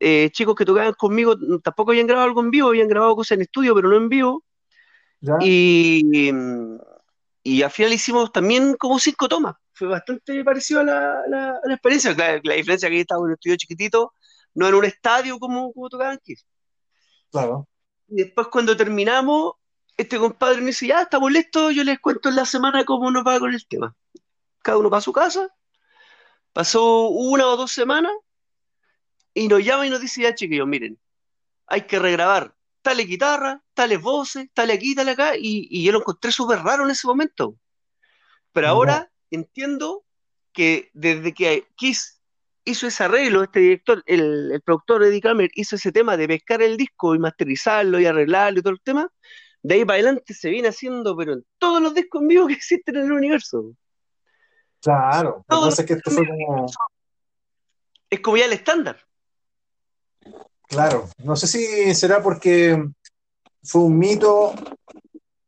eh, 0.00 0.30
chicos 0.32 0.56
que 0.56 0.64
tocaban 0.64 0.92
conmigo 0.94 1.36
tampoco 1.62 1.92
habían 1.92 2.06
grabado 2.06 2.28
algo 2.28 2.40
en 2.40 2.50
vivo, 2.50 2.68
habían 2.68 2.88
grabado 2.88 3.14
cosas 3.14 3.36
en 3.36 3.42
estudio, 3.42 3.74
pero 3.74 3.88
no 3.88 3.96
en 3.96 4.08
vivo. 4.08 4.44
Y, 5.40 6.30
y 7.42 7.62
al 7.62 7.70
final 7.70 7.92
hicimos 7.92 8.32
también 8.32 8.74
como 8.76 8.98
cinco 8.98 9.28
tomas. 9.28 9.54
Fue 9.72 9.88
bastante 9.88 10.44
parecido 10.44 10.80
a 10.80 10.84
la, 10.84 11.22
la, 11.28 11.74
experiencia. 11.74 12.14
La, 12.14 12.40
la 12.42 12.54
diferencia 12.54 12.88
que 12.88 13.00
estaba 13.00 13.20
en 13.20 13.26
un 13.26 13.32
estudio 13.32 13.56
chiquitito, 13.56 14.12
no 14.54 14.68
en 14.68 14.74
un 14.74 14.84
estadio 14.84 15.38
como, 15.38 15.72
como 15.72 15.88
tocaban 15.88 16.14
aquí. 16.14 16.34
Claro. 17.30 17.68
Y 18.08 18.16
después 18.16 18.48
cuando 18.48 18.76
terminamos, 18.76 19.54
este 19.96 20.18
compadre 20.18 20.60
me 20.60 20.68
dice, 20.68 20.86
ya, 20.88 21.02
estamos 21.02 21.30
listos, 21.30 21.74
yo 21.74 21.84
les 21.84 22.00
cuento 22.00 22.28
en 22.28 22.36
la 22.36 22.46
semana 22.46 22.84
cómo 22.84 23.10
nos 23.10 23.24
va 23.24 23.38
con 23.38 23.52
el 23.54 23.66
tema. 23.66 23.94
Cada 24.62 24.78
uno 24.78 24.90
va 24.90 24.98
a 24.98 25.02
su 25.02 25.12
casa, 25.12 25.48
pasó 26.52 27.08
una 27.08 27.46
o 27.46 27.56
dos 27.56 27.72
semanas, 27.72 28.12
y 29.34 29.48
nos 29.48 29.64
llama 29.64 29.86
y 29.86 29.90
nos 29.90 30.00
dice, 30.00 30.22
ya 30.22 30.34
chiquillos, 30.34 30.66
miren, 30.66 30.98
hay 31.66 31.82
que 31.82 31.98
regrabar 31.98 32.54
tales 32.82 33.06
guitarra, 33.06 33.62
tales 33.72 34.00
voces, 34.00 34.48
tales 34.52 34.76
aquí, 34.76 34.94
tales 34.94 35.14
acá, 35.14 35.32
y, 35.36 35.82
yo 35.82 35.92
lo 35.92 36.00
encontré 36.00 36.30
súper 36.30 36.58
raro 36.60 36.84
en 36.84 36.90
ese 36.90 37.06
momento. 37.06 37.56
Pero 38.52 38.68
ahora 38.68 39.10
entiendo 39.30 40.04
que 40.52 40.90
desde 40.92 41.32
que 41.32 41.66
Kiss 41.76 42.20
hizo 42.64 42.86
ese 42.86 43.04
arreglo, 43.04 43.42
este 43.42 43.60
director, 43.60 44.02
el, 44.06 44.52
el 44.52 44.60
productor 44.60 45.02
Eddie 45.02 45.20
Kramer 45.20 45.50
hizo 45.54 45.76
ese 45.76 45.92
tema 45.92 46.16
de 46.16 46.28
pescar 46.28 46.62
el 46.62 46.76
disco 46.76 47.14
y 47.14 47.18
masterizarlo 47.18 47.98
y 47.98 48.06
arreglarlo 48.06 48.60
y 48.60 48.62
todo 48.62 48.74
el 48.74 48.80
tema, 48.80 49.10
de 49.64 49.76
ahí 49.76 49.84
para 49.84 49.94
adelante 49.94 50.34
se 50.34 50.50
viene 50.50 50.68
haciendo, 50.68 51.16
pero 51.16 51.32
en 51.32 51.46
todos 51.58 51.80
los 51.80 51.94
discos 51.94 52.20
en 52.20 52.28
vivo 52.28 52.46
que 52.46 52.52
existen 52.52 52.96
en 52.96 53.06
el 53.06 53.12
universo. 53.12 53.72
Claro, 54.82 55.42
es 55.66 55.84
que 55.86 55.94
esto 55.94 56.10
fue 56.10 56.28
como... 56.28 56.66
Es 58.10 58.20
como 58.20 58.36
ya 58.36 58.44
el 58.44 58.52
estándar. 58.52 59.00
Claro, 60.68 61.08
no 61.16 61.34
sé 61.34 61.46
si 61.46 61.94
será 61.94 62.22
porque 62.22 62.90
fue 63.62 63.84
un 63.84 63.98
mito. 63.98 64.52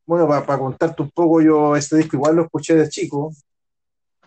Bueno, 0.06 0.26
para, 0.26 0.58
contarte 0.58 1.02
un 1.02 1.10
poco, 1.10 1.42
yo 1.42 1.76
este 1.76 1.98
disco 1.98 2.16
igual 2.16 2.36
lo 2.36 2.44
escuché 2.44 2.74
de 2.74 2.88
chico, 2.88 3.32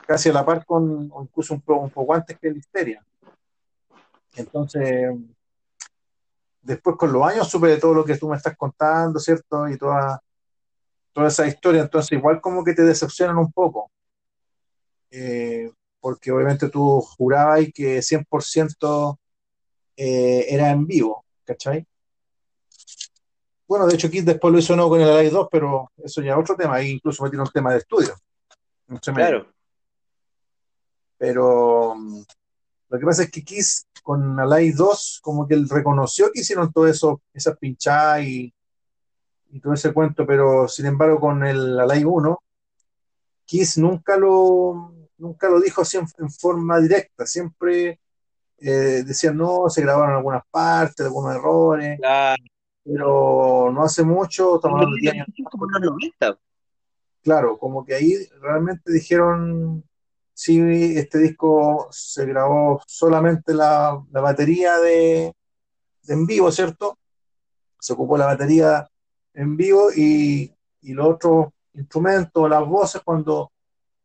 casi 0.06 0.30
a 0.30 0.34
la 0.34 0.46
par 0.46 0.64
con, 0.66 1.12
incluso 1.20 1.56
un, 1.56 1.64
un 1.66 1.90
poco 1.90 2.14
antes 2.14 2.38
que 2.38 2.48
el 2.48 2.58
Histeria. 2.58 3.04
Entonces, 4.36 5.16
después 6.62 6.96
con 6.98 7.12
los 7.12 7.24
años 7.24 7.50
supe 7.50 7.68
de 7.68 7.78
todo 7.78 7.94
lo 7.94 8.06
que 8.06 8.18
tú 8.18 8.30
me 8.30 8.38
estás 8.38 8.56
contando, 8.58 9.20
¿cierto? 9.20 9.68
Y 9.68 9.78
toda, 9.78 10.22
toda 11.14 11.28
esa 11.28 11.48
historia, 11.48 11.82
entonces 11.82 12.12
igual 12.12 12.42
como 12.42 12.64
que 12.64 12.74
te 12.74 12.84
decepcionan 12.84 13.38
un 13.38 13.52
poco. 13.52 13.92
Eh, 15.12 15.72
porque 16.00 16.32
obviamente 16.32 16.70
tú 16.70 17.02
jurabas 17.02 17.66
que 17.74 18.02
100% 18.02 19.18
eh, 19.98 20.46
era 20.50 20.70
en 20.70 20.86
vivo, 20.86 21.26
¿cachai? 21.44 21.86
Bueno, 23.68 23.86
de 23.86 23.96
hecho 23.96 24.10
Kid 24.10 24.24
después 24.24 24.52
lo 24.52 24.60
hizo 24.60 24.76
no 24.76 24.90
con 24.90 25.02
el 25.02 25.10
Alive 25.10 25.30
2, 25.30 25.48
pero 25.52 25.92
eso 25.98 26.22
ya 26.22 26.34
es 26.34 26.40
otro 26.40 26.56
tema, 26.56 26.76
ahí 26.76 26.92
incluso 26.92 27.24
metieron 27.24 27.48
un 27.48 27.54
tema 27.54 27.72
de 27.74 27.80
estudio. 27.80 28.16
claro. 29.14 29.48
Pero 31.18 31.96
lo 32.90 33.00
que 33.00 33.06
pasa 33.06 33.24
es 33.24 33.32
que 33.32 33.44
Kiss 33.44 33.86
con 34.10 34.40
Alay 34.40 34.72
2 34.72 35.20
como 35.22 35.48
que 35.48 35.54
él 35.54 35.70
reconoció 35.70 36.32
que 36.34 36.40
hicieron 36.40 36.74
todo 36.74 36.88
eso, 36.88 37.22
esas 37.32 37.56
pinchadas 37.60 38.24
y, 38.24 38.52
todo 39.62 39.74
ese 39.74 39.94
cuento, 39.94 40.26
pero 40.26 40.68
sin 40.68 40.88
embargo 40.88 41.20
con 41.20 41.46
el 41.46 41.80
Alay 41.80 42.04
1, 42.04 42.42
Kiss 43.46 43.78
nunca 43.78 44.18
lo, 44.18 44.96
nunca 45.20 45.48
lo 45.48 45.62
dijo 45.62 45.84
así 45.84 45.98
en, 45.98 46.32
forma 46.32 46.80
directa, 46.80 47.28
siempre 47.28 48.00
eh, 48.58 49.04
decían 49.06 49.38
no, 49.38 49.70
se 49.70 49.84
grabaron 49.84 50.16
algunas 50.16 50.42
partes, 50.50 51.06
algunos 51.06 51.36
errores, 51.36 52.00
pero 52.84 53.70
no 53.72 53.84
hace 53.84 54.02
mucho, 54.02 54.60
tomando 54.60 54.88
Claro, 57.22 57.60
como 57.60 57.86
que 57.86 57.94
ahí 57.94 58.16
realmente 58.42 58.92
dijeron 58.92 59.84
sí, 60.40 60.98
este 60.98 61.18
disco 61.18 61.90
se 61.92 62.26
grabó 62.26 62.82
solamente 62.88 63.54
la, 63.54 64.02
batería 64.10 64.78
de, 64.78 65.34
en 66.08 66.26
vivo, 66.26 66.50
¿cierto? 66.50 66.98
Se 67.78 67.92
ocupó 67.92 68.18
la 68.18 68.28
batería 68.28 68.90
en 69.34 69.58
vivo 69.58 69.92
y, 69.94 70.56
los 70.82 71.08
otros 71.16 71.48
instrumentos, 71.74 72.50
las 72.50 72.66
voces, 72.66 73.02
cuando 73.04 73.52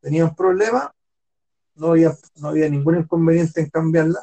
tenían 0.01 0.35
problemas, 0.35 0.89
no 1.76 1.93
había, 1.93 2.12
no 2.37 2.49
había 2.49 2.68
ningún 2.68 2.99
inconveniente 2.99 3.61
en 3.61 3.70
cambiarla. 3.70 4.20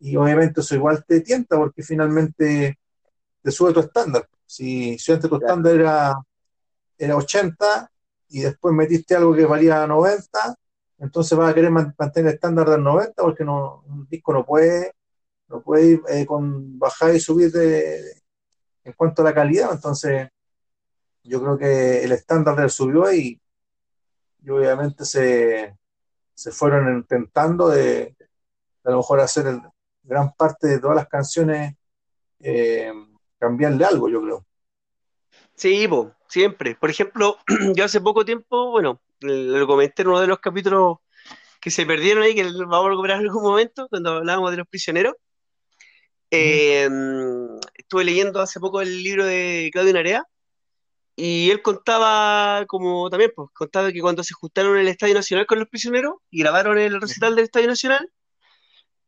y 0.00 0.16
obviamente 0.16 0.62
eso 0.62 0.74
igual 0.74 1.04
te 1.06 1.20
tienta 1.20 1.56
porque 1.56 1.84
finalmente 1.84 2.76
te 3.40 3.50
sube 3.52 3.72
tu 3.72 3.80
estándar. 3.80 4.28
Si, 4.44 4.98
si 4.98 5.12
antes 5.12 5.30
tu 5.30 5.36
estándar 5.36 5.76
era, 5.76 6.14
era 6.98 7.16
80 7.16 7.88
y 8.30 8.40
después 8.40 8.74
metiste 8.74 9.14
algo 9.14 9.32
que 9.34 9.46
valía 9.46 9.86
90, 9.86 10.56
entonces 10.98 11.36
vas 11.36 11.50
a 11.50 11.54
querer 11.54 11.70
mantener 11.70 12.28
el 12.28 12.34
estándar 12.34 12.68
del 12.68 12.82
90 12.82 13.22
porque 13.22 13.44
no, 13.44 13.82
un 13.86 14.06
disco 14.08 14.32
no 14.32 14.44
puede, 14.44 14.92
no 15.48 15.60
puede 15.62 16.00
eh, 16.08 16.26
con 16.26 16.78
bajar 16.78 17.14
y 17.14 17.20
subir 17.20 17.50
de, 17.52 18.00
en 18.84 18.92
cuanto 18.92 19.22
a 19.22 19.26
la 19.26 19.34
calidad. 19.34 19.70
Entonces, 19.72 20.28
yo 21.22 21.42
creo 21.42 21.58
que 21.58 22.04
el 22.04 22.12
estándar 22.12 22.70
subió 22.70 23.12
y, 23.12 23.40
y 24.42 24.50
obviamente 24.50 25.04
se, 25.04 25.76
se 26.34 26.52
fueron 26.52 26.96
intentando 26.96 27.68
de, 27.68 28.16
a 28.84 28.90
lo 28.90 28.98
mejor 28.98 29.20
hacer 29.20 29.60
gran 30.02 30.32
parte 30.34 30.68
de 30.68 30.78
todas 30.78 30.96
las 30.96 31.08
canciones, 31.08 31.74
eh, 32.40 32.92
cambiarle 33.38 33.84
algo, 33.84 34.08
yo 34.08 34.22
creo. 34.22 34.46
Sí, 35.54 35.88
siempre. 36.28 36.74
Por 36.74 36.90
ejemplo, 36.90 37.38
yo 37.74 37.84
hace 37.84 38.00
poco 38.00 38.24
tiempo, 38.24 38.70
bueno, 38.70 39.00
lo 39.20 39.66
comenté 39.66 40.02
en 40.02 40.08
uno 40.08 40.20
de 40.20 40.26
los 40.26 40.38
capítulos 40.38 40.98
que 41.60 41.70
se 41.70 41.86
perdieron 41.86 42.22
ahí, 42.22 42.34
que 42.34 42.44
vamos 42.44 42.86
a 42.86 42.90
recuperar 42.90 43.20
en 43.20 43.26
algún 43.26 43.42
momento, 43.42 43.88
cuando 43.88 44.12
hablábamos 44.18 44.50
de 44.50 44.58
los 44.58 44.68
prisioneros. 44.68 45.14
Eh, 46.30 46.88
estuve 47.74 48.04
leyendo 48.04 48.40
hace 48.40 48.60
poco 48.60 48.80
el 48.80 49.02
libro 49.02 49.24
de 49.24 49.70
Claudio 49.72 49.92
Narea 49.92 50.26
y 51.16 51.50
él 51.50 51.62
contaba, 51.62 52.64
como 52.66 53.08
también, 53.08 53.30
pues, 53.34 53.48
contaba 53.54 53.92
que 53.92 54.00
cuando 54.00 54.24
se 54.24 54.34
juntaron 54.34 54.74
en 54.74 54.82
el 54.82 54.88
Estadio 54.88 55.14
Nacional 55.14 55.46
con 55.46 55.60
los 55.60 55.68
prisioneros 55.68 56.14
y 56.30 56.40
grabaron 56.40 56.78
el 56.78 57.00
recital 57.00 57.36
del 57.36 57.44
Estadio 57.44 57.68
Nacional, 57.68 58.10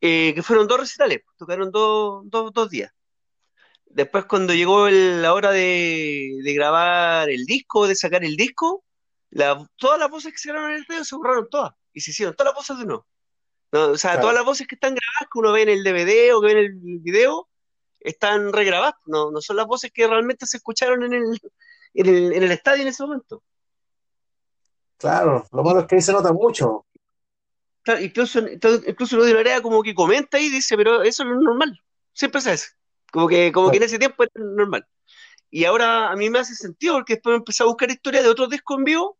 eh, 0.01 0.33
que 0.35 0.43
fueron 0.43 0.69
dos 0.69 0.81
recitales, 0.81 1.23
tocaron 1.37 1.71
dos, 1.73 2.23
dos, 2.31 2.71
días. 2.71 2.93
Después, 3.87 4.27
cuando 4.27 4.55
llegó 4.55 4.89
la 4.89 5.35
hora 5.35 5.51
de, 5.53 6.33
grabar 6.55 7.31
el 7.31 7.45
disco, 7.47 7.87
de 7.89 7.97
sacar 7.97 8.25
el 8.25 8.37
disco, 8.37 8.85
todas 9.77 9.99
las 9.99 10.11
voces 10.11 10.33
que 10.33 10.39
se 10.39 10.49
grabaron 10.49 10.71
en 10.71 10.77
el 10.77 10.83
estadio 10.83 11.05
se 11.05 11.17
borraron 11.17 11.49
todas 11.51 11.73
y 11.93 12.01
se 12.01 12.11
hicieron 12.11 12.35
todas 12.35 12.53
las 12.53 12.57
voces 12.57 12.79
de 12.79 12.85
uno. 12.85 13.07
o 13.73 13.99
sea, 13.99 14.21
todas 14.21 14.35
las 14.35 14.45
voces 14.45 14.67
que 14.67 14.75
están 14.75 14.95
grabadas, 14.95 15.29
que 15.33 15.39
uno 15.39 15.53
ve 15.53 15.63
en 15.63 15.69
el 15.69 15.85
DVD 15.85 16.35
o 16.35 16.41
que 16.41 16.47
ve 16.47 16.53
en 16.53 16.59
el 16.59 16.73
video, 17.01 17.49
están 18.01 18.53
regrabadas, 18.53 18.95
no, 19.07 19.31
no 19.31 19.41
son 19.41 19.57
las 19.57 19.67
voces 19.67 19.91
que 19.93 20.07
realmente 20.07 20.47
se 20.47 20.59
escucharon 20.59 21.03
en 21.05 21.15
el, 21.15 21.41
en 21.95 22.07
el, 22.07 22.33
en 22.33 22.43
el 22.43 22.53
estadio 22.53 22.83
en 22.83 22.89
ese 22.89 23.03
momento. 23.03 23.43
Claro, 24.99 25.47
lo 25.53 25.63
malo 25.63 25.81
es 25.81 25.87
que 25.87 25.97
ahí 25.97 26.03
se 26.03 26.13
nota 26.13 26.33
mucho. 26.33 26.87
Claro, 27.83 28.01
incluso, 28.01 28.41
incluso 28.41 29.17
lo 29.17 29.25
de 29.25 29.63
como 29.63 29.83
que 29.83 29.95
comenta 29.95 30.39
y 30.41 30.49
dice, 30.49 30.77
pero 30.77 31.03
eso 31.03 31.25
no 31.25 31.35
es 31.35 31.41
normal. 31.41 31.81
Siempre 32.13 32.41
se 32.41 32.53
hace. 32.53 32.69
Como 33.13 33.29
que, 33.29 33.53
como 33.53 33.71
que 33.71 33.77
en 33.77 33.83
ese 33.85 33.99
tiempo 33.99 34.25
era 34.25 34.33
normal. 34.35 34.87
Y 35.51 35.65
ahora 35.65 36.11
a 36.11 36.17
mí 36.17 36.29
me 36.29 36.39
hace 36.39 36.55
sentido 36.55 36.95
porque 36.95 37.15
después 37.15 37.37
empecé 37.37 37.63
a 37.63 37.67
buscar 37.67 37.91
historias 37.91 38.25
de 38.25 38.31
otros 38.31 38.51
discos 38.51 38.79
en 38.79 38.85
vivo. 38.85 39.19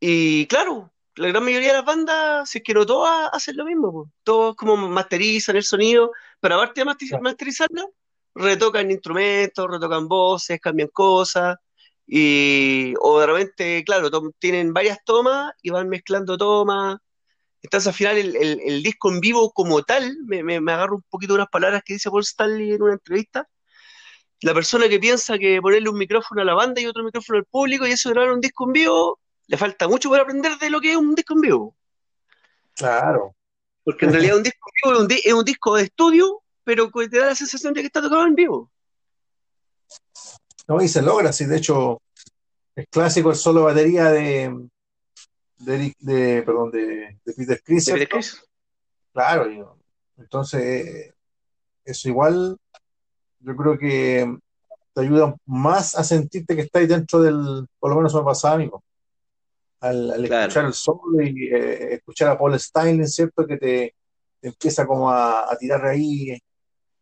Y 0.00 0.46
claro, 0.46 0.92
la 1.16 1.28
gran 1.28 1.44
mayoría 1.44 1.68
de 1.68 1.74
las 1.78 1.84
bandas, 1.84 2.50
si 2.50 2.58
es 2.58 2.64
que 2.64 2.74
no 2.74 2.86
todas 2.86 3.30
hacen 3.32 3.56
lo 3.56 3.64
mismo. 3.64 4.12
Todos 4.22 4.54
como 4.56 4.76
masterizan 4.76 5.56
el 5.56 5.64
sonido, 5.64 6.12
pero 6.40 6.56
aparte 6.56 6.82
de 6.84 7.20
masterizarlo, 7.20 7.94
retocan 8.34 8.90
instrumentos, 8.90 9.66
retocan 9.70 10.08
voces, 10.08 10.60
cambian 10.60 10.88
cosas. 10.88 11.56
Y, 12.06 12.94
o 13.00 13.20
de 13.20 13.26
repente, 13.26 13.84
claro, 13.84 14.10
tienen 14.38 14.72
varias 14.72 14.98
tomas 15.04 15.52
y 15.62 15.70
van 15.70 15.88
mezclando 15.88 16.36
tomas. 16.36 16.98
Entonces, 17.62 17.88
al 17.88 17.94
final, 17.94 18.16
el, 18.18 18.82
disco 18.82 19.10
en 19.10 19.20
vivo 19.20 19.52
como 19.52 19.82
tal, 19.82 20.18
me, 20.24 20.42
me, 20.42 20.72
agarro 20.72 20.96
un 20.96 21.02
poquito 21.10 21.32
de 21.34 21.40
unas 21.40 21.48
palabras 21.50 21.82
que 21.84 21.94
dice 21.94 22.10
Paul 22.10 22.22
Stanley 22.22 22.72
en 22.72 22.82
una 22.82 22.92
entrevista. 22.94 23.48
La 24.42 24.54
persona 24.54 24.88
que 24.88 25.00
piensa 25.00 25.38
que 25.38 25.60
ponerle 25.62 25.88
un 25.88 25.98
micrófono 25.98 26.42
a 26.42 26.44
la 26.44 26.54
banda 26.54 26.80
y 26.80 26.86
otro 26.86 27.02
micrófono 27.02 27.38
al 27.38 27.46
público 27.46 27.86
y 27.86 27.92
eso 27.92 28.10
grabar 28.10 28.32
un 28.32 28.40
disco 28.40 28.66
en 28.66 28.72
vivo, 28.72 29.18
le 29.46 29.56
falta 29.56 29.88
mucho 29.88 30.10
para 30.10 30.22
aprender 30.22 30.58
de 30.58 30.70
lo 30.70 30.80
que 30.80 30.92
es 30.92 30.96
un 30.96 31.14
disco 31.14 31.34
en 31.34 31.40
vivo. 31.40 31.76
Claro. 32.74 33.34
Porque 33.84 34.06
en 34.06 34.12
realidad 34.12 34.36
un 34.36 34.42
disco 34.42 34.68
en 34.68 34.72
vivo 34.82 35.10
es 35.24 35.32
un, 35.32 35.44
disco 35.44 35.76
de 35.76 35.84
estudio, 35.84 36.42
pero 36.64 36.90
que 36.90 37.08
te 37.08 37.18
da 37.18 37.26
la 37.26 37.34
sensación 37.34 37.72
de 37.72 37.80
que 37.80 37.86
está 37.86 38.02
tocado 38.02 38.26
en 38.26 38.34
vivo. 38.34 38.70
No, 40.68 40.82
y 40.82 40.88
se 40.88 41.00
logra, 41.00 41.32
sí, 41.32 41.44
de 41.46 41.58
hecho, 41.58 42.02
es 42.74 42.86
clásico 42.90 43.30
el 43.30 43.36
solo 43.36 43.64
batería 43.64 44.10
de, 44.10 44.68
de, 45.58 46.42
perdón, 46.44 46.70
de, 46.72 47.18
Peter 47.24 47.62
Chris. 47.64 48.42
Claro, 49.12 49.78
entonces 50.18 51.14
eso 51.84 52.08
igual 52.08 52.58
yo 53.40 53.56
creo 53.56 53.78
que 53.78 54.38
te 54.92 55.00
ayuda 55.00 55.36
más 55.46 55.94
a 55.94 56.02
sentirte 56.02 56.56
que 56.56 56.62
estáis 56.62 56.88
dentro 56.88 57.20
del, 57.20 57.66
por 57.78 57.90
lo 57.90 57.96
menos 57.96 58.14
me 58.14 58.22
pasaba 58.22 58.54
a 58.54 58.58
mí, 58.58 58.70
al, 59.80 60.24
escuchar 60.24 60.64
el 60.66 60.74
solo 60.74 61.22
y 61.22 61.48
eh, 61.48 61.94
escuchar 61.94 62.28
a 62.28 62.38
Paul 62.38 62.58
Stein, 62.58 63.06
¿cierto? 63.06 63.46
Que 63.46 63.56
te, 63.56 63.94
empieza 64.42 64.86
como 64.86 65.10
a, 65.10 65.48
tirar 65.58 65.84
ahí 65.86 66.38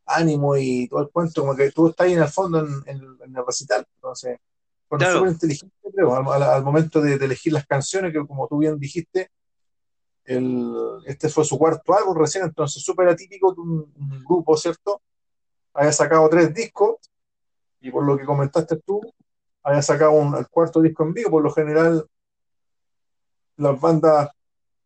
ánimo 0.06 0.56
y 0.56 0.88
todo 0.88 1.00
el 1.00 1.10
cuento, 1.10 1.42
como 1.42 1.56
que 1.56 1.70
tú 1.70 1.88
estás 1.88 2.06
ahí 2.06 2.12
en 2.14 2.22
el 2.22 2.28
fondo 2.28 2.60
en, 2.60 2.82
en 2.86 3.36
el 3.36 3.46
recital, 3.46 3.86
entonces 3.96 4.38
súper 5.00 5.32
inteligente, 5.32 5.74
creo, 5.94 6.14
al, 6.14 6.64
momento 6.64 7.00
de, 7.00 7.14
elegir 7.14 7.52
las 7.52 7.66
canciones, 7.66 8.12
que 8.12 8.26
como 8.26 8.46
tú 8.48 8.58
bien 8.58 8.78
dijiste, 8.78 9.30
el, 10.24 10.72
este 11.06 11.28
fue 11.28 11.44
su 11.44 11.58
cuarto 11.58 11.94
álbum 11.94 12.16
recién, 12.16 12.44
entonces 12.44 12.82
súper 12.82 13.08
atípico 13.08 13.54
que 13.54 13.60
un, 13.60 14.24
grupo, 14.26 14.56
¿cierto? 14.56 15.02
Haya 15.74 15.92
sacado 15.92 16.28
tres 16.28 16.54
discos, 16.54 16.96
y 17.80 17.90
por 17.90 18.04
lo 18.04 18.16
que 18.16 18.24
comentaste 18.24 18.76
tú, 18.76 19.00
haya 19.62 19.82
sacado 19.82 20.12
un, 20.12 20.34
el 20.36 20.48
cuarto 20.48 20.80
disco 20.80 21.02
en 21.02 21.12
vivo, 21.12 21.30
por 21.30 21.42
lo 21.42 21.50
general, 21.50 22.06
las 23.56 23.80
bandas, 23.80 24.30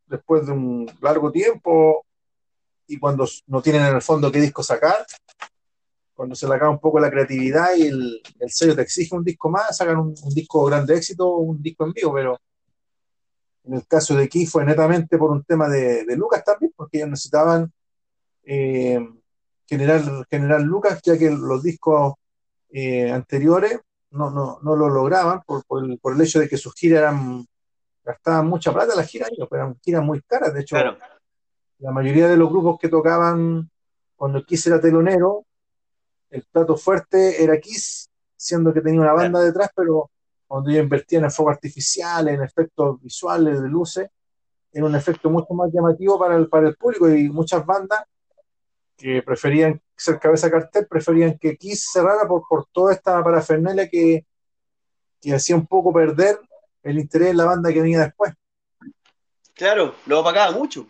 después 0.06 0.46
de 0.46 0.52
un 0.52 0.90
largo 1.00 1.30
tiempo, 1.30 2.04
y 2.86 2.98
cuando 2.98 3.26
no 3.46 3.62
tienen 3.62 3.84
en 3.84 3.96
el 3.96 4.02
fondo 4.02 4.32
qué 4.32 4.40
disco 4.40 4.62
sacar, 4.62 5.06
cuando 6.14 6.34
se 6.34 6.48
le 6.48 6.54
acaba 6.54 6.70
un 6.70 6.80
poco 6.80 6.98
la 6.98 7.10
creatividad 7.10 7.76
y 7.76 7.86
el, 7.86 8.20
sello 8.48 8.74
te 8.74 8.82
exige 8.82 9.14
un 9.14 9.22
disco 9.22 9.48
más, 9.50 9.76
sacan 9.76 9.98
un, 9.98 10.14
disco 10.34 10.64
grande 10.64 10.96
éxito 10.96 11.28
o 11.28 11.38
un 11.38 11.62
disco 11.62 11.84
en 11.84 11.92
vivo, 11.92 12.12
pero 12.12 12.40
en 13.64 13.74
el 13.74 13.86
caso 13.86 14.16
de 14.16 14.24
aquí 14.24 14.46
fue 14.46 14.64
netamente 14.64 15.16
por 15.18 15.30
un 15.30 15.44
tema 15.44 15.68
de, 15.68 16.04
Lucas 16.16 16.42
también, 16.42 16.72
porque 16.74 16.98
ellos 16.98 17.10
necesitaban 17.10 17.70
eh, 18.42 18.98
generar, 19.66 20.26
generar 20.28 20.62
Lucas, 20.62 21.00
ya 21.04 21.16
que 21.16 21.30
los 21.30 21.62
discos 21.62 22.14
eh, 22.70 23.10
anteriores 23.10 23.78
no, 24.10 24.30
no, 24.30 24.58
no, 24.62 24.74
lo 24.74 24.88
lograban 24.88 25.42
por, 25.46 25.62
el, 25.82 25.98
por, 25.98 26.14
el, 26.14 26.20
hecho 26.22 26.40
de 26.40 26.48
que 26.48 26.56
sus 26.56 26.74
giras 26.74 27.00
eran, 27.00 27.46
gastaban 28.08 28.48
mucha 28.48 28.72
plata 28.72 28.96
las 28.96 29.06
giras, 29.06 29.28
pero 29.36 29.48
eran 29.52 29.78
giras 29.80 30.02
muy 30.02 30.22
caras, 30.22 30.54
de 30.54 30.62
hecho, 30.62 30.76
la 31.78 31.92
mayoría 31.92 32.26
de 32.26 32.38
los 32.38 32.48
grupos 32.48 32.78
que 32.80 32.88
tocaban 32.88 33.70
cuando 34.16 34.42
Kiss 34.44 34.66
era 34.66 34.80
telonero, 34.80 35.44
el 36.30 36.42
plato 36.50 36.76
fuerte 36.76 37.42
era 37.42 37.60
Kiss, 37.60 38.08
siendo 38.34 38.72
que 38.72 38.80
tenía 38.80 39.00
una 39.00 39.12
banda 39.12 39.40
detrás, 39.40 39.70
pero 39.76 40.10
cuando 40.46 40.70
yo 40.70 40.78
invertía 40.78 41.18
en 41.18 41.30
fuego 41.30 41.50
artificial, 41.50 42.28
en 42.28 42.42
efectos 42.42 43.00
visuales, 43.02 43.60
de 43.60 43.68
luces, 43.68 44.08
era 44.72 44.86
un 44.86 44.94
efecto 44.94 45.28
mucho 45.28 45.52
más 45.52 45.70
llamativo 45.70 46.18
para 46.18 46.36
el, 46.36 46.48
para 46.48 46.68
el 46.68 46.76
público 46.76 47.10
y 47.10 47.28
muchas 47.28 47.64
bandas 47.64 48.04
que 48.96 49.22
preferían 49.22 49.80
ser 49.94 50.18
cabeza 50.18 50.50
cartel, 50.50 50.86
preferían 50.86 51.38
que 51.38 51.56
Kiss 51.56 51.90
cerrara 51.92 52.26
por, 52.26 52.42
por 52.48 52.66
toda 52.72 52.94
esta 52.94 53.22
parafernalia 53.22 53.88
que, 53.88 54.24
que 55.20 55.34
hacía 55.34 55.56
un 55.56 55.66
poco 55.66 55.92
perder 55.92 56.38
el 56.82 56.98
interés 56.98 57.30
en 57.30 57.36
la 57.36 57.44
banda 57.44 57.72
que 57.72 57.80
venía 57.80 58.00
después. 58.00 58.32
Claro, 59.54 59.94
lo 60.06 60.22
pagaba 60.22 60.52
mucho. 60.52 60.86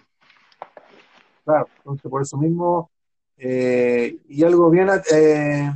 Claro, 1.44 1.68
entonces 1.78 2.10
por 2.10 2.22
eso 2.22 2.36
mismo 2.36 2.90
eh, 3.38 4.18
y 4.28 4.42
algo 4.42 4.68
bien, 4.68 4.88
eh, 5.12 5.72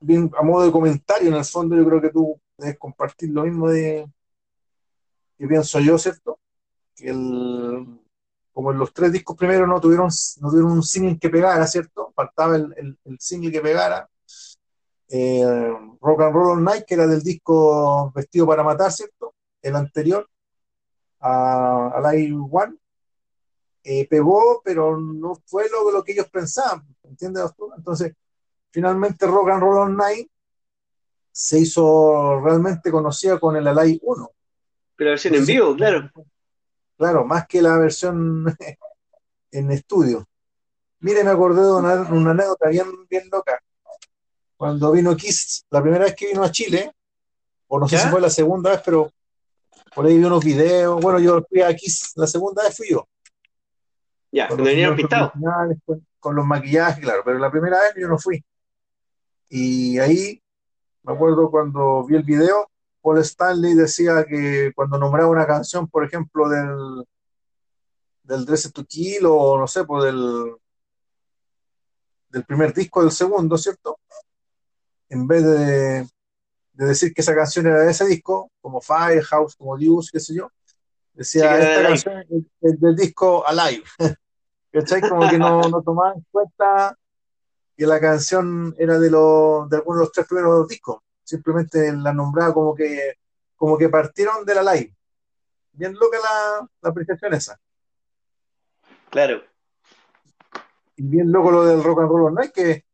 bien 0.00 0.30
a 0.36 0.42
modo 0.42 0.66
de 0.66 0.72
comentario, 0.72 1.28
en 1.28 1.36
el 1.36 1.44
fondo 1.44 1.76
yo 1.76 1.86
creo 1.86 2.00
que 2.00 2.10
tú 2.10 2.40
debes 2.56 2.76
compartir 2.76 3.30
lo 3.30 3.44
mismo 3.44 3.68
de 3.70 4.04
que 5.38 5.46
pienso 5.46 5.78
yo, 5.78 5.96
¿cierto? 5.96 6.40
Que 6.96 7.10
el, 7.10 8.00
como 8.52 8.72
en 8.72 8.78
los 8.78 8.92
tres 8.92 9.12
discos 9.12 9.36
primeros 9.36 9.68
no 9.68 9.80
tuvieron, 9.80 10.08
no 10.40 10.50
tuvieron 10.50 10.72
un 10.72 10.82
single 10.82 11.18
que 11.20 11.30
pegara, 11.30 11.64
¿cierto? 11.68 12.12
Faltaba 12.16 12.56
el, 12.56 12.98
el, 13.04 13.20
single 13.20 13.52
que 13.52 13.60
pegara. 13.60 14.08
Eh, 15.08 15.72
Rock 16.00 16.20
and 16.20 16.34
Roll 16.34 16.58
All 16.58 16.64
Night, 16.64 16.84
que 16.86 16.94
era 16.94 17.06
del 17.06 17.22
disco 17.22 18.12
Vestido 18.14 18.46
para 18.46 18.62
Matar, 18.62 18.92
¿cierto? 18.92 19.34
El 19.62 19.76
anterior, 19.76 20.28
a, 21.20 21.88
a 21.94 22.12
Live 22.12 22.36
One, 22.50 22.76
eh, 23.84 24.06
pegó, 24.06 24.60
pero 24.62 24.98
no 24.98 25.34
fue 25.46 25.68
lo, 25.70 25.90
lo 25.90 26.04
que 26.04 26.12
ellos 26.12 26.28
pensaban, 26.28 26.86
¿entiendes? 27.04 27.44
Entonces, 27.76 28.12
finalmente 28.70 29.26
Rock 29.26 29.50
and 29.50 29.62
Roll 29.62 29.78
Online 29.78 30.28
se 31.32 31.60
hizo 31.60 32.40
realmente 32.40 32.90
conocida 32.90 33.38
con 33.38 33.56
el 33.56 33.66
Alay 33.66 33.98
1. 34.02 34.30
Pero 34.96 35.08
la 35.08 35.12
versión 35.12 35.34
en 35.36 35.46
vivo, 35.46 35.74
claro. 35.76 36.10
Claro, 36.96 37.24
más 37.24 37.46
que 37.46 37.62
la 37.62 37.78
versión 37.78 38.44
en 39.52 39.70
estudio. 39.70 40.28
Mire, 41.00 41.22
me 41.22 41.30
acordé 41.30 41.62
de 41.62 41.72
una, 41.72 41.94
una 42.10 42.32
anécdota 42.32 42.68
bien, 42.68 43.06
bien 43.08 43.28
loca. 43.30 43.60
Cuando 44.58 44.90
vino 44.90 45.16
Kiss, 45.16 45.64
la 45.70 45.80
primera 45.80 46.04
vez 46.04 46.14
que 46.16 46.26
vino 46.26 46.42
a 46.42 46.50
Chile, 46.50 46.92
o 47.68 47.78
no 47.78 47.88
sé 47.88 47.96
si 47.96 48.08
fue 48.08 48.20
la 48.20 48.28
segunda 48.28 48.70
vez, 48.70 48.82
pero 48.84 49.10
por 49.94 50.04
ahí 50.04 50.18
vi 50.18 50.24
unos 50.24 50.44
videos. 50.44 51.00
Bueno, 51.00 51.20
yo 51.20 51.42
fui 51.48 51.62
a 51.62 51.72
Kiss, 51.74 52.12
la 52.16 52.26
segunda 52.26 52.64
vez 52.64 52.76
fui 52.76 52.88
yo, 52.90 53.06
Ya, 54.32 54.48
cuando 54.48 54.64
vinieron 54.64 54.96
pintados. 54.96 55.32
con, 55.86 56.06
con 56.18 56.34
los 56.34 56.44
maquillajes, 56.44 57.04
claro, 57.04 57.22
pero 57.24 57.38
la 57.38 57.50
primera 57.52 57.78
vez 57.80 57.92
yo 57.96 58.08
no 58.08 58.18
fui. 58.18 58.44
Y 59.48 59.98
ahí 60.00 60.42
me 61.04 61.12
acuerdo 61.12 61.50
cuando 61.50 62.04
vi 62.04 62.16
el 62.16 62.24
video, 62.24 62.68
Paul 63.00 63.18
Stanley 63.18 63.74
decía 63.74 64.24
que 64.28 64.72
cuando 64.74 64.98
nombraba 64.98 65.30
una 65.30 65.46
canción, 65.46 65.86
por 65.86 66.04
ejemplo, 66.04 66.48
del, 66.48 67.04
del 68.24 68.44
Dress 68.44 68.72
to 68.72 68.84
Kill 68.84 69.24
o 69.24 69.56
no 69.56 69.68
sé, 69.68 69.84
pues 69.84 70.04
del, 70.04 70.52
del 72.28 72.44
primer 72.44 72.74
disco 72.74 73.02
del 73.02 73.12
segundo, 73.12 73.56
¿cierto? 73.56 74.00
En 75.08 75.26
vez 75.26 75.42
de, 75.44 76.06
de 76.72 76.86
decir 76.86 77.12
que 77.12 77.22
esa 77.22 77.34
canción 77.34 77.66
era 77.66 77.80
de 77.80 77.90
ese 77.90 78.06
disco, 78.06 78.50
como 78.60 78.80
Firehouse, 78.80 79.56
como 79.56 79.76
Deuce, 79.76 80.10
qué 80.12 80.20
sé 80.20 80.34
yo, 80.34 80.50
Sí, 81.20 81.38
decía, 81.40 81.56
era 81.56 81.64
esta 81.64 81.80
de 81.80 81.86
canción 81.88 82.26
es, 82.30 82.44
es 82.72 82.80
del 82.80 82.94
disco 82.94 83.44
Alive, 83.44 83.82
¿cachai? 84.72 85.00
Como 85.00 85.28
que 85.28 85.36
no, 85.36 85.62
no 85.62 85.82
tomaban 85.82 86.18
en 86.18 86.26
cuenta 86.30 86.96
que 87.76 87.86
la 87.86 87.98
canción 87.98 88.74
era 88.78 88.98
de, 89.00 89.10
los 89.10 89.68
de 89.68 89.76
algunos 89.76 90.00
de 90.00 90.04
los 90.04 90.12
tres 90.12 90.26
primeros 90.28 90.68
discos, 90.68 91.00
simplemente 91.24 91.92
la 91.92 92.12
nombraba 92.12 92.54
como 92.54 92.74
que, 92.74 93.14
como 93.56 93.76
que 93.76 93.88
partieron 93.88 94.44
de 94.44 94.54
la 94.54 94.74
Live. 94.74 94.94
Bien 95.72 95.92
loca 95.94 96.18
la, 96.18 96.68
la 96.82 96.90
apreciación 96.90 97.34
esa. 97.34 97.58
Claro, 99.10 99.42
Y 100.96 101.02
bien 101.02 101.32
loco 101.32 101.50
lo 101.50 101.64
del 101.64 101.82
Rock 101.82 102.00
and 102.00 102.08
Roll 102.08 102.34
Night, 102.34 102.52
que 102.52 102.84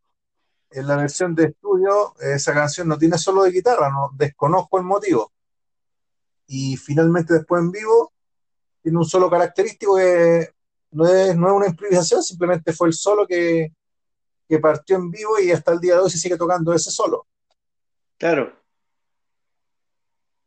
en 0.74 0.88
la 0.88 0.96
versión 0.96 1.34
de 1.34 1.44
estudio 1.44 2.14
esa 2.20 2.52
canción 2.52 2.88
no 2.88 2.98
tiene 2.98 3.16
solo 3.16 3.44
de 3.44 3.52
guitarra, 3.52 3.90
no 3.90 4.10
desconozco 4.14 4.78
el 4.78 4.84
motivo. 4.84 5.32
Y 6.48 6.76
finalmente 6.76 7.34
después 7.34 7.62
en 7.62 7.70
vivo 7.70 8.12
tiene 8.82 8.98
un 8.98 9.04
solo 9.04 9.30
característico 9.30 9.96
que 9.96 10.50
no 10.90 11.06
es, 11.06 11.36
no 11.36 11.46
es 11.46 11.52
una 11.54 11.66
improvisación, 11.68 12.22
simplemente 12.22 12.72
fue 12.72 12.88
el 12.88 12.92
solo 12.92 13.26
que, 13.26 13.72
que 14.48 14.58
partió 14.58 14.96
en 14.96 15.10
vivo 15.10 15.38
y 15.38 15.52
hasta 15.52 15.72
el 15.72 15.80
día 15.80 15.94
de 15.94 16.00
hoy 16.00 16.10
se 16.10 16.18
sigue 16.18 16.36
tocando 16.36 16.72
ese 16.72 16.90
solo. 16.90 17.26
claro. 18.18 18.52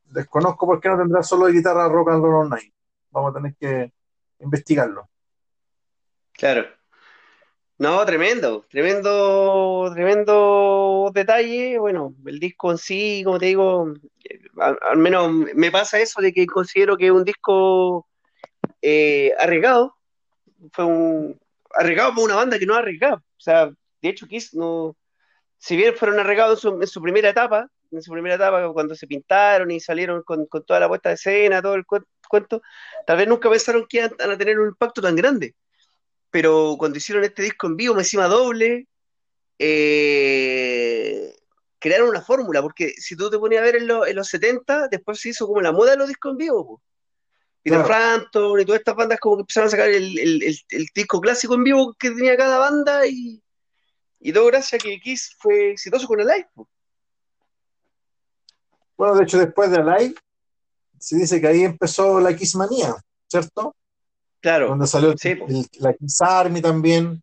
Desconozco 0.10 0.66
por 0.66 0.80
qué 0.80 0.88
no 0.88 0.98
tendrá 0.98 1.22
solo 1.22 1.48
de 1.48 1.52
guitarra 1.52 1.90
Rock 1.90 2.10
and 2.12 2.24
Roll 2.24 2.50
Night. 2.50 2.74
Vamos 3.12 3.32
a 3.32 3.34
tener 3.34 3.56
que 3.56 3.92
investigarlo. 4.40 5.10
Claro. 6.32 6.77
No, 7.80 8.04
tremendo, 8.08 8.66
tremendo, 8.70 9.92
tremendo 9.94 11.12
detalle. 11.14 11.78
Bueno, 11.78 12.16
el 12.26 12.40
disco 12.40 12.72
en 12.72 12.78
sí, 12.80 13.22
como 13.24 13.38
te 13.38 13.46
digo, 13.48 13.94
eh, 14.24 14.40
al, 14.82 14.98
menos 14.98 15.32
me 15.32 15.70
pasa 15.72 16.00
eso 16.00 16.20
de 16.22 16.34
que 16.34 16.48
considero 16.48 16.98
que 16.98 17.06
es 17.08 17.12
un 17.12 17.24
disco 17.24 18.08
eh, 18.82 19.34
arriesgado. 19.40 19.96
Fue 20.74 20.86
un 20.86 21.40
arriesgado 21.76 22.16
por 22.16 22.26
una 22.26 22.36
banda 22.36 22.60
que 22.60 22.66
no 22.66 22.76
ha 22.76 22.80
arriesgado. 22.80 23.18
O 23.18 23.40
sea, 23.42 23.68
de 23.68 24.10
hecho, 24.10 24.28
Kiss 24.28 24.54
no, 24.56 24.96
si 25.58 25.78
bien 25.78 25.96
fueron 25.96 26.20
arriesgados 26.20 26.64
en 26.66 26.72
su, 26.72 26.82
en 26.82 26.88
su 26.88 27.02
primera 27.02 27.30
etapa, 27.30 27.70
en 27.92 28.02
su 28.02 28.12
primera 28.12 28.36
etapa 28.36 28.72
cuando 28.74 28.96
se 28.96 29.08
pintaron 29.08 29.72
y 29.72 29.80
salieron 29.80 30.24
con, 30.24 30.46
con 30.48 30.64
toda 30.66 30.80
la 30.82 30.88
puesta 30.90 31.10
de 31.10 31.16
escena, 31.16 31.62
todo 31.62 31.76
el 31.76 31.86
cu- 31.86 32.04
cuento, 32.30 32.62
tal 33.06 33.18
vez 33.18 33.28
nunca 33.28 33.50
pensaron 33.50 33.86
que 33.90 33.98
iban 34.00 34.32
a 34.32 34.38
tener 34.38 34.60
un 34.60 34.70
impacto 34.70 35.02
tan 35.02 35.16
grande 35.16 35.56
pero 36.38 36.76
cuando 36.78 37.00
hicieron 37.00 37.24
este 37.24 37.42
disco 37.42 37.66
en 37.66 37.76
vivo, 37.76 37.96
me 37.96 38.02
encima 38.02 38.28
doble, 38.28 38.88
eh, 39.58 41.36
crearon 41.80 42.10
una 42.10 42.22
fórmula, 42.22 42.62
porque 42.62 42.90
si 43.00 43.16
tú 43.16 43.28
te 43.32 43.40
ponías 43.40 43.64
a 43.64 43.66
ver 43.66 43.78
en, 43.78 43.88
lo- 43.88 44.06
en 44.06 44.16
los 44.16 44.28
70, 44.28 44.88
después 44.88 45.20
se 45.20 45.30
hizo 45.30 45.48
como 45.48 45.62
la 45.62 45.72
moda 45.72 45.92
de 45.94 45.98
los 45.98 46.08
discos 46.08 46.34
en 46.34 46.38
vivo. 46.38 46.64
po. 46.64 46.82
Peter 47.64 47.84
Claro. 47.84 47.88
Frampton 47.88 48.60
y 48.62 48.66
todas 48.66 48.78
estas 48.82 48.96
bandas 48.96 49.20
como 49.20 49.38
que 49.38 49.42
empezaron 49.42 49.66
a 49.68 49.72
sacar 49.72 49.90
el, 49.90 50.20
el- 50.20 50.44
el- 50.44 50.60
el 50.70 50.86
disco 50.94 51.20
clásico 51.20 51.56
en 51.56 51.64
vivo 51.64 51.96
que 51.98 52.12
tenía 52.12 52.38
cada 52.38 52.60
banda 52.60 53.08
y, 53.08 53.42
y 54.20 54.32
todo 54.32 54.46
gracias 54.46 54.80
a 54.80 54.84
que 54.84 55.00
Kiss 55.00 55.36
fue 55.40 55.72
exitoso 55.72 56.06
con 56.08 56.20
el 56.20 56.28
live. 56.28 56.48
po. 56.54 56.70
Bueno, 58.96 59.16
de 59.16 59.24
hecho, 59.24 59.40
después 59.40 59.72
de 59.72 59.78
Alive, 59.78 60.14
se 61.00 61.16
dice 61.18 61.42
que 61.42 61.48
ahí 61.48 61.64
empezó 61.64 62.20
la 62.20 62.36
Kiss 62.36 62.56
manía, 62.56 62.96
¿cierto? 63.28 63.76
Claro, 64.40 64.70
Donde 64.70 64.88
salió 64.88 65.12
el- 65.12 65.18
sí, 65.20 65.30
el- 65.30 65.68
la 65.80 65.94
Kiss 65.94 66.22
Army 66.22 66.62
también. 66.62 67.22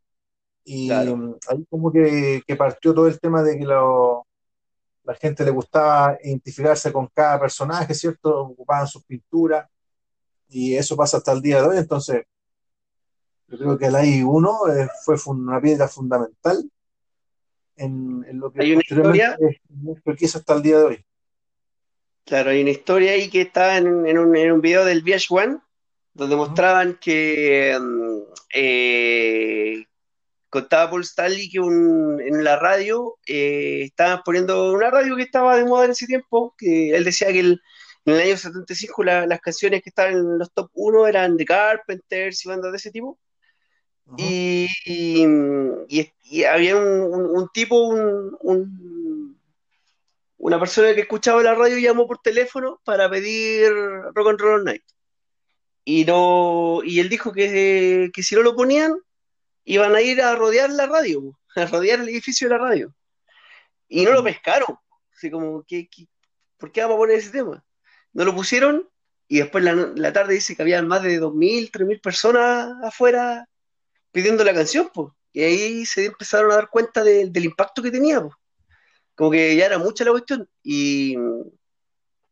Y 0.65 0.89
Claro. 0.89 1.39
ahí 1.49 1.65
como 1.69 1.93
que, 1.93 2.43
que 2.47 2.57
partió 2.57 2.95
todo 2.95 3.07
el 3.07 3.21
tema 3.21 3.43
de 3.43 3.59
que 3.59 3.65
lo- 3.65 4.27
la 5.05 5.15
gente 5.15 5.45
le 5.45 5.51
gustaba 5.51 6.19
identificarse 6.23 6.91
con 6.93 7.07
cada 7.09 7.39
personaje, 7.39 7.93
¿cierto? 7.95 8.41
Ocupaban 8.47 8.87
sus 8.87 9.05
pinturas. 9.05 9.69
Y 10.49 10.75
eso 10.77 10.97
pasa 10.97 11.19
hasta 11.19 11.33
el 11.33 11.43
día 11.43 11.61
de 11.61 11.69
hoy. 11.69 11.77
Entonces, 11.79 12.25
yo 13.49 13.59
creo 13.59 13.79
que 13.79 13.87
el 13.87 13.95
AI-1 13.95 14.69
eh, 14.75 14.89
fue 15.05 15.17
una 15.27 15.61
piedra 15.61 15.89
fundamental 15.89 16.65
en, 17.77 18.25
en 18.29 18.41
lo 18.41 18.51
que 18.51 18.63
Hay 18.63 18.73
una 18.73 18.81
historia, 18.81 19.37
es 20.21 20.35
hasta 20.37 20.55
el 20.55 20.63
día 20.63 20.79
de 20.79 20.85
hoy. 20.85 21.05
claro, 22.25 22.51
hay 22.51 22.63
una 22.63 22.71
historia 22.71 23.13
ahí 23.13 23.29
que 23.29 23.43
está 23.43 23.77
en, 23.77 24.07
en 24.07 24.19
un, 24.19 24.35
en 24.37 24.53
un 24.53 24.61
video 24.61 24.85
del 24.85 25.03
VH1 25.03 25.61
donde 26.15 26.37
mostraban 26.37 26.99
que 27.01 27.77
mm, 27.81 28.19
eh, 28.55 29.85
contaba 30.49 30.91
Paul 30.91 31.03
Stanley 31.03 31.51
que 31.51 31.61
un- 31.61 32.21
en 32.21 32.45
la 32.45 32.57
radio 32.59 33.17
eh, 33.27 33.83
estaban 33.85 34.23
poniendo 34.25 34.73
una 34.73 34.91
radio 34.91 35.17
que 35.17 35.23
estaba 35.23 35.57
de 35.57 35.65
moda 35.65 35.87
en 35.87 35.91
ese 35.93 36.07
tiempo, 36.07 36.55
que 36.57 36.91
él 36.95 37.05
decía 37.05 37.33
que 37.33 37.41
el- 37.41 37.61
en 38.07 38.15
el 38.15 38.21
año 38.21 38.37
75 38.37 39.03
la- 39.03 39.27
las 39.27 39.41
canciones 39.41 39.83
que 39.83 39.89
estaban 39.91 40.15
en 40.15 40.39
los 40.39 40.53
top 40.53 40.71
1 40.75 41.07
eran 41.09 41.37
The 41.37 41.45
Carpenters 41.45 42.45
y 42.45 42.49
bandas 42.49 42.71
de 42.73 42.77
ese 42.79 42.91
tipo, 42.91 43.19
y, 44.19 44.69
y, 44.85 45.25
y- 45.89 46.13
y 46.25 46.45
había 46.45 46.77
un, 46.77 46.87
un- 47.15 47.27
un 47.39 47.49
tipo, 47.53 47.81
un, 47.89 48.37
un- 48.41 49.41
una 50.37 50.61
persona 50.61 50.95
que 50.95 51.01
escuchaba 51.01 51.43
la 51.43 51.55
radio 51.55 51.79
y 51.79 51.83
llamó 51.83 52.07
por 52.07 52.19
teléfono 52.19 52.81
para 52.85 53.09
pedir 53.11 53.73
Rock 54.15 54.29
and 54.29 54.41
Roll 54.41 54.65
Night. 54.65 54.83
Y, 55.85 56.05
no, 56.05 56.81
y 56.85 57.01
él 57.01 57.09
dijo 57.09 57.33
que, 57.33 58.11
que 58.13 58.23
si 58.23 58.35
no 58.35 58.43
lo 58.43 58.57
ponían, 58.57 58.95
iban 59.65 59.95
a 59.95 60.01
ir 60.01 60.23
a 60.23 60.35
rodear 60.35 60.71
la 60.71 60.87
radio, 60.87 61.39
a 61.57 61.67
rodear 61.67 62.01
el 62.01 62.09
edificio 62.09 62.49
de 62.49 62.55
la 62.55 62.61
radio. 62.63 62.95
Y 63.89 64.05
no 64.05 64.13
lo 64.13 64.23
Mm. 64.23 64.25
pescaron. 64.25 64.77
Así 65.15 65.31
como, 65.31 65.63
¿qué, 65.67 65.89
qué- 65.89 66.07
por 66.59 66.73
qué 66.73 66.81
vamos 66.83 66.95
a 66.97 66.99
poner 66.99 67.19
ese 67.19 67.31
tema? 67.31 67.63
No 68.13 68.25
lo 68.25 68.35
pusieron 68.35 68.89
y 69.29 69.39
después 69.39 69.63
la, 69.65 69.75
la 69.75 70.13
tarde 70.13 70.35
dice 70.35 70.55
que 70.57 70.63
había 70.63 70.83
más 70.83 71.03
de 71.03 71.19
2.000, 71.21 71.71
3.000 71.71 72.01
personas 72.01 72.73
afuera 72.83 73.47
pidiendo 74.13 74.45
la 74.45 74.55
canción, 74.55 74.91
pues. 74.93 75.13
Y 75.33 75.43
ahí 75.43 75.85
se 75.87 76.07
empezaron 76.07 76.51
a 76.53 76.57
dar 76.57 76.71
cuenta 76.71 77.03
de- 77.05 77.29
del 77.29 77.45
impacto 77.45 77.83
que 77.83 77.91
tenía, 77.91 78.21
pues. 78.21 78.35
Como 79.15 79.31
que 79.33 79.55
ya 79.57 79.67
era 79.67 79.79
mucha 79.79 80.05
la 80.05 80.11
cuestión. 80.13 80.49
Y 80.63 81.17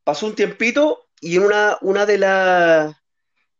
pasó 0.04 0.26
un 0.26 0.34
tiempito 0.34 1.08
y 1.20 1.36
en 1.36 1.42
una, 1.44 1.78
una 1.82 2.06
de 2.06 2.18
las 2.18 2.96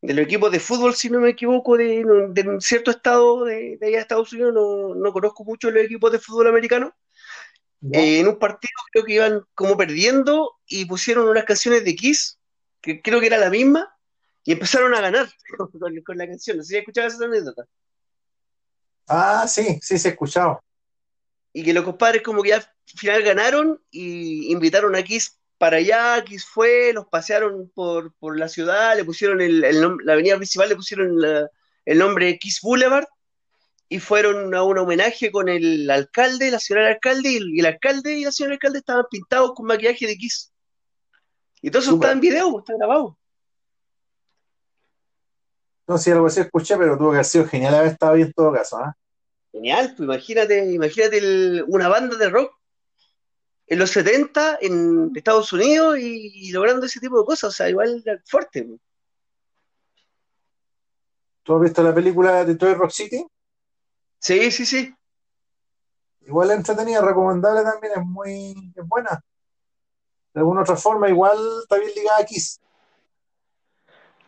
de 0.03 0.15
los 0.15 0.25
equipos 0.25 0.51
de 0.51 0.61
fútbol, 0.61 0.95
si 0.95 1.09
no 1.09 1.21
me 1.21 1.31
equivoco, 1.31 1.77
de, 1.77 2.05
de 2.31 2.49
un 2.49 2.61
cierto 2.61 2.91
estado 2.91 3.45
de, 3.45 3.79
de 3.79 3.87
allá 3.87 3.97
de 3.97 4.03
Estados 4.03 4.33
Unidos, 4.33 4.53
no, 4.53 4.95
no 4.97 5.13
conozco 5.13 5.45
mucho 5.45 5.71
los 5.71 5.85
equipos 5.85 6.11
de 6.11 6.19
fútbol 6.19 6.49
americano, 6.49 6.93
eh, 7.93 8.21
en 8.21 8.29
un 8.29 8.39
partido 8.39 8.73
creo 8.93 9.05
que 9.05 9.15
iban 9.15 9.45
como 9.55 9.77
perdiendo 9.77 10.59
y 10.67 10.85
pusieron 10.85 11.29
unas 11.29 11.45
canciones 11.45 11.85
de 11.85 11.97
Kiss, 11.97 12.39
que 12.81 13.01
creo 13.01 13.21
que 13.21 13.27
era 13.27 13.39
la 13.39 13.51
misma, 13.51 13.97
y 14.45 14.53
empezaron 14.53 14.95
a 14.95 15.01
ganar 15.01 15.29
con, 15.79 16.01
con 16.03 16.19
la 16.19 16.27
canción. 16.27 16.57
No 16.57 16.63
sé 16.65 16.71
si 16.71 16.77
escuchabas 16.79 17.15
esa 17.15 17.25
anécdota. 17.25 17.65
Ah, 19.09 19.47
sí, 19.49 19.79
sí, 19.83 19.99
se 19.99 20.09
ha 20.09 20.11
escuchado. 20.13 20.61
Y 21.53 21.65
que 21.65 21.73
los 21.73 21.85
compadres 21.85 22.23
como 22.23 22.43
que 22.43 22.51
ya 22.51 22.57
al 22.57 22.67
final 22.85 23.23
ganaron 23.23 23.83
y 23.91 24.53
invitaron 24.53 24.95
a 24.97 25.03
Kiss 25.03 25.39
para 25.63 25.77
allá, 25.77 26.25
Kiss 26.25 26.45
fue, 26.45 26.93
los 26.93 27.07
pasearon 27.07 27.71
por, 27.73 28.13
por 28.15 28.37
la 28.37 28.49
ciudad, 28.49 28.97
le 28.97 29.05
pusieron 29.05 29.41
el, 29.41 29.63
el 29.63 29.81
la 30.03 30.15
avenida 30.15 30.35
principal, 30.35 30.69
le 30.69 30.75
pusieron 30.75 31.21
la- 31.21 31.49
el 31.85 31.99
nombre 31.99 32.37
Kiss 32.41 32.59
Boulevard 32.61 33.07
y 33.89 34.01
fueron 34.01 34.53
a 34.57 34.65
un 34.65 34.79
homenaje 34.79 35.31
con 35.31 35.49
el 35.49 35.89
alcalde, 35.89 36.51
la 36.51 36.59
señora 36.59 36.89
alcalde, 36.89 37.29
y 37.31 37.37
el, 37.37 37.49
y 37.55 37.61
el 37.61 37.67
alcalde 37.67 38.13
y 38.13 38.25
la 38.25 38.33
señora 38.33 38.55
alcalde 38.55 38.81
estaban 38.81 39.05
pintados 39.09 39.53
con 39.55 39.67
maquillaje 39.67 40.05
de 40.05 40.17
Kiss. 40.17 40.53
Y 41.61 41.71
todo 41.71 41.81
eso 41.81 41.95
está 41.95 42.11
en 42.11 42.19
video, 42.19 42.51
pues, 42.51 42.65
está 42.65 42.77
grabado. 42.77 43.17
No 45.87 45.97
sé 45.97 46.03
si 46.05 46.11
algo 46.11 46.27
así 46.27 46.41
escuché, 46.41 46.77
pero 46.77 46.99
tuvo 46.99 47.11
que 47.11 47.19
haber 47.19 47.25
sido 47.25 47.47
genial 47.47 47.77
haber 47.77 47.93
estado 47.93 48.15
ahí 48.15 48.23
en 48.23 48.33
todo 48.33 48.53
caso, 48.53 48.79
¿ah? 48.79 48.97
Genial, 49.53 49.95
pues 49.97 50.09
imagínate, 50.09 50.73
imagínate 50.73 51.19
el- 51.19 51.65
una 51.69 51.87
banda 51.87 52.17
de 52.17 52.29
rock 52.31 52.53
en 53.67 53.79
los 53.79 53.91
70 53.91 54.59
en 54.61 55.11
Estados 55.15 55.53
Unidos 55.53 55.99
y, 55.99 56.49
y 56.49 56.53
logrando 56.53 56.87
ese 56.87 57.01
tipo 57.01 57.19
de 57.19 57.25
cosas, 57.25 57.51
o 57.51 57.53
sea, 57.53 57.69
igual 57.69 58.03
fuerte. 58.27 58.69
¿Tú 61.43 61.57
has 61.57 61.63
visto 61.63 61.83
la 61.83 61.95
película 61.95 62.45
Detroit 62.45 62.77
Rock 62.77 62.91
City? 62.91 63.27
Sí, 64.19 64.51
sí, 64.51 64.65
sí. 64.65 64.95
Igual 66.21 66.51
es 66.51 66.57
entretenida, 66.59 67.01
recomendable 67.01 67.63
también, 67.63 67.95
es 67.97 68.05
muy 68.05 68.73
es 68.77 68.89
buena. 68.89 69.21
De 70.33 70.41
alguna 70.41 70.63
otra 70.63 70.77
forma, 70.77 71.09
igual 71.09 71.37
está 71.63 71.79
bien 71.79 71.91
ligada 71.95 72.19
a 72.21 72.25
Kiss. 72.25 72.61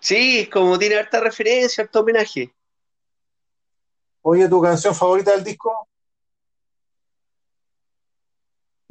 Sí, 0.01 0.51
como 0.53 0.79
tiene 0.79 0.97
harta 0.97 1.21
referencia, 1.21 1.85
harto 1.85 2.01
homenaje. 2.01 2.53
Oye, 4.23 4.49
¿tu 4.49 4.61
canción 4.61 4.95
favorita 4.95 5.31
del 5.31 5.45
disco? 5.45 5.89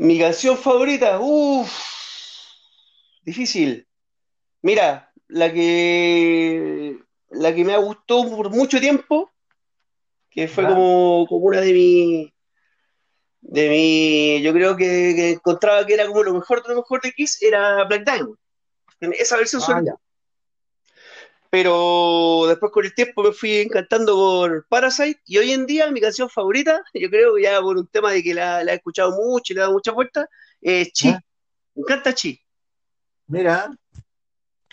Mi 0.04 0.20
canción 0.20 0.58
favorita, 0.58 1.18
uff, 1.18 1.72
difícil. 3.22 3.88
Mira, 4.62 5.14
la 5.30 5.54
que 5.54 6.98
la 7.30 7.56
que 7.56 7.64
me 7.64 7.78
gustó 7.78 8.30
por 8.30 8.50
mucho 8.50 8.82
tiempo, 8.82 9.32
que 10.30 10.50
fue 10.50 10.68
como, 10.68 11.26
como 11.30 11.46
una 11.46 11.62
de 11.62 11.72
mis 11.72 12.34
de 13.40 13.70
mi, 13.70 14.42
yo 14.42 14.52
creo 14.52 14.76
que, 14.76 15.14
que 15.16 15.30
encontraba 15.32 15.86
que 15.86 15.94
era 15.94 16.06
como 16.06 16.22
lo 16.22 16.34
mejor 16.34 16.62
de 16.64 16.74
lo 16.74 16.82
mejor 16.82 17.02
de 17.02 17.14
Kiss, 17.14 17.42
era 17.42 17.86
Black 17.86 18.04
Diamond. 18.04 18.36
Esa 19.00 19.38
versión 19.38 19.62
Ah, 19.66 19.82
todo. 19.86 20.02
Pero 21.54 22.46
después 22.48 22.72
con 22.72 22.84
el 22.84 22.96
tiempo 22.96 23.22
me 23.22 23.32
fui 23.32 23.58
encantando 23.58 24.16
por 24.16 24.66
Parasite 24.68 25.22
y 25.28 25.38
hoy 25.38 25.52
en 25.52 25.68
día 25.68 25.92
mi 25.92 26.02
canción 26.02 26.28
favorita, 26.28 26.82
yo 26.96 27.08
creo 27.12 27.36
que 27.36 27.44
ya 27.44 27.62
por 27.62 27.78
un 27.78 27.86
tema 27.86 28.12
de 28.12 28.24
que 28.24 28.34
la, 28.34 28.64
la 28.64 28.72
he 28.72 28.76
escuchado 28.78 29.12
mucho 29.12 29.54
y 29.54 29.56
le 29.56 29.60
he 29.60 29.62
dado 29.62 29.74
muchas 29.74 29.94
vueltas, 29.94 30.26
es. 30.60 30.92
Chi. 30.94 31.10
Me 31.10 31.84
encanta 31.84 32.12
Chi. 32.16 32.42
Mira, 33.28 33.72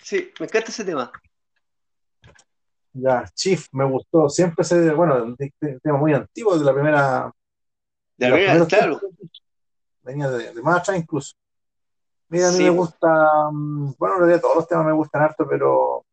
Sí, 0.01 0.31
me 0.39 0.47
encanta 0.47 0.71
ese 0.71 0.83
tema. 0.83 1.11
ya, 2.93 3.25
Chief, 3.35 3.67
me 3.73 3.85
gustó. 3.85 4.27
Siempre 4.27 4.65
se, 4.65 4.91
bueno, 4.91 5.23
un 5.23 5.37
tema 5.83 5.99
muy 5.99 6.15
antiguo, 6.15 6.57
de 6.57 6.65
la 6.65 6.73
primera, 6.73 7.31
De 8.17 8.25
de 8.25 8.29
la 8.31 8.35
primera, 8.37 8.65
claro. 8.65 8.97
tiempos. 8.99 9.43
Venía 10.01 10.31
de, 10.31 10.51
de 10.51 10.61
atrás 10.65 10.97
incluso. 10.97 11.35
Mira, 12.29 12.47
a 12.47 12.51
mí 12.51 12.57
Sí, 12.57 12.63
me 12.63 12.69
gusta, 12.71 13.51
mm, 13.51 13.93
bueno, 13.99 14.15
en 14.15 14.21
realidad 14.21 14.41
todos 14.41 14.55
los 14.55 14.67
temas 14.67 14.87
me 14.87 14.93
gustan 14.93 15.21
harto, 15.21 15.47
pero 15.47 16.03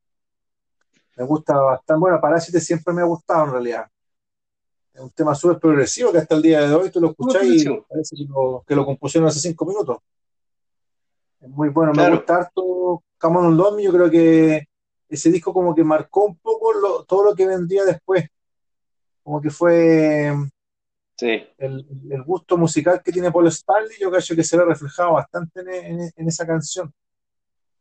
me 1.19 1.25
gusta 1.25 1.57
bastante. 1.61 2.01
Bueno, 2.01 2.21
Parásite 2.21 2.61
siempre 2.61 2.95
me 2.95 3.03
ha 3.03 3.05
gustado 3.05 3.45
en 3.47 3.53
realidad. 3.53 3.87
Es 4.95 5.01
un 5.01 5.11
tema 5.11 5.35
súper 5.35 5.59
progresivo 5.59 6.12
que 6.12 6.19
hasta 6.19 6.35
el 6.37 6.43
día 6.43 6.61
de 6.66 6.75
hoy 6.75 6.91
tú 6.91 7.01
lo 7.01 7.11
escuchás 7.11 7.45
y 7.45 7.64
parece 7.89 8.16
que 8.16 8.25
lo, 8.29 8.64
que 8.66 8.75
lo 8.77 8.85
compusieron 8.87 9.29
hace 9.29 9.41
cinco 9.41 9.64
minutos. 9.66 9.99
Es 11.41 11.49
muy 11.49 11.69
bueno, 11.69 11.93
me 11.93 12.09
gusta 12.11 12.37
harto 12.37 13.03
Come 13.19 13.39
On 13.39 13.57
Love 13.57 13.81
yo 13.83 13.93
creo 13.93 14.11
que 14.11 14.66
ese 15.09 15.31
disco 15.31 15.53
como 15.53 15.75
que 15.75 15.83
marcó 15.85 16.25
un 16.25 16.37
poco 16.37 16.73
lo- 16.73 17.05
todo 17.05 17.25
lo 17.25 17.35
que 17.35 17.47
vendría 17.47 17.85
después, 17.85 18.27
como 19.23 19.41
que 19.41 19.51
fue 19.51 20.33
Sí. 21.16 21.43
el, 21.59 21.85
el 22.11 22.23
gusto 22.23 22.57
musical 22.57 23.03
que 23.03 23.11
tiene 23.11 23.33
Paul 23.33 23.49
Stanley, 23.49 23.97
yo 23.99 24.11
creo 24.11 24.23
que 24.37 24.45
se 24.45 24.57
ve 24.57 24.64
reflejado 24.64 25.14
bastante 25.14 25.61
en, 25.61 25.69
en- 26.01 26.12
en 26.14 26.29
esa 26.29 26.47
canción, 26.47 26.93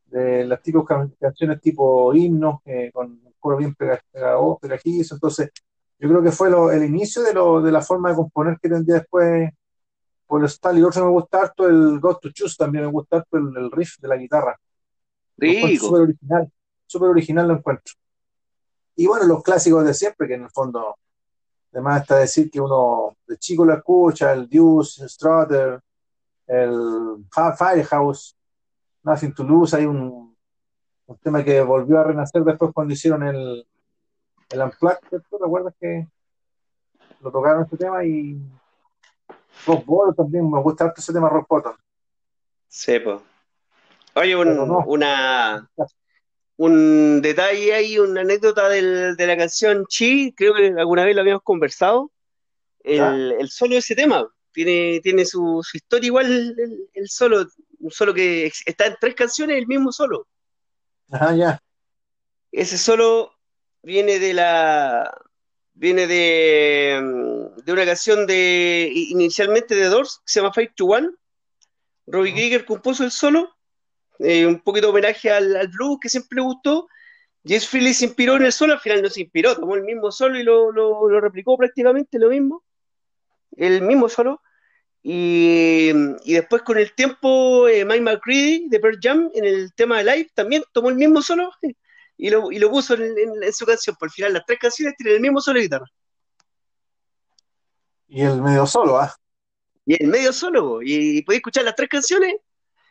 de 0.09 0.45
las 0.45 0.61
típicas 0.61 0.85
can- 0.87 1.15
canciones 1.19 1.59
tipo 1.61 2.13
himnos, 2.13 2.59
eh, 2.65 2.91
con 2.93 3.07
un 3.07 3.33
coro 3.39 3.57
bien 3.57 3.75
pega- 3.75 3.99
pegado- 4.11 4.57
pegajizo, 4.61 5.15
entonces 5.15 5.51
yo 5.99 6.09
creo 6.09 6.21
que 6.21 6.31
fue 6.31 6.49
lo- 6.49 6.71
el 6.71 6.83
inicio 6.83 7.23
de, 7.23 7.33
lo, 7.33 7.61
de 7.61 7.71
la 7.71 7.81
forma 7.81 8.09
de 8.09 8.15
componer 8.15 8.57
que 8.61 8.69
tendría 8.69 8.95
después 8.99 9.49
Paul 10.27 10.45
Stanley, 10.45 10.83
otro 10.83 11.05
me 11.05 11.11
gusta 11.11 11.41
harto 11.41 11.67
el 11.67 11.99
Got 11.99 12.19
to 12.21 12.29
Choose, 12.31 12.55
también 12.57 12.85
me 12.85 12.91
gusta 12.91 13.17
harto 13.17 13.37
el, 13.37 13.55
el 13.57 13.71
riff 13.71 13.97
de 13.99 14.07
la 14.07 14.17
guitarra, 14.17 14.57
súper 15.79 16.01
original, 16.01 16.51
súper 16.85 17.09
original 17.09 17.47
lo 17.47 17.53
encuentro. 17.55 17.93
Y 18.95 19.05
bueno, 19.07 19.25
los 19.25 19.43
clásicos 19.43 19.85
de 19.85 19.93
siempre, 19.93 20.27
que 20.27 20.33
en 20.35 20.43
el 20.43 20.49
fondo, 20.49 20.95
además 21.71 22.01
está 22.01 22.17
decir 22.17 22.49
que 22.49 22.59
uno 22.59 23.15
de 23.27 23.37
chico 23.37 23.63
lo 23.63 23.73
escucha, 23.73 24.33
el 24.33 24.49
Deuce, 24.49 25.03
el 25.03 25.09
Strutter, 25.09 25.79
el 26.47 27.25
Firehouse, 27.57 28.35
Nothing 29.07 29.33
to 29.33 29.43
Lose, 29.43 29.75
hay 29.77 29.85
un, 29.85 30.35
un 31.05 31.17
tema 31.19 31.43
que 31.43 31.61
volvió 31.61 31.99
a 31.99 32.03
renacer 32.03 32.43
después 32.43 32.71
cuando 32.73 32.93
hicieron 32.93 33.23
el, 33.23 33.65
el 34.49 34.61
Unplugged, 34.61 34.99
¿cierto? 35.09 35.37
¿Recuerdas 35.41 35.73
que 35.79 36.05
lo 37.21 37.31
tocaron 37.31 37.63
este 37.63 37.77
tema? 37.77 38.03
Y 38.05 38.37
Rock 39.65 39.85
Bottom 39.85 40.15
también, 40.15 40.51
me 40.51 40.61
gusta 40.61 40.83
harto 40.85 40.99
ese 41.01 41.13
tema 41.13 41.29
Rock 41.29 41.47
Bottom, 41.47 41.75
Sí, 42.67 42.99
po. 42.99 43.23
Oye, 44.15 44.35
un, 44.35 44.55
no, 44.67 44.83
una, 44.87 45.69
un 46.57 47.21
detalle 47.21 47.73
ahí, 47.73 47.97
una 47.99 48.21
anécdota 48.21 48.67
del- 48.67 49.15
de 49.15 49.27
la 49.27 49.37
canción 49.37 49.85
Chi, 49.87 50.33
creo 50.35 50.53
que 50.53 50.67
alguna 50.77 51.05
vez 51.05 51.15
lo 51.15 51.21
habíamos 51.21 51.43
conversado. 51.43 52.11
El, 52.83 53.33
el 53.39 53.49
solo 53.49 53.71
de 53.73 53.77
ese 53.79 53.95
tema 53.95 54.27
tiene, 54.51 54.99
tiene 55.01 55.23
su, 55.25 55.61
su 55.63 55.77
historia 55.77 56.07
igual 56.07 56.25
el, 56.25 56.89
el 56.93 57.09
solo, 57.09 57.45
un 57.79 57.91
solo 57.91 58.13
que 58.13 58.51
está 58.65 58.87
en 58.87 58.95
tres 58.99 59.15
canciones, 59.15 59.57
el 59.57 59.67
mismo 59.67 59.91
solo. 59.91 60.27
Ajá, 61.11 61.33
ya, 61.35 61.59
Ese 62.51 62.77
solo 62.77 63.31
viene 63.83 64.19
de 64.19 64.33
la 64.33 65.13
viene 65.73 66.07
de, 66.07 66.99
mm, 67.01 67.61
de 67.63 67.73
una 67.73 67.85
canción 67.85 68.25
de 68.25 68.89
inicialmente 68.93 69.75
de 69.75 69.85
Doors 69.85 70.17
que 70.25 70.31
se 70.31 70.39
llama 70.41 70.53
Fight 70.53 70.71
to 70.75 70.85
One. 70.87 71.09
Robbie. 72.07 72.33
Krieger 72.33 72.65
compuso 72.65 73.03
el 73.03 73.11
solo, 73.11 73.55
eh, 74.19 74.45
un 74.45 74.61
poquito 74.61 74.87
de 74.87 74.91
homenaje 74.91 75.31
al, 75.31 75.55
al 75.55 75.67
blues 75.69 75.99
que 76.01 76.09
siempre 76.09 76.37
le 76.37 76.43
gustó. 76.43 76.87
Jess 77.45 77.67
Frehley 77.67 77.93
se 77.93 78.05
inspiró 78.05 78.35
en 78.37 78.45
el 78.45 78.53
solo, 78.53 78.73
al 78.73 78.79
final 78.79 79.01
no 79.01 79.09
se 79.09 79.21
inspiró, 79.21 79.55
tomó 79.55 79.75
el 79.75 79.83
mismo 79.83 80.11
solo 80.11 80.39
y 80.39 80.43
lo, 80.43 80.71
lo- 80.71 81.09
lo 81.09 81.21
replicó 81.21 81.57
prácticamente 81.57 82.19
lo 82.19 82.29
mismo, 82.29 82.63
el 83.57 83.81
mismo 83.81 84.09
solo. 84.09 84.41
Y, 85.09 85.91
y 86.25 86.33
después 86.33 86.63
con 86.63 86.77
el 86.77 86.93
tiempo, 86.93 87.65
eh, 87.69 87.85
Mike 87.85 88.01
McCready 88.01 88.67
de 88.67 88.77
Pearl 88.81 88.99
Jam 89.01 89.31
en 89.33 89.45
el 89.45 89.73
tema 89.73 89.99
de 89.99 90.03
Live 90.03 90.31
también 90.33 90.63
tomó 90.73 90.89
el 90.89 90.95
mismo 90.95 91.21
solo 91.21 91.49
y 92.17 92.29
lo, 92.29 92.51
y 92.51 92.59
lo 92.59 92.69
puso 92.69 92.93
en, 92.95 93.03
en- 93.17 93.41
en 93.41 93.53
su 93.53 93.65
canción. 93.65 93.95
Por 93.97 94.09
el 94.09 94.11
final, 94.11 94.33
las 94.33 94.43
tres 94.45 94.59
canciones 94.59 94.95
tienen 94.97 95.15
el 95.15 95.21
mismo 95.21 95.39
solo 95.39 95.59
de 95.59 95.63
guitarra. 95.63 95.85
y 98.09 98.21
el 98.21 98.41
medio 98.41 98.65
solo, 98.65 98.97
¿ah? 98.97 99.15
Y 99.85 100.01
el 100.03 100.09
medio 100.09 100.33
solo, 100.33 100.61
po. 100.63 100.81
y, 100.83 101.21
podéis 101.21 101.39
escuchar 101.39 101.63
las 101.63 101.75
tres 101.75 101.87
canciones 101.87 102.35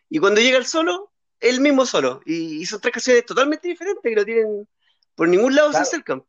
y 0.09 0.19
cuando 0.19 0.41
llega 0.41 0.57
el 0.57 0.64
solo, 0.64 1.12
el 1.41 1.61
mismo 1.61 1.85
solo. 1.85 2.23
Y, 2.25 2.62
y 2.62 2.64
son 2.67 2.81
tres 2.81 2.95
canciones 2.95 3.27
totalmente 3.27 3.69
diferentes 3.69 4.01
que 4.03 4.14
no 4.17 4.25
tienen 4.25 4.69
por 5.14 5.29
ningún 5.29 5.55
lado 5.55 5.71
se 5.73 5.79
acercan. 5.79 6.25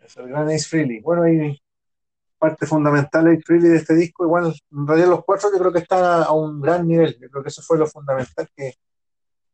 es 0.00 0.16
el 0.16 0.28
gran 0.28 0.48
Ace 0.48 0.68
Frehley. 0.68 0.98
Bueno, 1.00 1.28
y 1.28 1.60
parte 2.42 2.66
fundamental 2.66 3.28
Ace 3.28 3.42
Frehley 3.46 3.70
de 3.70 3.76
este 3.76 3.94
disco, 3.94 4.24
igual, 4.24 4.52
en 4.72 4.86
realidad 4.86 5.10
los 5.10 5.24
cuatro 5.24 5.48
yo 5.52 5.60
creo 5.60 5.72
que 5.72 5.78
están 5.78 6.02
a, 6.02 6.24
a 6.24 6.32
un 6.32 6.60
gran 6.60 6.88
nivel, 6.88 7.16
yo 7.20 7.30
creo 7.30 7.42
que 7.44 7.50
eso 7.50 7.62
fue 7.62 7.78
lo 7.78 7.86
fundamental, 7.86 8.48
que, 8.56 8.74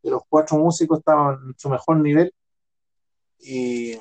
que 0.02 0.10
los 0.10 0.22
cuatro 0.26 0.56
músicos 0.56 1.00
estaban 1.00 1.38
en 1.48 1.54
su 1.58 1.68
mejor 1.68 1.98
nivel 1.98 2.32
y 3.40 4.00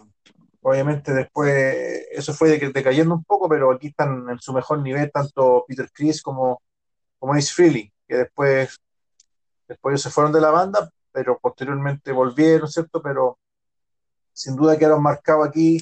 obviamente 0.61 1.13
después 1.13 2.07
eso 2.11 2.33
fue 2.33 2.47
de- 2.57 2.71
decayendo 2.71 3.13
un 3.13 3.25
poco, 3.25 3.49
pero 3.49 3.73
aquí 3.73 3.87
están 3.87 4.29
en 4.29 4.39
su 4.39 4.53
mejor 4.53 4.79
nivel 4.79 5.11
tanto 5.11 5.65
Peter 5.67 5.89
Criss 5.93 6.21
como, 6.21 6.61
como 7.19 7.33
Ace 7.33 7.53
Frehley, 7.53 7.91
que 8.07 8.15
después, 8.15 8.79
después 9.67 9.91
ellos 9.93 10.01
se 10.03 10.11
fueron 10.11 10.31
de 10.31 10.39
la 10.39 10.51
banda, 10.51 10.89
pero 11.11 11.37
posteriormente 11.39 12.13
volvieron, 12.13 12.69
¿cierto? 12.69 13.01
Pero 13.01 13.37
sin 14.31 14.55
duda 14.55 14.77
quedaron 14.77 15.03
marcados 15.03 15.45
aquí 15.45 15.81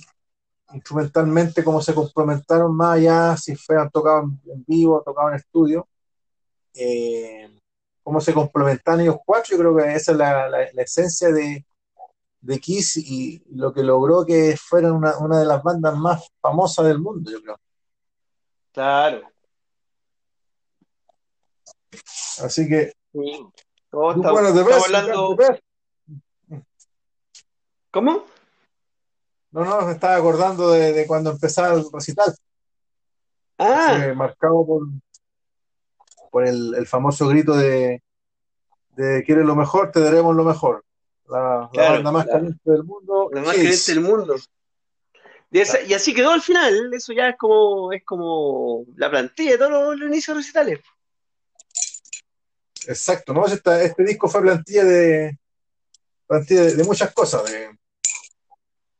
instrumentalmente 0.74 1.64
cómo 1.64 1.82
se 1.82 1.94
complementaron 1.94 2.76
más 2.76 2.96
allá, 2.98 3.38
si 3.38 3.56
fueran 3.56 3.90
tocados 3.90 4.26
en 4.46 4.64
vivo, 4.68 5.02
tocados 5.06 5.32
en 5.32 5.38
estudio, 5.38 5.88
eh, 6.74 7.50
cómo 8.04 8.20
se 8.20 8.34
complementan 8.34 9.02
ellos 9.02 9.18
cuatro, 9.26 9.52
yo 9.52 9.58
creo 9.60 9.76
que 9.78 9.94
esa 9.96 10.12
es 10.12 10.18
la, 10.18 10.50
la- 10.50 10.68
la 10.74 10.82
esencia 10.82 11.30
de, 11.32 11.66
de 12.42 12.60
Kiss 12.60 12.98
y 12.98 13.44
lo 13.52 13.74
que 13.74 13.84
logró 13.84 14.26
que 14.26 14.56
fueran 14.58 14.92
una, 14.94 15.18
una 15.18 15.40
de 15.40 15.46
las 15.46 15.64
bandas 15.64 15.96
más 15.98 16.28
famosas 16.42 16.86
del 16.86 17.00
mundo, 17.00 17.32
yo 17.32 17.42
creo. 17.42 17.58
Claro. 18.72 19.22
Así 22.44 22.68
que, 22.68 22.92
Sí. 23.14 23.48
Estamos, 23.86 24.54
best, 24.66 24.86
hablando. 24.86 25.36
best. 25.38 25.62
¿Cómo? 27.92 28.26
No, 29.56 29.64
no, 29.64 29.86
me 29.86 29.94
estaba 29.94 30.18
acordando 30.18 30.70
de, 30.72 30.92
de 30.92 31.08
cuando 31.08 31.32
empezaba 31.32 31.74
el 31.76 31.86
recital, 31.90 32.36
Ah, 33.58 34.12
marcado 34.14 34.66
por, 34.66 34.82
por 36.30 36.46
el, 36.46 36.76
el 36.76 36.86
famoso 36.86 37.26
grito 37.30 37.56
de, 37.56 38.04
de 38.98 39.24
¿Quieres 39.24 39.46
lo 39.46 39.56
mejor? 39.56 39.92
Te 39.94 40.02
daremos 40.02 40.36
lo 40.36 40.44
mejor. 40.44 40.84
La, 41.30 41.40
la 41.40 41.70
claro, 41.72 41.94
banda 41.94 42.12
más 42.12 42.26
la, 42.26 42.34
caliente 42.34 42.70
del 42.70 42.84
mundo, 42.84 43.30
la 43.32 43.42
más 43.44 43.54
creyente 43.56 43.94
del 43.94 44.02
mundo. 44.02 44.36
Y, 45.52 45.60
esa- 45.62 45.78
Claro. 45.78 45.88
y 45.88 45.94
así 45.94 46.14
quedó 46.14 46.32
al 46.32 46.42
final. 46.42 46.94
Eso 46.94 47.14
ya 47.14 47.30
es 47.30 47.38
como, 47.38 47.94
es 47.94 48.04
como 48.04 48.84
la 48.98 49.10
plantilla 49.10 49.52
de 49.52 49.58
todos 49.58 49.72
los, 49.72 50.00
los 50.00 50.10
inicios 50.10 50.36
recitales. 50.36 50.82
Exacto, 52.88 53.34
¿no? 53.34 53.46
Este, 53.46 53.86
este 53.86 54.04
disco 54.04 54.28
fue 54.28 54.42
plantilla 54.42 54.84
de, 54.84 55.40
plantilla 56.28 56.64
de, 56.64 56.76
de 56.76 56.84
muchas 56.84 57.14
cosas, 57.14 57.46
de, 57.46 57.70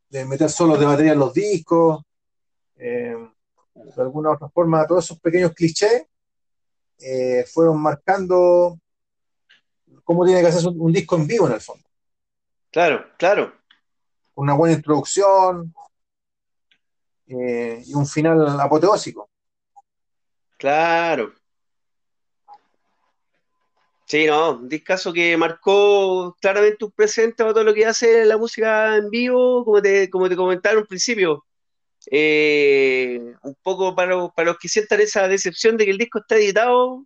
de 0.10 0.26
meter 0.26 0.50
solos 0.50 0.80
de 0.80 0.86
batería 0.86 1.14
en 1.14 1.20
los 1.20 1.34
discos, 1.34 2.04
Eh, 2.78 3.16
de 3.76 4.02
alguna 4.02 4.30
u 4.30 4.34
otra 4.34 4.50
forma, 4.50 4.86
todos 4.86 5.06
esos 5.06 5.20
pequeños 5.20 5.54
clichés 5.54 6.08
eh, 7.00 7.46
fueron 7.54 7.82
marcando 7.82 8.78
cómo 10.04 10.26
tiene 10.26 10.42
que 10.42 10.48
hacerse 10.48 10.68
un, 10.68 10.82
un, 10.82 10.92
disco 10.94 11.16
en 11.16 11.28
vivo 11.28 11.48
en 11.48 11.54
el 11.54 11.62
fondo. 11.62 11.88
Claro, 12.72 13.06
claro. 13.18 13.54
Una 14.36 14.54
buena 14.54 14.76
introducción 14.76 15.74
eh, 17.28 17.84
y 17.86 17.94
un 17.94 18.06
final 18.06 18.60
apoteósico. 18.60 19.30
Claro. 20.58 21.34
Sí, 24.08 24.28
no, 24.28 24.52
un 24.60 24.70
discazo 24.70 25.12
que 25.12 25.36
marcó 25.36 26.36
claramente 26.40 26.86
un 26.86 26.92
presente 26.92 27.42
a 27.42 27.48
todo 27.48 27.64
lo 27.64 27.74
que 27.74 27.88
hace 27.88 28.24
la 28.26 28.38
música 28.38 28.98
en 28.98 29.10
vivo, 29.10 29.66
como 29.66 29.82
te, 29.82 30.10
como 30.12 30.30
te 30.30 30.36
comentaba 30.36 30.78
al 30.80 30.86
principio. 30.86 31.44
Eh, 32.12 33.20
un 33.42 33.56
poco 33.64 33.96
para, 33.96 34.28
para, 34.30 34.52
los 34.52 34.60
que 34.60 34.70
sientan 34.70 35.02
esa 35.02 35.28
decepción 35.28 35.76
de 35.78 35.86
que 35.86 35.92
el 35.92 35.98
disco 35.98 36.20
está 36.20 36.36
editado, 36.36 37.06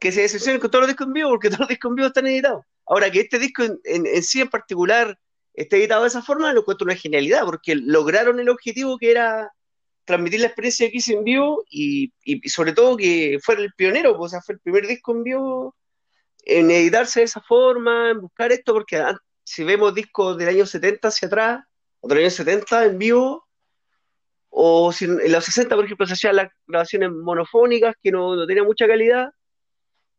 que 0.00 0.12
se 0.12 0.22
decepcionen 0.22 0.60
con 0.60 0.70
todos 0.70 0.82
los 0.82 0.88
discos 0.88 1.08
en 1.08 1.12
vivo, 1.12 1.30
porque 1.30 1.48
todos 1.50 1.60
los 1.60 1.68
discos 1.68 1.90
en 1.90 1.96
vivo 1.96 2.08
están 2.08 2.26
editados. 2.26 2.64
Ahora, 2.86 3.10
que 3.10 3.20
este 3.20 3.38
disco 3.38 3.62
en, 3.64 3.78
en, 3.84 4.06
en 4.06 4.22
sí 4.22 4.40
en 4.40 4.48
particular 4.48 5.18
esté 5.54 5.76
editado 5.76 6.02
de 6.02 6.08
esa 6.08 6.22
forma, 6.22 6.52
lo 6.54 6.60
encuentro 6.60 6.86
una 6.86 6.96
genialidad, 6.96 7.44
porque 7.44 7.74
lograron 7.74 8.40
el 8.40 8.48
objetivo 8.48 8.98
que 8.98 9.10
era 9.10 9.52
transmitir 10.06 10.40
la 10.40 10.46
experiencia 10.46 10.90
que 10.90 10.96
hice 10.98 11.14
en 11.14 11.24
vivo 11.24 11.64
y, 11.68 12.12
sobre 12.48 12.72
todo 12.72 12.96
que 12.96 13.38
fuera 13.42 13.60
el 13.60 13.72
pionero, 13.74 14.18
o 14.18 14.28
sea, 14.28 14.40
fue 14.40 14.54
el 14.54 14.60
primer 14.60 14.86
disco 14.86 15.12
en 15.12 15.22
vivo 15.22 15.76
en 16.44 16.70
editarse 16.70 17.20
de 17.20 17.24
esa 17.24 17.40
forma, 17.40 18.10
en 18.10 18.20
buscar 18.20 18.52
esto, 18.52 18.72
porque 18.72 19.02
si 19.42 19.64
vemos 19.64 19.94
discos 19.94 20.38
del 20.38 20.48
año 20.48 20.64
70 20.64 21.08
hacia 21.08 21.26
atrás, 21.26 21.64
o 22.00 22.08
del 22.08 22.18
año 22.18 22.30
70 22.30 22.84
en 22.86 22.98
vivo, 22.98 23.46
o 24.48 24.92
si 24.92 25.06
en 25.06 25.32
los 25.32 25.44
60, 25.44 25.74
por 25.74 25.84
ejemplo, 25.84 26.06
se 26.06 26.12
hacían 26.12 26.36
las 26.36 26.52
grabaciones 26.66 27.10
monofónicas 27.10 27.96
que 28.00 28.12
no, 28.12 28.36
no 28.36 28.46
tenían 28.46 28.64
mucha 28.64 28.86
calidad, 28.86 29.30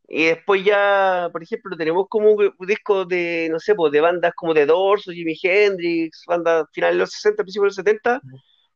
y 0.10 0.26
después 0.26 0.64
ya, 0.64 1.30
por 1.32 1.44
ejemplo, 1.44 1.76
tenemos 1.78 2.08
como 2.10 2.32
un, 2.32 2.54
disco 2.66 3.06
de, 3.06 3.50
no 3.52 3.60
sé, 3.60 3.76
pues 3.76 3.92
de 3.92 4.02
bandas 4.02 4.34
como 4.36 4.54
The 4.54 4.66
Doors 4.66 5.08
o 5.08 5.12
Jimi 5.12 5.38
Hendrix, 5.42 6.24
bandas 6.26 6.66
finales 6.74 6.96
de 6.96 7.00
los 7.00 7.12
60, 7.12 7.44
principios 7.44 7.76
de 7.76 7.84
los 7.84 7.88
70, 7.88 8.22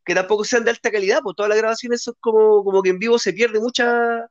que 0.06 0.16
tampoco 0.16 0.44
sean 0.44 0.64
de 0.64 0.72
alta 0.72 0.92
calidad, 0.92 1.20
pues 1.22 1.36
todas 1.36 1.50
las 1.50 1.58
grabaciones 1.58 2.02
son 2.02 2.16
como, 2.20 2.64
como 2.64 2.82
que 2.82 2.90
en 2.90 3.00
vivo 3.00 3.20
se 3.20 3.34
pierde 3.34 3.60
mucha, 3.60 4.28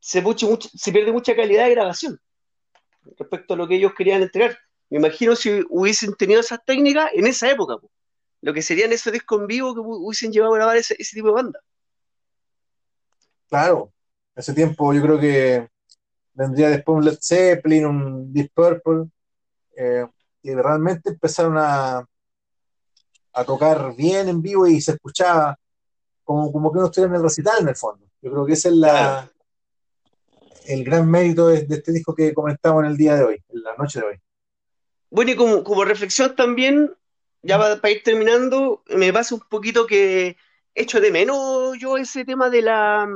se, 0.00 0.22
mucho, 0.22 0.48
mucho, 0.48 0.68
se 0.74 0.92
pierde 0.92 1.12
mucha 1.12 1.36
calidad 1.36 1.64
de 1.64 1.70
grabación 1.70 2.20
respecto 3.18 3.54
a 3.54 3.56
lo 3.56 3.68
que 3.68 3.76
ellos 3.76 3.92
querían 3.94 4.22
entregar. 4.22 4.58
Me 4.90 4.98
imagino 4.98 5.36
si 5.36 5.64
hubiesen 5.68 6.14
tenido 6.14 6.40
esas 6.40 6.64
técnicas 6.64 7.10
en 7.14 7.26
esa 7.26 7.50
época, 7.50 7.76
pues, 7.78 7.92
lo 8.40 8.52
que 8.52 8.62
serían 8.62 8.92
esos 8.92 9.12
discos 9.12 9.40
en 9.40 9.46
vivo 9.46 9.74
que 9.74 9.80
hubiesen 9.80 10.32
llevado 10.32 10.54
a 10.54 10.58
grabar 10.58 10.76
ese, 10.76 10.94
tipo 10.96 11.28
de 11.28 11.34
banda. 11.34 11.60
Claro, 13.48 13.92
ese 14.34 14.52
tiempo 14.52 14.92
yo 14.92 15.02
creo 15.02 15.18
que 15.18 15.68
vendría 16.34 16.68
después 16.68 16.96
un 16.96 17.04
Led 17.04 17.18
Zeppelin, 17.20 17.86
un 17.86 18.32
Deep 18.32 18.50
Purple, 18.54 19.10
eh, 19.76 20.06
y 20.42 20.54
realmente 20.54 21.10
empezaron 21.10 21.56
a, 21.56 22.06
a 23.34 23.44
tocar 23.44 23.94
bien 23.96 24.28
en 24.28 24.40
vivo 24.40 24.66
y 24.66 24.80
se 24.80 24.92
escuchaba 24.92 25.58
como, 26.22 26.52
como 26.52 26.72
que 26.72 26.78
uno 26.78 26.86
estuviera 26.86 27.10
en 27.10 27.16
el 27.16 27.22
recital 27.22 27.60
en 27.60 27.68
el 27.68 27.76
fondo. 27.76 28.06
Yo 28.22 28.30
creo 28.30 28.46
que 28.46 28.54
ese 28.54 28.68
es 28.68 28.74
la, 28.74 29.30
el 30.66 30.84
gran 30.84 31.10
mérito 31.10 31.48
de, 31.48 31.64
de, 31.64 31.76
este 31.76 31.92
disco 31.92 32.14
que 32.14 32.32
comentamos 32.32 32.84
en 32.84 32.90
el 32.90 32.96
día 32.96 33.16
de 33.16 33.24
hoy, 33.24 33.42
en 33.48 33.62
la 33.62 33.74
noche 33.76 34.00
de 34.00 34.06
hoy. 34.06 34.20
Bueno, 35.10 35.32
y 35.32 35.36
como, 35.36 35.62
como 35.62 35.84
reflexión 35.84 36.34
también, 36.34 36.90
ya 37.42 37.58
para, 37.58 37.80
para 37.80 37.92
ir 37.92 38.02
terminando, 38.02 38.82
me 38.86 39.12
pasa 39.12 39.34
un 39.34 39.42
poquito 39.48 39.86
que 39.86 40.36
echo 40.74 41.00
de 41.00 41.10
menos 41.10 41.78
yo 41.78 41.96
ese 41.96 42.24
tema 42.24 42.50
de 42.50 42.62
la 42.62 43.08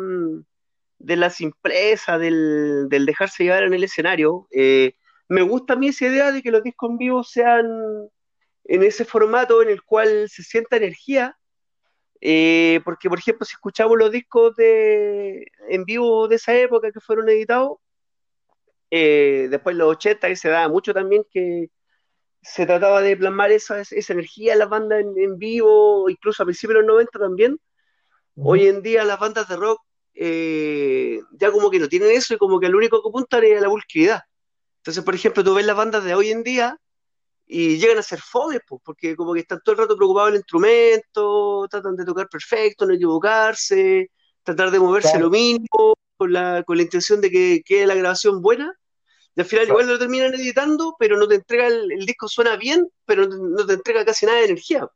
de 0.98 1.16
la 1.16 1.30
simpleza, 1.30 2.18
del, 2.18 2.88
del, 2.88 3.06
dejarse 3.06 3.44
llevar 3.44 3.62
en 3.62 3.74
el 3.74 3.84
escenario. 3.84 4.48
Eh, 4.50 4.94
me 5.28 5.42
gusta 5.42 5.74
a 5.74 5.76
mí 5.76 5.88
esa 5.88 6.06
idea 6.06 6.32
de 6.32 6.42
que 6.42 6.50
los 6.50 6.62
discos 6.62 6.90
en 6.90 6.98
vivo 6.98 7.22
sean 7.22 7.66
en 8.68 8.82
ese 8.84 9.04
formato 9.04 9.62
en 9.62 9.70
el 9.70 9.82
cual 9.82 10.28
se 10.28 10.42
sienta 10.44 10.76
energía, 10.76 11.36
eh, 12.20 12.80
porque 12.84 13.08
por 13.08 13.18
ejemplo 13.18 13.44
si 13.46 13.54
escuchamos 13.54 13.96
los 13.98 14.12
discos 14.12 14.54
de, 14.56 15.46
en 15.68 15.84
vivo 15.84 16.28
de 16.28 16.36
esa 16.36 16.54
época 16.54 16.92
que 16.92 17.00
fueron 17.00 17.28
editados, 17.28 17.78
eh, 18.90 19.48
después 19.50 19.74
los 19.74 19.88
80 19.96 20.28
que 20.28 20.36
se 20.36 20.48
daba 20.48 20.68
mucho 20.68 20.94
también 20.94 21.24
que 21.30 21.70
se 22.42 22.66
trataba 22.66 23.02
de 23.02 23.16
plasmar 23.16 23.50
esa, 23.50 23.80
esa 23.80 24.12
energía 24.12 24.52
en 24.52 24.60
las 24.60 24.68
bandas 24.68 25.00
en, 25.00 25.18
en, 25.18 25.38
vivo, 25.38 26.08
incluso 26.08 26.42
a 26.42 26.46
principios 26.46 26.76
de 26.76 26.80
los 26.82 26.88
90 26.88 27.18
también. 27.18 27.52
Uh 28.34 28.44
-huh. 28.44 28.52
Hoy 28.52 28.68
en 28.68 28.82
día 28.82 29.04
las 29.04 29.18
bandas 29.18 29.48
de 29.48 29.56
rock 29.56 29.80
eh, 30.14 31.20
ya 31.32 31.52
como 31.52 31.70
que 31.70 31.78
no 31.78 31.88
tienen 31.88 32.10
eso 32.10 32.34
y 32.34 32.38
como 32.38 32.60
que 32.60 32.68
lo 32.68 32.78
único 32.78 33.02
que 33.02 33.08
apuntan 33.08 33.44
es 33.44 33.58
a 33.58 33.60
la 33.62 33.68
vulgaridad. 33.68 34.22
Entonces, 34.78 35.04
por 35.04 35.14
ejemplo, 35.14 35.44
tú 35.44 35.54
ves 35.54 35.66
las 35.66 35.76
bandas 35.76 36.04
de 36.04 36.14
hoy 36.14 36.30
en 36.30 36.42
día 36.42 36.78
y 37.50 37.78
llegan 37.78 37.96
a 37.96 38.02
ser 38.02 38.20
fomes, 38.20 38.60
pues, 38.68 38.82
porque 38.84 39.16
como 39.16 39.32
que 39.32 39.40
están 39.40 39.60
todo 39.64 39.72
el 39.72 39.78
rato 39.78 39.96
preocupados 39.96 40.30
del 40.30 40.40
instrumento, 40.40 41.66
tratan 41.70 41.96
de 41.96 42.04
tocar 42.04 42.28
perfecto, 42.28 42.84
no 42.84 42.92
equivocarse, 42.92 44.10
tratar 44.42 44.70
de 44.70 44.78
moverse 44.78 45.12
claro. 45.12 45.24
lo 45.24 45.30
mínimo, 45.30 45.94
con 46.18 46.32
la, 46.32 46.62
con 46.64 46.76
la 46.76 46.82
intención 46.82 47.22
de 47.22 47.30
que 47.30 47.62
quede 47.64 47.86
la 47.86 47.94
grabación 47.94 48.42
buena, 48.42 48.74
y 49.34 49.40
al 49.40 49.46
final 49.46 49.64
claro. 49.64 49.80
igual 49.80 49.94
lo 49.94 49.98
terminan 49.98 50.34
editando, 50.34 50.94
pero 50.98 51.16
no 51.16 51.26
te 51.26 51.36
entrega, 51.36 51.68
el, 51.68 51.90
el 51.90 52.04
disco 52.04 52.28
suena 52.28 52.56
bien, 52.56 52.86
pero 53.06 53.26
no 53.26 53.64
te 53.64 53.74
entrega 53.74 54.04
casi 54.04 54.26
nada 54.26 54.38
de 54.38 54.44
energía. 54.44 54.86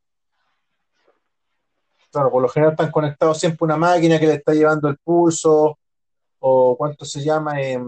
Claro, 2.11 2.31
por 2.31 2.43
lo 2.43 2.49
general 2.51 2.73
están 2.73 2.91
conectados 2.91 3.41
siempre 3.41 3.59
a 3.63 3.65
una 3.65 3.77
máquina 3.79 4.21
que 4.21 4.27
le 4.27 4.35
está 4.35 4.53
llevando 4.53 4.89
el 4.89 4.99
pulso, 4.99 5.79
o 6.41 6.77
cuánto 6.77 7.07
se 7.07 7.23
llama, 7.23 7.63
eh, 7.63 7.81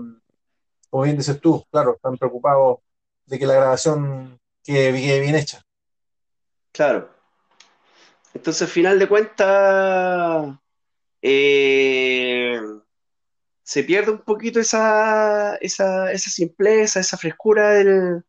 como 0.88 1.02
bien 1.02 1.18
dices 1.18 1.38
tú, 1.38 1.62
claro, 1.70 1.96
están 1.96 2.16
preocupados 2.16 2.78
de 3.26 3.38
que 3.38 3.46
la 3.46 3.54
grabación 3.54 4.40
quede 4.64 5.20
bien 5.20 5.36
hecha. 5.36 5.64
Claro. 6.72 7.10
Entonces, 8.34 8.62
al 8.62 8.68
final 8.68 8.98
de 8.98 9.08
cuentas, 9.08 10.58
eh, 11.22 12.60
se 13.62 13.84
pierde 13.84 14.12
un 14.12 14.22
poquito 14.22 14.60
esa, 14.60 15.56
esa, 15.56 16.12
esa 16.12 16.30
simpleza, 16.30 17.00
esa 17.00 17.16
frescura 17.16 17.70
del, 17.70 18.24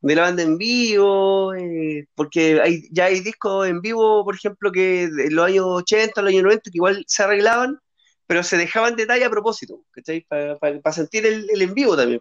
de 0.00 0.14
la 0.14 0.22
banda 0.22 0.42
en 0.42 0.58
vivo, 0.58 1.54
eh, 1.54 2.06
porque 2.14 2.60
hay, 2.62 2.88
ya 2.92 3.06
hay 3.06 3.20
discos 3.20 3.66
en 3.66 3.80
vivo, 3.80 4.24
por 4.24 4.34
ejemplo, 4.34 4.70
que 4.70 5.04
en 5.04 5.34
los 5.34 5.46
años 5.46 5.64
80, 5.66 6.22
los 6.22 6.30
años 6.30 6.44
90, 6.44 6.70
que 6.70 6.78
igual 6.78 7.04
se 7.08 7.22
arreglaban, 7.22 7.78
pero 8.26 8.42
se 8.42 8.56
dejaban 8.56 8.96
detalle 8.96 9.24
a 9.24 9.30
propósito, 9.30 9.82
Para 10.28 10.56
pa, 10.58 10.80
pa 10.82 10.92
sentir 10.92 11.26
el, 11.26 11.48
el, 11.50 11.62
en 11.62 11.74
vivo 11.74 11.96
también. 11.96 12.20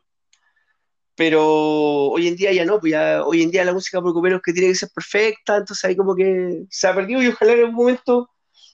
Pero 1.15 1.43
hoy 1.45 2.27
en 2.27 2.35
día 2.35 2.51
ya 2.51 2.65
no, 2.65 2.79
pues 2.79 2.91
ya 2.91 3.23
hoy 3.23 3.41
en 3.41 3.51
día 3.51 3.63
la 3.65 3.73
música 3.73 4.01
por 4.01 4.13
lo 4.13 4.21
menos 4.21 4.41
que 4.41 4.53
tiene 4.53 4.69
que 4.69 4.75
ser 4.75 4.89
perfecta, 4.93 5.57
entonces 5.57 5.85
ahí 5.85 5.95
como 5.95 6.15
que 6.15 6.65
se 6.69 6.87
ha 6.87 6.95
perdido 6.95 7.21
y 7.23 7.27
ojalá 7.29 7.53
en 7.53 7.59
algún 7.61 7.75
momento 7.75 8.29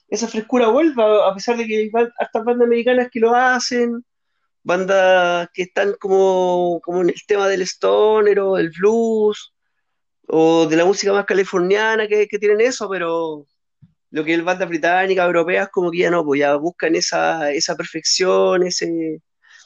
esa 0.08 0.28
frescura 0.28 0.68
vuelva, 0.68 1.28
a 1.28 1.34
pesar 1.34 1.56
de 1.56 1.66
que 1.66 1.76
hay 1.76 1.90
estas 2.20 2.44
bandas 2.44 2.66
americanas 2.66 3.08
que 3.10 3.20
lo 3.20 3.34
hacen, 3.34 4.04
bandas 4.62 5.48
que 5.54 5.62
están 5.62 5.94
como, 6.00 6.80
como 6.84 7.02
en 7.02 7.10
el 7.10 7.26
tema 7.26 7.48
del 7.48 7.62
stoner 7.62 8.40
o 8.40 8.56
del 8.56 8.70
blues 8.70 9.54
o 10.28 10.66
de 10.66 10.76
la 10.76 10.84
música 10.84 11.12
más 11.12 11.26
californiana 11.26 12.08
que, 12.08 12.26
que 12.28 12.38
tienen 12.38 12.60
eso, 12.60 12.88
pero 12.88 13.46
lo 14.10 14.24
que 14.24 14.34
es 14.34 14.44
bandas 14.44 14.68
británicas, 14.68 15.26
europeas, 15.26 15.68
como 15.70 15.90
que 15.90 15.98
ya 15.98 16.10
no, 16.10 16.24
pues 16.24 16.40
ya 16.40 16.56
buscan 16.56 16.94
esa, 16.94 17.50
esa 17.50 17.76
perfección, 17.76 18.64
ese 18.64 19.20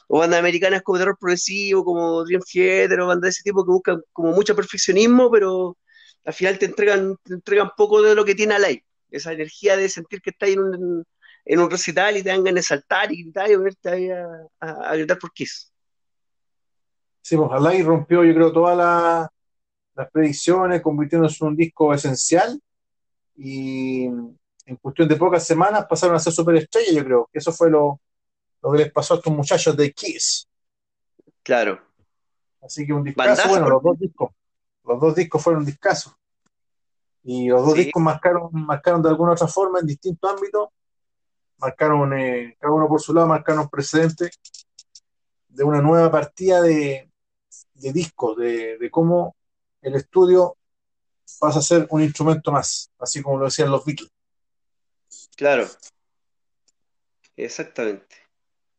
o 0.07 0.19
bandas 0.19 0.39
americanas 0.39 0.81
como 0.81 0.97
terror 0.97 1.17
progresivo, 1.19 1.83
como 1.83 2.23
Dream 2.23 2.41
Theater, 2.41 3.01
o 3.01 3.07
bandas 3.07 3.21
de 3.23 3.29
ese 3.29 3.43
tipo 3.43 3.65
que 3.65 3.71
buscan 3.71 4.01
como 4.13 4.31
mucho 4.31 4.55
perfeccionismo, 4.55 5.29
pero 5.29 5.77
al 6.25 6.33
final 6.33 6.57
te 6.57 6.65
entregan, 6.65 7.15
te 7.23 7.33
entregan 7.33 7.71
poco 7.75 8.01
de 8.01 8.15
lo 8.15 8.25
que 8.25 8.35
tiene 8.35 8.55
Alive, 8.55 8.85
esa 9.11 9.33
energía 9.33 9.75
de 9.77 9.89
sentir 9.89 10.21
que 10.21 10.31
estás 10.31 10.49
en 10.49 10.59
un, 10.59 11.05
en 11.45 11.59
un 11.59 11.69
recital 11.69 12.17
y 12.17 12.23
te 12.23 12.29
dan 12.29 12.43
ganas 12.43 12.63
de 12.63 12.67
saltar 12.67 13.11
y 13.11 13.23
gritar 13.23 13.51
y 13.51 13.55
ponerte 13.55 14.13
a, 14.13 14.47
a, 14.59 14.95
gritar 14.95 15.19
por 15.19 15.31
Kiss. 15.33 15.71
Sí, 17.21 17.35
pues 17.35 17.49
Alive 17.51 17.83
rompió, 17.83 18.23
yo 18.23 18.33
creo, 18.33 18.53
todas 18.53 18.77
la, 18.77 19.29
las 19.95 20.11
predicciones, 20.11 20.81
convirtiéndose 20.81 21.43
en 21.43 21.47
un 21.49 21.55
disco 21.55 21.93
esencial. 21.93 22.59
Y 23.35 24.05
en 24.05 24.75
cuestión 24.81 25.07
de 25.07 25.15
pocas 25.15 25.45
semanas 25.45 25.85
pasaron 25.87 26.15
a 26.15 26.19
ser 26.19 26.33
superestrellas, 26.33 26.95
yo 26.95 27.03
creo, 27.03 27.29
eso 27.31 27.51
fue 27.51 27.69
lo, 27.69 27.99
lo 28.61 28.71
que 28.71 28.77
les 28.79 28.91
pasó 28.91 29.13
a 29.13 29.17
estos 29.17 29.33
muchachos 29.33 29.75
de 29.75 29.91
Kiss. 29.91 30.47
Claro. 31.43 31.81
Así 32.61 32.85
que 32.85 32.93
un 32.93 33.03
discazo, 33.03 33.49
bueno, 33.49 33.69
los 33.69 33.81
dos 33.81 33.99
discos, 33.99 34.31
los 34.83 34.99
dos 34.99 35.15
discos 35.15 35.41
fueron 35.41 35.65
discazos. 35.65 36.13
Y 37.23 37.47
los 37.47 37.63
dos 37.65 37.75
sí. 37.75 37.85
discos 37.85 38.01
marcaron, 38.01 38.49
marcaron 38.51 39.01
de 39.01 39.09
alguna 39.09 39.33
otra 39.33 39.47
forma 39.47 39.79
en 39.79 39.85
distintos 39.85 40.31
ámbitos, 40.31 40.69
marcaron, 41.57 42.17
eh, 42.17 42.57
cada 42.59 42.73
uno 42.73 42.87
por 42.87 43.01
su 43.01 43.13
lado, 43.13 43.27
marcaron 43.27 43.61
un 43.61 43.69
precedente 43.69 44.29
de 45.47 45.63
una 45.63 45.81
nueva 45.81 46.11
partida 46.11 46.61
de, 46.61 47.09
de 47.73 47.93
discos, 47.93 48.37
de, 48.37 48.77
de 48.77 48.91
cómo 48.91 49.35
el 49.81 49.95
estudio 49.95 50.57
pasa 51.39 51.59
a 51.59 51.61
ser 51.61 51.87
un 51.89 52.01
instrumento 52.01 52.51
más, 52.51 52.91
así 52.99 53.21
como 53.21 53.37
lo 53.37 53.45
decían 53.45 53.71
los 53.71 53.85
Beatles. 53.85 54.11
Claro, 55.35 55.67
exactamente. 57.35 58.26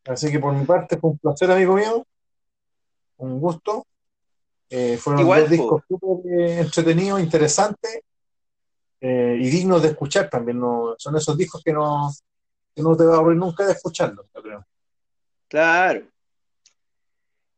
Así 0.09 0.31
que 0.33 0.39
por 0.39 0.55
mi 0.55 0.65
parte 0.65 0.97
fue 0.97 1.11
un 1.11 1.19
placer, 1.19 1.51
amigo 1.51 1.75
mío. 1.75 2.07
Un 3.19 3.39
gusto. 3.41 3.87
Eh, 4.71 4.97
fueron 4.97 5.23
Igual, 5.23 5.41
dos 5.43 5.51
discos 5.51 5.83
súper 5.89 6.33
eh, 6.33 6.61
entretenidos, 6.61 7.21
interesantes 7.21 8.01
eh, 9.01 9.37
y 9.39 9.49
dignos 9.49 9.83
de 9.83 9.89
escuchar 9.89 10.29
también. 10.31 10.61
¿no? 10.61 10.95
Son 10.97 11.15
esos 11.17 11.37
discos 11.37 11.63
que 11.63 11.73
no, 11.73 12.11
que 12.75 12.83
no 12.83 12.97
te 12.97 13.05
va 13.05 13.17
a 13.17 13.19
aburrir 13.19 13.39
nunca 13.39 13.67
de 13.67 13.73
escucharlos, 13.73 14.27
yo 14.35 14.43
creo. 14.43 14.67
claro. 15.49 16.07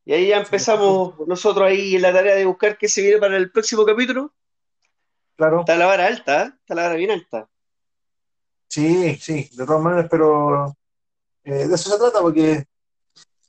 Y 0.04 0.12
ahí 0.12 0.28
ya 0.28 0.38
empezamos 0.38 1.14
nosotros 1.28 1.68
ahí 1.68 1.94
en 1.94 2.02
la 2.02 2.12
tarea 2.12 2.34
de 2.34 2.44
buscar 2.46 2.76
qué 2.76 2.88
se 2.88 3.02
viene 3.02 3.18
para 3.18 3.36
el 3.36 3.52
próximo 3.52 3.84
capítulo. 3.84 4.32
claro, 5.36 5.60
Está 5.60 5.76
la 5.76 5.86
vara 5.86 6.06
alta, 6.06 6.42
¿eh? 6.46 6.52
Está 6.60 6.74
la 6.74 6.82
vara 6.84 6.94
bien 6.96 7.10
alta. 7.12 7.48
sí, 8.66 9.14
sí, 9.16 9.48
de 9.52 9.66
todas 9.66 9.82
maneras, 9.82 10.08
pero 10.10 10.74
eh, 11.44 11.66
de 11.68 11.74
eso 11.74 11.90
se 11.90 11.98
trata, 11.98 12.20
porque 12.20 12.64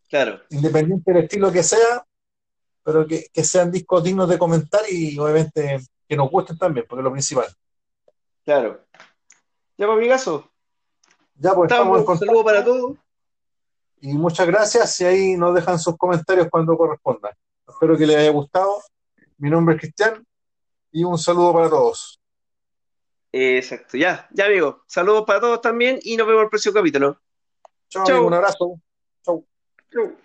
Claro, 0.10 0.42
independiente 0.50 1.14
del 1.14 1.24
estilo 1.24 1.52
que 1.52 1.64
sea, 1.64 2.06
pero 2.84 3.08
que, 3.08 3.28
que 3.32 3.44
sean 3.46 3.72
discos 3.72 4.04
dignos 4.04 4.28
de 4.28 4.38
comentar 4.38 4.82
y 4.90 5.18
obviamente 5.18 5.80
que 6.08 6.18
nos 6.18 6.30
gusten 6.30 6.58
también, 6.58 6.86
porque 6.88 7.00
es 7.02 7.06
lo 7.06 7.12
principal. 7.12 7.48
claro. 8.44 8.86
Ya, 9.78 9.88
pues, 9.88 9.98
amigazo, 9.98 10.52
Ya 11.36 11.54
pues 11.54 11.72
estamos 11.72 11.96
en 11.96 12.02
estamos. 12.02 12.22
Un 12.22 12.28
saludo 12.28 12.44
para 12.44 12.64
todos. 12.64 12.98
y 14.02 14.14
muchas 14.14 14.46
gracias 14.48 15.00
y 15.02 15.06
ahí 15.06 15.38
nos 15.38 15.56
dejan 15.56 15.80
sus 15.80 15.98
comentarios 15.98 16.48
cuando 16.52 16.78
correspondan. 16.78 17.32
Espero 17.68 17.98
que 17.98 18.06
les 18.06 18.18
haya 18.18 18.32
gustado. 18.32 18.82
Mi 19.38 19.50
nombre 19.50 19.76
es 19.76 19.82
Cristian 19.82 20.24
y 20.92 21.04
un 21.06 21.18
saludo 21.18 21.54
para 21.54 21.70
todos. 21.70 22.20
Exacto, 23.32 23.98
ya, 23.98 24.28
ya, 24.32 24.46
amigo. 24.48 24.84
Saludos 24.88 25.24
para 25.26 25.40
todos 25.40 25.62
también 25.62 26.00
y 26.04 26.18
nos 26.18 26.28
vemos 26.28 26.42
en 26.42 26.44
el 26.46 26.50
próximo 26.50 26.74
capítulo. 26.74 27.21
Chao, 27.92 28.26
un 28.26 28.34
abrazo. 28.34 28.80
Chau. 29.22 29.46
Chau. 29.92 30.16